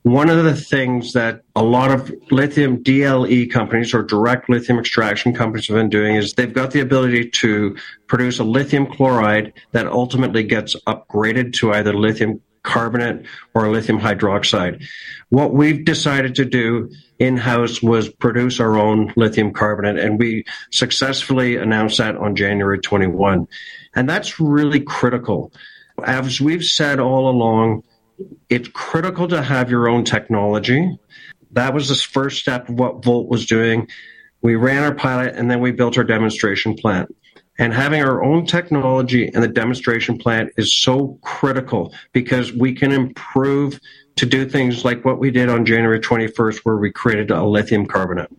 One 0.02 0.28
of 0.28 0.42
the 0.42 0.56
things 0.56 1.12
that 1.12 1.42
a 1.54 1.62
lot 1.62 1.92
of 1.92 2.12
lithium 2.32 2.82
DLE 2.82 3.46
companies 3.52 3.94
or 3.94 4.02
direct 4.02 4.50
lithium 4.50 4.80
extraction 4.80 5.32
companies 5.32 5.68
have 5.68 5.76
been 5.76 5.90
doing 5.90 6.16
is 6.16 6.34
they've 6.34 6.52
got 6.52 6.72
the 6.72 6.80
ability 6.80 7.30
to 7.30 7.76
produce 8.08 8.40
a 8.40 8.44
lithium 8.44 8.86
chloride 8.86 9.52
that 9.70 9.86
ultimately 9.86 10.42
gets 10.42 10.74
upgraded 10.88 11.52
to 11.54 11.72
either 11.72 11.94
lithium 11.94 12.40
carbonate 12.64 13.24
or 13.54 13.70
lithium 13.70 14.00
hydroxide. 14.00 14.84
What 15.28 15.54
we've 15.54 15.84
decided 15.84 16.34
to 16.36 16.44
do 16.44 16.90
in 17.20 17.36
house 17.36 17.80
was 17.80 18.08
produce 18.08 18.58
our 18.58 18.76
own 18.76 19.12
lithium 19.16 19.52
carbonate, 19.52 19.98
and 19.98 20.18
we 20.18 20.44
successfully 20.72 21.56
announced 21.56 21.98
that 21.98 22.16
on 22.16 22.34
January 22.34 22.80
21. 22.80 23.46
And 23.94 24.08
that's 24.08 24.40
really 24.40 24.80
critical 24.80 25.52
as 26.06 26.40
we've 26.40 26.64
said 26.64 27.00
all 27.00 27.28
along, 27.28 27.82
it's 28.48 28.68
critical 28.68 29.28
to 29.28 29.42
have 29.42 29.70
your 29.70 29.88
own 29.88 30.04
technology. 30.04 30.98
That 31.52 31.74
was 31.74 31.88
the 31.88 31.94
first 31.94 32.40
step 32.40 32.68
of 32.68 32.76
what 32.76 33.04
Volt 33.04 33.28
was 33.28 33.46
doing. 33.46 33.88
We 34.42 34.56
ran 34.56 34.82
our 34.82 34.94
pilot 34.94 35.34
and 35.36 35.50
then 35.50 35.60
we 35.60 35.72
built 35.72 35.98
our 35.98 36.04
demonstration 36.04 36.74
plant. 36.74 37.14
And 37.58 37.72
having 37.72 38.02
our 38.02 38.22
own 38.22 38.46
technology 38.46 39.28
and 39.32 39.42
the 39.42 39.48
demonstration 39.48 40.18
plant 40.18 40.50
is 40.56 40.74
so 40.74 41.18
critical 41.22 41.94
because 42.12 42.52
we 42.52 42.74
can 42.74 42.90
improve 42.90 43.78
to 44.16 44.26
do 44.26 44.48
things 44.48 44.84
like 44.84 45.04
what 45.04 45.18
we 45.18 45.30
did 45.30 45.48
on 45.48 45.64
January 45.64 46.00
21st, 46.00 46.60
where 46.64 46.76
we 46.76 46.90
created 46.90 47.30
a 47.30 47.44
lithium 47.44 47.86
carbonate. 47.86 48.30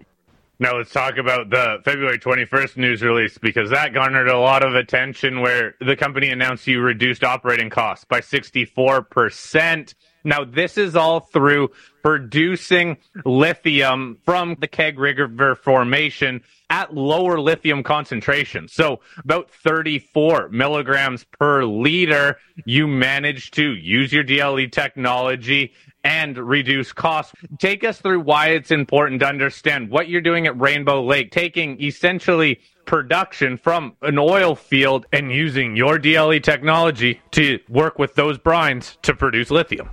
Now 0.57 0.77
let's 0.77 0.91
talk 0.91 1.17
about 1.17 1.49
the 1.49 1.81
February 1.83 2.17
21st 2.17 2.77
news 2.77 3.01
release 3.01 3.37
because 3.37 3.71
that 3.71 3.93
garnered 3.93 4.29
a 4.29 4.39
lot 4.39 4.63
of 4.63 4.73
attention 4.73 5.41
where 5.41 5.75
the 5.81 5.97
company 5.97 6.29
announced 6.29 6.65
you 6.65 6.79
reduced 6.79 7.25
operating 7.25 7.69
costs 7.69 8.05
by 8.05 8.21
64%. 8.21 9.93
Now 10.23 10.45
this 10.45 10.77
is 10.77 10.95
all 10.95 11.19
through 11.19 11.71
producing 12.01 12.97
lithium 13.25 14.17
from 14.23 14.55
the 14.61 14.67
Keg 14.67 14.97
River 14.97 15.55
formation 15.55 16.41
at 16.69 16.93
lower 16.93 17.37
lithium 17.39 17.83
concentrations. 17.83 18.71
So 18.71 19.01
about 19.23 19.51
34 19.51 20.49
milligrams 20.49 21.25
per 21.37 21.65
liter, 21.65 22.37
you 22.65 22.87
managed 22.87 23.55
to 23.55 23.75
use 23.75 24.13
your 24.13 24.23
DLE 24.23 24.67
technology 24.71 25.73
and 26.05 26.37
reduce 26.37 26.93
costs. 26.93 27.33
Take 27.57 27.83
us 27.83 27.99
through 27.99 28.21
why 28.21 28.49
it's 28.49 28.69
important 28.69 29.21
to 29.21 29.27
understand 29.27 29.89
what 29.89 30.07
you're 30.07 30.21
doing 30.21 30.45
at 30.45 30.57
Rainbow 30.57 31.03
Lake, 31.03 31.31
taking 31.31 31.81
essentially 31.81 32.61
production 32.85 33.57
from 33.57 33.95
an 34.03 34.19
oil 34.19 34.55
field 34.55 35.07
and 35.11 35.31
using 35.31 35.75
your 35.75 35.97
DLE 35.97 36.39
technology 36.39 37.19
to 37.31 37.59
work 37.67 37.97
with 37.97 38.13
those 38.13 38.37
brines 38.37 39.01
to 39.01 39.15
produce 39.15 39.49
lithium. 39.49 39.89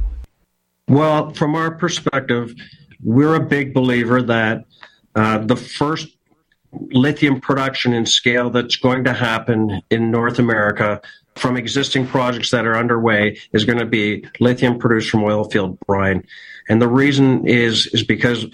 Well, 0.87 1.33
from 1.33 1.55
our 1.55 1.71
perspective, 1.71 2.55
we're 3.03 3.35
a 3.35 3.41
big 3.41 3.73
believer 3.73 4.21
that 4.23 4.67
uh, 5.15 5.39
the 5.39 5.57
first 5.57 6.09
lithium 6.73 7.41
production 7.41 7.95
in 7.95 8.05
scale 8.05 8.51
that's 8.51 8.77
going 8.77 9.05
to 9.05 9.15
happen 9.15 9.81
in 9.91 10.11
North 10.11 10.39
America 10.39 11.01
from 11.37 11.57
existing 11.57 12.07
projects 12.07 12.51
that 12.51 12.67
are 12.67 12.77
underway 12.77 13.39
is 13.53 13.65
going 13.65 13.79
to 13.79 13.87
be 13.87 14.25
lithium 14.41 14.79
produced 14.79 15.11
from 15.11 15.25
oil 15.25 15.45
field 15.45 15.79
brine. 15.87 16.27
And 16.69 16.81
the 16.81 16.89
reason 16.89 17.47
is 17.47 17.87
is 17.89 18.05
because 18.05 18.47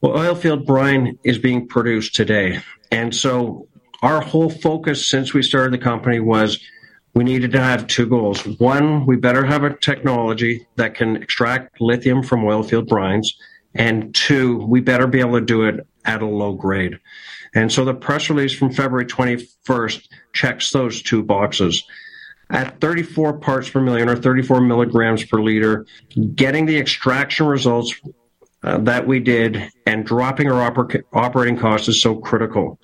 well, 0.00 0.16
oil 0.16 0.34
field 0.34 0.66
brine 0.66 1.18
is 1.22 1.38
being 1.38 1.68
produced 1.68 2.14
today. 2.14 2.60
And 2.90 3.14
so 3.14 3.68
our 4.02 4.20
whole 4.20 4.50
focus 4.50 5.06
since 5.06 5.32
we 5.32 5.42
started 5.42 5.72
the 5.72 5.82
company 5.82 6.18
was 6.18 6.58
we 7.14 7.24
needed 7.24 7.52
to 7.52 7.60
have 7.60 7.86
two 7.86 8.06
goals. 8.06 8.44
One, 8.58 9.06
we 9.06 9.16
better 9.16 9.44
have 9.44 9.64
a 9.64 9.76
technology 9.76 10.66
that 10.76 10.94
can 10.94 11.16
extract 11.16 11.80
lithium 11.80 12.22
from 12.22 12.44
oil 12.44 12.62
field 12.62 12.88
brines. 12.88 13.28
And 13.74 14.14
two, 14.14 14.58
we 14.66 14.80
better 14.80 15.06
be 15.06 15.20
able 15.20 15.38
to 15.38 15.44
do 15.44 15.64
it 15.64 15.86
at 16.04 16.22
a 16.22 16.26
low 16.26 16.52
grade. 16.54 16.98
And 17.54 17.70
so 17.70 17.84
the 17.84 17.94
press 17.94 18.28
release 18.30 18.54
from 18.54 18.72
February 18.72 19.06
21st 19.06 20.08
checks 20.32 20.70
those 20.70 21.02
two 21.02 21.22
boxes. 21.22 21.84
At 22.50 22.80
34 22.80 23.38
parts 23.38 23.70
per 23.70 23.80
million 23.80 24.08
or 24.08 24.16
34 24.16 24.60
milligrams 24.60 25.24
per 25.24 25.40
liter, 25.40 25.86
getting 26.34 26.66
the 26.66 26.76
extraction 26.76 27.46
results 27.46 27.94
uh, 28.62 28.78
that 28.78 29.06
we 29.06 29.20
did 29.20 29.70
and 29.86 30.04
dropping 30.04 30.50
our 30.50 30.70
oper- 30.70 31.02
operating 31.12 31.56
costs 31.56 31.88
is 31.88 32.00
so 32.00 32.16
critical. 32.16 32.78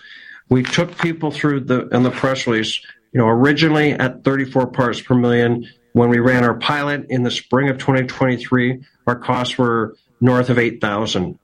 We 0.49 0.63
took 0.63 0.97
people 0.99 1.31
through 1.31 1.61
the 1.61 1.89
in 1.89 2.03
the 2.03 2.11
press 2.11 2.47
release, 2.47 2.81
you 3.13 3.21
know, 3.21 3.29
originally 3.29 3.93
at 3.93 4.25
34 4.25 4.69
parts 4.69 5.01
per 5.01 5.15
million. 5.15 5.69
When 5.93 6.09
we 6.09 6.19
ran 6.19 6.45
our 6.45 6.55
pilot 6.59 7.07
in 7.11 7.23
the 7.23 7.31
spring 7.31 7.69
of 7.69 7.79
2023, 7.79 8.83
our 9.07 9.17
costs 9.17 9.59
were 9.59 9.97
north 10.21 10.49
of 10.51 10.59
8,000. 10.59 11.39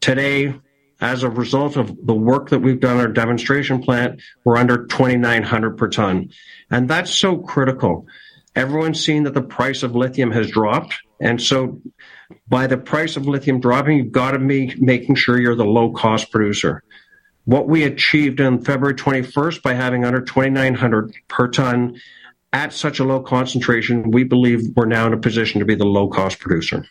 Today, 0.00 0.54
as 1.00 1.22
a 1.22 1.30
result 1.30 1.76
of 1.76 1.94
the 2.06 2.14
work 2.14 2.50
that 2.50 2.60
we've 2.60 2.80
done 2.80 2.98
our 2.98 3.08
demonstration 3.08 3.82
plant, 3.82 4.20
we're 4.44 4.56
under 4.56 4.86
2,900 4.86 5.76
per 5.76 5.88
ton. 5.88 6.30
And 6.70 6.88
that's 6.88 7.10
so 7.10 7.38
critical. 7.38 8.06
Everyone's 8.54 9.04
seen 9.04 9.24
that 9.24 9.34
the 9.34 9.42
price 9.42 9.82
of 9.82 9.94
lithium 9.94 10.30
has 10.30 10.50
dropped. 10.50 10.94
And 11.20 11.40
so 11.40 11.80
by 12.48 12.66
the 12.66 12.78
price 12.78 13.16
of 13.16 13.26
lithium 13.26 13.60
dropping, 13.60 13.98
you've 13.98 14.12
got 14.12 14.30
to 14.32 14.38
be 14.38 14.74
making 14.78 15.16
sure 15.16 15.38
you're 15.38 15.54
the 15.54 15.64
low 15.64 15.92
cost 15.92 16.30
producer. 16.30 16.82
What 17.44 17.68
we 17.68 17.84
achieved 17.84 18.40
on 18.40 18.64
February 18.64 18.94
21st 18.94 19.62
by 19.62 19.74
having 19.74 20.04
under 20.04 20.20
2,900 20.20 21.14
per 21.28 21.48
ton 21.48 22.00
at 22.52 22.72
such 22.72 22.98
a 22.98 23.04
low 23.04 23.20
concentration, 23.20 24.10
we 24.10 24.24
believe 24.24 24.62
we're 24.74 24.86
now 24.86 25.06
in 25.06 25.12
a 25.12 25.18
position 25.18 25.60
to 25.60 25.66
be 25.66 25.74
the 25.74 25.84
low 25.84 26.08
cost 26.08 26.40
producer. 26.40 26.86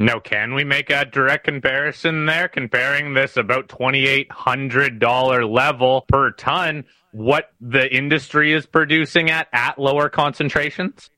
Now, 0.00 0.20
can 0.20 0.54
we 0.54 0.62
make 0.62 0.90
a 0.90 1.04
direct 1.04 1.44
comparison 1.44 2.26
there, 2.26 2.46
comparing 2.48 3.14
this 3.14 3.36
about 3.36 3.68
$2,800 3.68 5.52
level 5.52 6.04
per 6.08 6.30
ton, 6.30 6.84
what 7.10 7.50
the 7.60 7.92
industry 7.92 8.52
is 8.52 8.64
producing 8.64 9.30
at 9.30 9.48
at 9.52 9.78
lower 9.78 10.08
concentrations? 10.08 11.10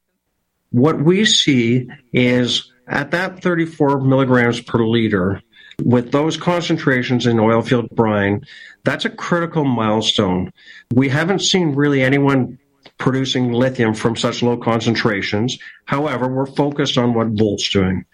What 0.70 1.02
we 1.02 1.26
see 1.26 1.88
is 2.12 2.72
at 2.88 3.10
that 3.10 3.42
34 3.42 4.00
milligrams 4.00 4.60
per 4.62 4.82
liter, 4.84 5.42
with 5.84 6.12
those 6.12 6.36
concentrations 6.36 7.26
in 7.26 7.36
oilfield 7.36 7.90
brine, 7.90 8.46
that's 8.84 9.04
a 9.04 9.10
critical 9.10 9.64
milestone. 9.64 10.52
We 10.94 11.08
haven't 11.08 11.40
seen 11.40 11.74
really 11.74 12.02
anyone 12.02 12.58
producing 13.00 13.50
lithium 13.50 13.94
from 13.94 14.14
such 14.14 14.42
low 14.42 14.56
concentrations. 14.58 15.58
However, 15.86 16.28
we're 16.28 16.46
focused 16.46 16.98
on 16.98 17.14
what 17.14 17.28
Volt's 17.28 17.68
doing. 17.70 18.04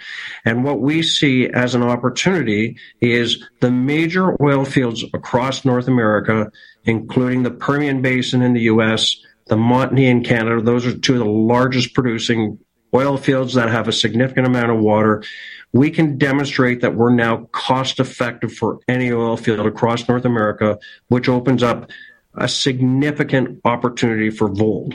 And 0.45 0.65
what 0.65 0.81
we 0.81 1.03
see 1.03 1.49
as 1.49 1.75
an 1.75 1.83
opportunity 1.83 2.79
is 3.01 3.45
the 3.61 3.71
major 3.71 4.41
oil 4.41 4.65
fields 4.65 5.05
across 5.13 5.65
North 5.65 5.89
America, 5.89 6.51
including 6.85 7.43
the 7.43 7.51
Permian 7.51 8.01
Basin 8.01 8.43
in 8.43 8.55
the 8.55 8.63
US, 8.63 9.21
the 9.49 9.57
Montney 9.57 10.05
in 10.05 10.23
Canada. 10.23 10.63
Those 10.63 10.87
are 10.87 10.97
two 10.97 11.15
of 11.15 11.19
the 11.19 11.25
largest 11.27 11.93
producing 11.93 12.59
oil 12.95 13.17
fields 13.17 13.55
that 13.55 13.69
have 13.69 13.89
a 13.89 13.93
significant 13.93 14.47
amount 14.47 14.71
of 14.71 14.79
water. 14.79 15.25
We 15.73 15.91
can 15.91 16.17
demonstrate 16.17 16.81
that 16.81 16.95
we're 16.95 17.15
now 17.15 17.49
cost 17.51 17.99
effective 17.99 18.53
for 18.53 18.79
any 18.89 19.13
oil 19.13 19.37
field 19.37 19.67
across 19.67 20.09
North 20.09 20.25
America, 20.25 20.79
which 21.09 21.29
opens 21.29 21.65
up 21.65 21.91
a 22.37 22.49
significant 22.49 23.61
opportunity 23.65 24.31
for 24.31 24.49
Volt. 24.49 24.95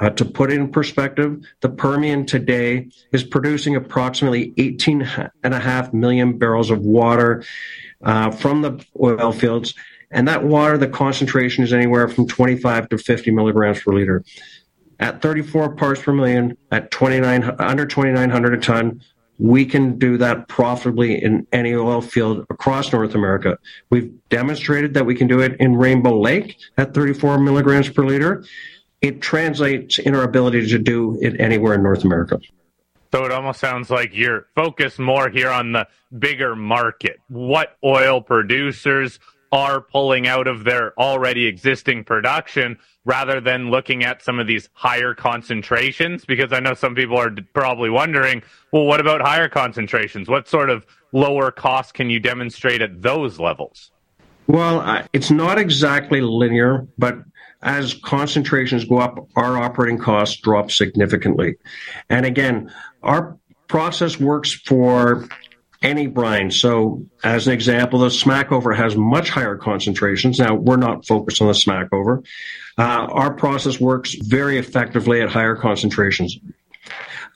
Uh, 0.00 0.08
to 0.10 0.24
put 0.24 0.50
it 0.50 0.58
in 0.58 0.70
perspective, 0.70 1.44
the 1.60 1.68
Permian 1.68 2.24
today 2.24 2.88
is 3.12 3.22
producing 3.22 3.76
approximately 3.76 4.54
18 4.56 5.08
and 5.42 5.54
a 5.54 5.58
half 5.58 5.92
million 5.92 6.38
barrels 6.38 6.70
of 6.70 6.80
water 6.80 7.44
uh, 8.02 8.30
from 8.30 8.62
the 8.62 8.84
oil 9.00 9.32
fields. 9.32 9.74
And 10.10 10.26
that 10.26 10.42
water, 10.42 10.78
the 10.78 10.88
concentration 10.88 11.64
is 11.64 11.72
anywhere 11.72 12.08
from 12.08 12.26
25 12.26 12.88
to 12.88 12.98
50 12.98 13.30
milligrams 13.30 13.82
per 13.82 13.92
liter. 13.92 14.24
At 14.98 15.22
34 15.22 15.76
parts 15.76 16.02
per 16.02 16.12
million, 16.12 16.56
at 16.70 16.90
29, 16.90 17.56
under 17.58 17.86
2,900 17.86 18.54
a 18.54 18.58
ton, 18.58 19.02
we 19.40 19.64
can 19.64 19.98
do 19.98 20.18
that 20.18 20.48
profitably 20.48 21.22
in 21.22 21.46
any 21.52 21.74
oil 21.74 22.02
field 22.02 22.46
across 22.50 22.92
North 22.92 23.14
America. 23.14 23.58
We've 23.88 24.12
demonstrated 24.28 24.92
that 24.94 25.06
we 25.06 25.14
can 25.14 25.26
do 25.28 25.40
it 25.40 25.56
in 25.58 25.76
Rainbow 25.76 26.20
Lake 26.20 26.58
at 26.76 26.92
34 26.92 27.38
milligrams 27.38 27.88
per 27.88 28.04
liter. 28.04 28.44
It 29.00 29.22
translates 29.22 29.98
in 29.98 30.14
our 30.14 30.24
ability 30.24 30.68
to 30.68 30.78
do 30.78 31.18
it 31.22 31.40
anywhere 31.40 31.74
in 31.74 31.82
North 31.82 32.04
America. 32.04 32.38
So 33.12 33.24
it 33.24 33.32
almost 33.32 33.60
sounds 33.60 33.88
like 33.88 34.14
you're 34.14 34.46
focused 34.54 34.98
more 34.98 35.30
here 35.30 35.50
on 35.50 35.72
the 35.72 35.88
bigger 36.16 36.54
market. 36.54 37.18
What 37.28 37.76
oil 37.82 38.20
producers 38.20 39.18
are 39.52 39.80
pulling 39.80 40.26
out 40.26 40.46
of 40.46 40.64
their 40.64 40.98
already 40.98 41.46
existing 41.46 42.04
production 42.04 42.78
rather 43.04 43.40
than 43.40 43.70
looking 43.70 44.04
at 44.04 44.22
some 44.22 44.38
of 44.38 44.46
these 44.46 44.68
higher 44.72 45.14
concentrations? 45.14 46.24
Because 46.24 46.52
I 46.52 46.60
know 46.60 46.74
some 46.74 46.94
people 46.94 47.18
are 47.18 47.30
probably 47.52 47.90
wondering, 47.90 48.42
well, 48.72 48.84
what 48.84 49.00
about 49.00 49.20
higher 49.20 49.48
concentrations? 49.48 50.28
What 50.28 50.48
sort 50.48 50.70
of 50.70 50.86
lower 51.12 51.50
cost 51.50 51.94
can 51.94 52.10
you 52.10 52.20
demonstrate 52.20 52.82
at 52.82 53.02
those 53.02 53.38
levels? 53.38 53.90
Well, 54.46 55.04
it's 55.12 55.30
not 55.30 55.58
exactly 55.58 56.20
linear, 56.20 56.86
but 56.98 57.18
as 57.62 57.94
concentrations 57.94 58.84
go 58.84 58.98
up, 58.98 59.28
our 59.36 59.58
operating 59.58 59.98
costs 59.98 60.40
drop 60.40 60.70
significantly. 60.70 61.56
And 62.08 62.26
again, 62.26 62.72
our 63.02 63.36
process 63.68 64.18
works 64.18 64.52
for 64.52 65.28
any 65.82 66.06
brine. 66.06 66.50
So, 66.50 67.06
as 67.24 67.46
an 67.46 67.54
example, 67.54 68.00
the 68.00 68.08
Smackover 68.08 68.76
has 68.76 68.96
much 68.96 69.30
higher 69.30 69.56
concentrations. 69.56 70.38
Now, 70.38 70.54
we're 70.54 70.76
not 70.76 71.06
focused 71.06 71.40
on 71.40 71.48
the 71.48 71.54
Smackover. 71.54 72.24
Uh, 72.76 73.06
our 73.10 73.32
process 73.32 73.80
works 73.80 74.14
very 74.14 74.58
effectively 74.58 75.22
at 75.22 75.30
higher 75.30 75.56
concentrations. 75.56 76.38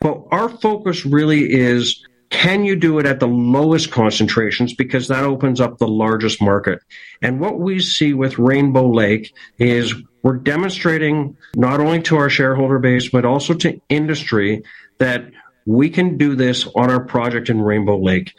But 0.00 0.22
our 0.30 0.48
focus 0.48 1.06
really 1.06 1.52
is 1.52 2.04
can 2.30 2.64
you 2.64 2.74
do 2.74 2.98
it 2.98 3.06
at 3.06 3.20
the 3.20 3.28
lowest 3.28 3.90
concentrations 3.92 4.74
because 4.74 5.08
that 5.08 5.24
opens 5.24 5.60
up 5.60 5.78
the 5.78 5.86
largest 5.86 6.42
market 6.42 6.80
and 7.22 7.38
what 7.38 7.60
we 7.60 7.78
see 7.78 8.12
with 8.12 8.38
rainbow 8.38 8.90
lake 8.90 9.32
is 9.58 9.94
we're 10.22 10.36
demonstrating 10.36 11.36
not 11.54 11.80
only 11.80 12.02
to 12.02 12.16
our 12.16 12.28
shareholder 12.28 12.78
base 12.78 13.08
but 13.08 13.24
also 13.24 13.54
to 13.54 13.80
industry 13.88 14.64
that 14.98 15.30
we 15.66 15.90
can 15.90 16.16
do 16.16 16.34
this 16.34 16.66
on 16.74 16.90
our 16.90 17.00
project 17.00 17.48
in 17.48 17.60
Rainbow 17.60 17.98
Lake. 17.98 18.34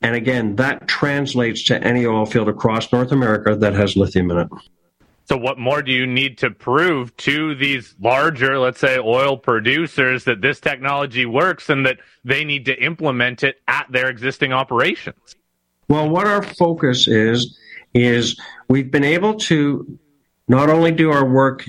And 0.00 0.16
again, 0.16 0.56
that 0.56 0.88
translates 0.88 1.62
to 1.64 1.82
any 1.82 2.06
oil 2.06 2.26
field 2.26 2.48
across 2.48 2.92
North 2.92 3.12
America 3.12 3.54
that 3.54 3.74
has 3.74 3.96
lithium 3.96 4.30
in 4.30 4.38
it. 4.38 4.48
So, 5.24 5.36
what 5.36 5.58
more 5.58 5.82
do 5.82 5.92
you 5.92 6.06
need 6.06 6.38
to 6.38 6.50
prove 6.50 7.16
to 7.18 7.54
these 7.54 7.94
larger, 8.00 8.58
let's 8.58 8.80
say, 8.80 8.98
oil 8.98 9.36
producers 9.36 10.24
that 10.24 10.40
this 10.40 10.58
technology 10.58 11.26
works 11.26 11.70
and 11.70 11.86
that 11.86 11.98
they 12.24 12.44
need 12.44 12.64
to 12.66 12.82
implement 12.82 13.44
it 13.44 13.60
at 13.68 13.86
their 13.90 14.08
existing 14.08 14.52
operations? 14.52 15.36
Well, 15.88 16.08
what 16.08 16.26
our 16.26 16.42
focus 16.42 17.06
is, 17.06 17.56
is 17.94 18.40
we've 18.68 18.90
been 18.90 19.04
able 19.04 19.34
to 19.34 19.98
not 20.48 20.68
only 20.68 20.90
do 20.90 21.10
our 21.12 21.24
work 21.24 21.64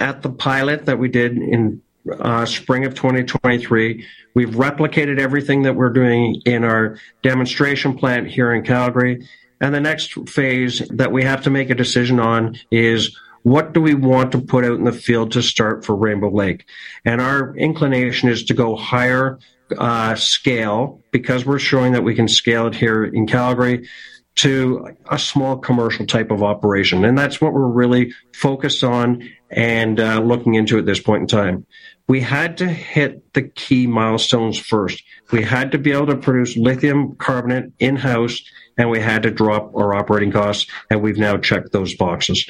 at 0.00 0.22
the 0.22 0.30
pilot 0.30 0.86
that 0.86 0.98
we 0.98 1.08
did 1.08 1.36
in 1.36 1.80
uh, 2.20 2.46
spring 2.46 2.84
of 2.84 2.94
2023, 2.94 4.06
we've 4.34 4.50
replicated 4.50 5.18
everything 5.18 5.62
that 5.62 5.74
we're 5.74 5.92
doing 5.92 6.40
in 6.44 6.64
our 6.64 6.98
demonstration 7.22 7.96
plant 7.96 8.28
here 8.28 8.52
in 8.52 8.62
Calgary. 8.64 9.26
And 9.60 9.74
the 9.74 9.80
next 9.80 10.28
phase 10.28 10.82
that 10.90 11.12
we 11.12 11.24
have 11.24 11.42
to 11.42 11.50
make 11.50 11.70
a 11.70 11.74
decision 11.74 12.20
on 12.20 12.56
is 12.70 13.16
what 13.42 13.72
do 13.72 13.80
we 13.80 13.94
want 13.94 14.32
to 14.32 14.38
put 14.38 14.64
out 14.64 14.78
in 14.78 14.84
the 14.84 14.92
field 14.92 15.32
to 15.32 15.42
start 15.42 15.84
for 15.84 15.96
Rainbow 15.96 16.30
Lake? 16.30 16.66
And 17.04 17.20
our 17.20 17.56
inclination 17.56 18.28
is 18.28 18.44
to 18.44 18.54
go 18.54 18.76
higher 18.76 19.38
uh, 19.76 20.14
scale 20.14 21.02
because 21.10 21.44
we're 21.44 21.58
showing 21.58 21.92
that 21.92 22.04
we 22.04 22.14
can 22.14 22.28
scale 22.28 22.66
it 22.66 22.74
here 22.74 23.04
in 23.04 23.26
Calgary 23.26 23.88
to 24.36 24.88
a 25.10 25.18
small 25.18 25.58
commercial 25.58 26.06
type 26.06 26.30
of 26.30 26.44
operation. 26.44 27.04
And 27.04 27.18
that's 27.18 27.40
what 27.40 27.52
we're 27.52 27.66
really 27.66 28.12
focused 28.32 28.84
on 28.84 29.28
and 29.50 30.00
uh, 30.00 30.20
looking 30.20 30.54
into 30.54 30.78
at 30.78 30.86
this 30.86 31.00
point 31.00 31.22
in 31.22 31.26
time. 31.26 31.66
We 32.06 32.20
had 32.20 32.58
to 32.58 32.68
hit 32.68 33.34
the 33.34 33.42
key 33.42 33.86
milestones 33.86 34.58
first. 34.58 35.02
We 35.30 35.42
had 35.42 35.72
to 35.72 35.78
be 35.78 35.92
able 35.92 36.06
to 36.06 36.16
produce 36.16 36.56
lithium 36.56 37.16
carbonate 37.16 37.72
in 37.78 37.96
house 37.96 38.40
and 38.78 38.88
we 38.88 39.00
had 39.00 39.24
to 39.24 39.30
drop 39.30 39.74
our 39.74 39.92
operating 39.94 40.32
costs. 40.32 40.70
And 40.88 41.02
we've 41.02 41.18
now 41.18 41.36
checked 41.36 41.72
those 41.72 41.94
boxes. 41.94 42.48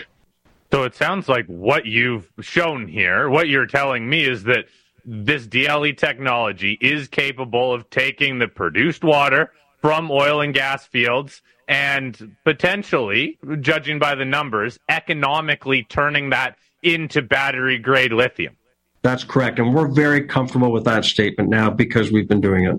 So 0.70 0.84
it 0.84 0.94
sounds 0.94 1.28
like 1.28 1.46
what 1.46 1.86
you've 1.86 2.30
shown 2.40 2.86
here, 2.86 3.28
what 3.30 3.48
you're 3.48 3.66
telling 3.66 4.08
me 4.08 4.24
is 4.24 4.44
that 4.44 4.66
this 5.04 5.46
DLE 5.46 5.94
technology 5.96 6.76
is 6.80 7.08
capable 7.08 7.72
of 7.72 7.88
taking 7.88 8.38
the 8.38 8.48
produced 8.48 9.02
water 9.02 9.50
from 9.80 10.10
oil 10.10 10.42
and 10.42 10.52
gas 10.52 10.86
fields 10.86 11.40
and 11.66 12.36
potentially, 12.44 13.38
judging 13.60 13.98
by 13.98 14.14
the 14.14 14.24
numbers, 14.24 14.78
economically 14.88 15.84
turning 15.84 16.30
that 16.30 16.56
into 16.94 17.22
battery 17.22 17.78
grade 17.78 18.12
lithium. 18.12 18.56
That's 19.02 19.24
correct. 19.24 19.58
And 19.58 19.74
we're 19.74 19.88
very 19.88 20.26
comfortable 20.26 20.72
with 20.72 20.84
that 20.84 21.04
statement 21.04 21.48
now 21.48 21.70
because 21.70 22.10
we've 22.10 22.28
been 22.28 22.40
doing 22.40 22.64
it. 22.64 22.76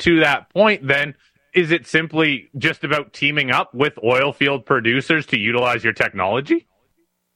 To 0.00 0.20
that 0.20 0.48
point, 0.50 0.86
then, 0.86 1.14
is 1.52 1.70
it 1.70 1.86
simply 1.86 2.48
just 2.56 2.84
about 2.84 3.12
teaming 3.12 3.50
up 3.50 3.74
with 3.74 3.98
oil 4.04 4.32
field 4.32 4.64
producers 4.64 5.26
to 5.26 5.38
utilize 5.38 5.82
your 5.82 5.92
technology? 5.92 6.66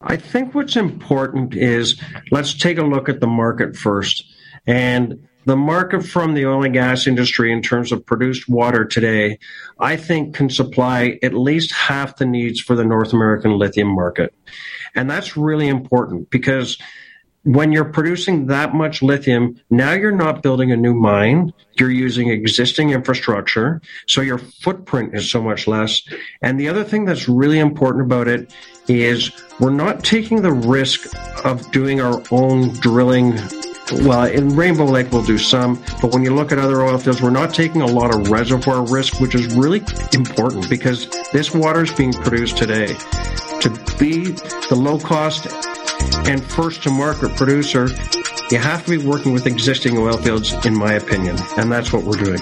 I 0.00 0.16
think 0.16 0.54
what's 0.54 0.76
important 0.76 1.54
is 1.54 2.00
let's 2.30 2.54
take 2.54 2.78
a 2.78 2.84
look 2.84 3.08
at 3.08 3.20
the 3.20 3.26
market 3.26 3.76
first. 3.76 4.24
And 4.66 5.26
the 5.44 5.56
market 5.56 6.02
from 6.02 6.34
the 6.34 6.46
oil 6.46 6.64
and 6.64 6.74
gas 6.74 7.06
industry 7.06 7.52
in 7.52 7.62
terms 7.62 7.92
of 7.92 8.04
produced 8.04 8.48
water 8.48 8.84
today, 8.84 9.38
I 9.78 9.96
think 9.96 10.34
can 10.34 10.50
supply 10.50 11.18
at 11.22 11.34
least 11.34 11.72
half 11.72 12.16
the 12.16 12.26
needs 12.26 12.60
for 12.60 12.74
the 12.74 12.84
North 12.84 13.12
American 13.12 13.58
lithium 13.58 13.88
market. 13.88 14.34
And 14.94 15.10
that's 15.10 15.36
really 15.36 15.68
important 15.68 16.30
because 16.30 16.78
when 17.44 17.72
you're 17.72 17.84
producing 17.84 18.46
that 18.46 18.74
much 18.74 19.02
lithium, 19.02 19.60
now 19.68 19.92
you're 19.92 20.10
not 20.10 20.42
building 20.42 20.72
a 20.72 20.76
new 20.76 20.94
mine. 20.94 21.52
You're 21.78 21.90
using 21.90 22.30
existing 22.30 22.90
infrastructure. 22.90 23.82
So 24.06 24.22
your 24.22 24.38
footprint 24.38 25.14
is 25.14 25.30
so 25.30 25.42
much 25.42 25.66
less. 25.66 26.02
And 26.40 26.58
the 26.58 26.68
other 26.68 26.84
thing 26.84 27.04
that's 27.04 27.28
really 27.28 27.58
important 27.58 28.06
about 28.06 28.28
it 28.28 28.54
is 28.88 29.30
we're 29.60 29.70
not 29.70 30.02
taking 30.02 30.40
the 30.40 30.52
risk 30.52 31.06
of 31.44 31.70
doing 31.70 32.00
our 32.00 32.22
own 32.30 32.70
drilling. 32.80 33.38
Well, 33.92 34.24
in 34.24 34.56
Rainbow 34.56 34.86
Lake, 34.86 35.12
we'll 35.12 35.24
do 35.24 35.36
some, 35.36 35.82
but 36.00 36.12
when 36.12 36.24
you 36.24 36.34
look 36.34 36.52
at 36.52 36.58
other 36.58 36.82
oil 36.82 36.96
fields, 36.96 37.20
we're 37.20 37.30
not 37.30 37.52
taking 37.52 37.82
a 37.82 37.86
lot 37.86 38.14
of 38.14 38.30
reservoir 38.30 38.82
risk, 38.86 39.20
which 39.20 39.34
is 39.34 39.54
really 39.54 39.82
important 40.14 40.70
because 40.70 41.06
this 41.32 41.52
water 41.52 41.82
is 41.82 41.92
being 41.92 42.12
produced 42.12 42.56
today. 42.56 42.86
To 43.60 43.70
be 43.98 44.32
the 44.68 44.74
low 44.76 44.98
cost 44.98 45.46
and 46.26 46.42
first 46.42 46.82
to 46.84 46.90
market 46.90 47.36
producer, 47.36 47.88
you 48.50 48.58
have 48.58 48.84
to 48.86 48.98
be 48.98 49.06
working 49.06 49.32
with 49.32 49.46
existing 49.46 49.98
oil 49.98 50.16
fields, 50.16 50.54
in 50.64 50.74
my 50.74 50.94
opinion, 50.94 51.36
and 51.58 51.70
that's 51.70 51.92
what 51.92 52.04
we're 52.04 52.22
doing. 52.22 52.40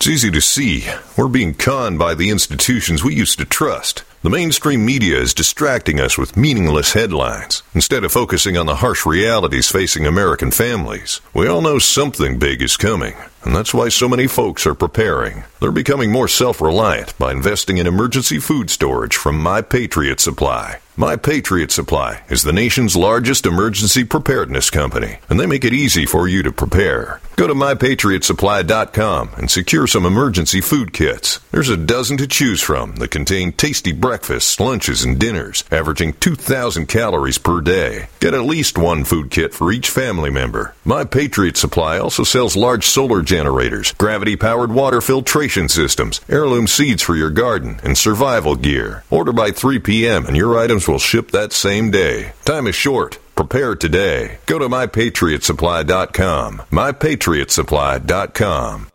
It's 0.00 0.08
easy 0.08 0.30
to 0.30 0.40
see. 0.40 0.86
We're 1.14 1.28
being 1.28 1.52
conned 1.52 1.98
by 1.98 2.14
the 2.14 2.30
institutions 2.30 3.04
we 3.04 3.14
used 3.14 3.38
to 3.38 3.44
trust. 3.44 4.02
The 4.22 4.30
mainstream 4.30 4.82
media 4.82 5.18
is 5.18 5.34
distracting 5.34 6.00
us 6.00 6.16
with 6.16 6.38
meaningless 6.38 6.94
headlines 6.94 7.62
instead 7.74 8.02
of 8.02 8.10
focusing 8.10 8.56
on 8.56 8.64
the 8.64 8.76
harsh 8.76 9.04
realities 9.04 9.68
facing 9.68 10.06
American 10.06 10.52
families. 10.52 11.20
We 11.34 11.48
all 11.48 11.60
know 11.60 11.78
something 11.78 12.38
big 12.38 12.62
is 12.62 12.78
coming, 12.78 13.14
and 13.44 13.54
that's 13.54 13.74
why 13.74 13.88
so 13.88 14.08
many 14.08 14.26
folks 14.26 14.66
are 14.66 14.74
preparing. 14.74 15.44
They're 15.60 15.70
becoming 15.70 16.10
more 16.10 16.28
self 16.28 16.60
reliant 16.60 17.16
by 17.18 17.32
investing 17.32 17.78
in 17.78 17.86
emergency 17.86 18.38
food 18.38 18.70
storage 18.70 19.16
from 19.16 19.38
My 19.38 19.62
Patriot 19.62 20.20
Supply. 20.20 20.80
My 20.96 21.16
Patriot 21.16 21.72
Supply 21.72 22.20
is 22.28 22.42
the 22.42 22.52
nation's 22.52 22.94
largest 22.94 23.46
emergency 23.46 24.04
preparedness 24.04 24.68
company, 24.68 25.18
and 25.30 25.40
they 25.40 25.46
make 25.46 25.64
it 25.64 25.72
easy 25.72 26.04
for 26.04 26.28
you 26.28 26.42
to 26.42 26.52
prepare. 26.52 27.20
Go 27.36 27.46
to 27.46 27.54
mypatriotsupply.com 27.54 29.30
and 29.38 29.50
secure 29.50 29.86
some 29.86 30.04
emergency 30.04 30.60
food 30.60 30.92
kits. 30.92 31.38
There's 31.52 31.70
a 31.70 31.76
dozen 31.78 32.18
to 32.18 32.26
choose 32.26 32.60
from 32.60 32.96
that 32.96 33.10
contain 33.10 33.52
tasty 33.52 33.92
breakfasts, 33.92 34.60
lunches, 34.60 35.02
and 35.02 35.18
dinners, 35.18 35.64
averaging 35.70 36.12
2,000 36.14 36.86
calories 36.86 37.38
per 37.38 37.62
day. 37.62 38.08
Get 38.20 38.34
at 38.34 38.42
least 38.42 38.76
one 38.76 39.04
food 39.04 39.30
kit 39.30 39.54
for 39.54 39.72
each 39.72 39.88
family 39.88 40.28
member. 40.28 40.74
My 40.84 41.04
Patriot 41.04 41.56
Supply 41.56 41.98
also 41.98 42.24
sells 42.24 42.56
large 42.56 42.84
solar 42.84 43.22
generators, 43.30 43.92
gravity 43.92 44.34
powered 44.34 44.72
water 44.72 45.00
filtration 45.00 45.68
systems, 45.68 46.20
heirloom 46.28 46.66
seeds 46.66 47.00
for 47.00 47.14
your 47.14 47.30
garden, 47.30 47.78
and 47.84 47.96
survival 47.96 48.56
gear. 48.56 49.04
Order 49.08 49.32
by 49.32 49.52
3 49.52 49.78
p.m. 49.78 50.26
and 50.26 50.36
your 50.36 50.58
items 50.58 50.88
will 50.88 50.98
ship 50.98 51.30
that 51.30 51.52
same 51.52 51.92
day. 51.92 52.32
Time 52.44 52.66
is 52.66 52.74
short. 52.74 53.20
Prepare 53.36 53.76
today. 53.76 54.38
Go 54.46 54.58
to 54.58 54.68
mypatriotsupply.com. 54.68 56.62
Mypatriotsupply.com. 56.70 58.86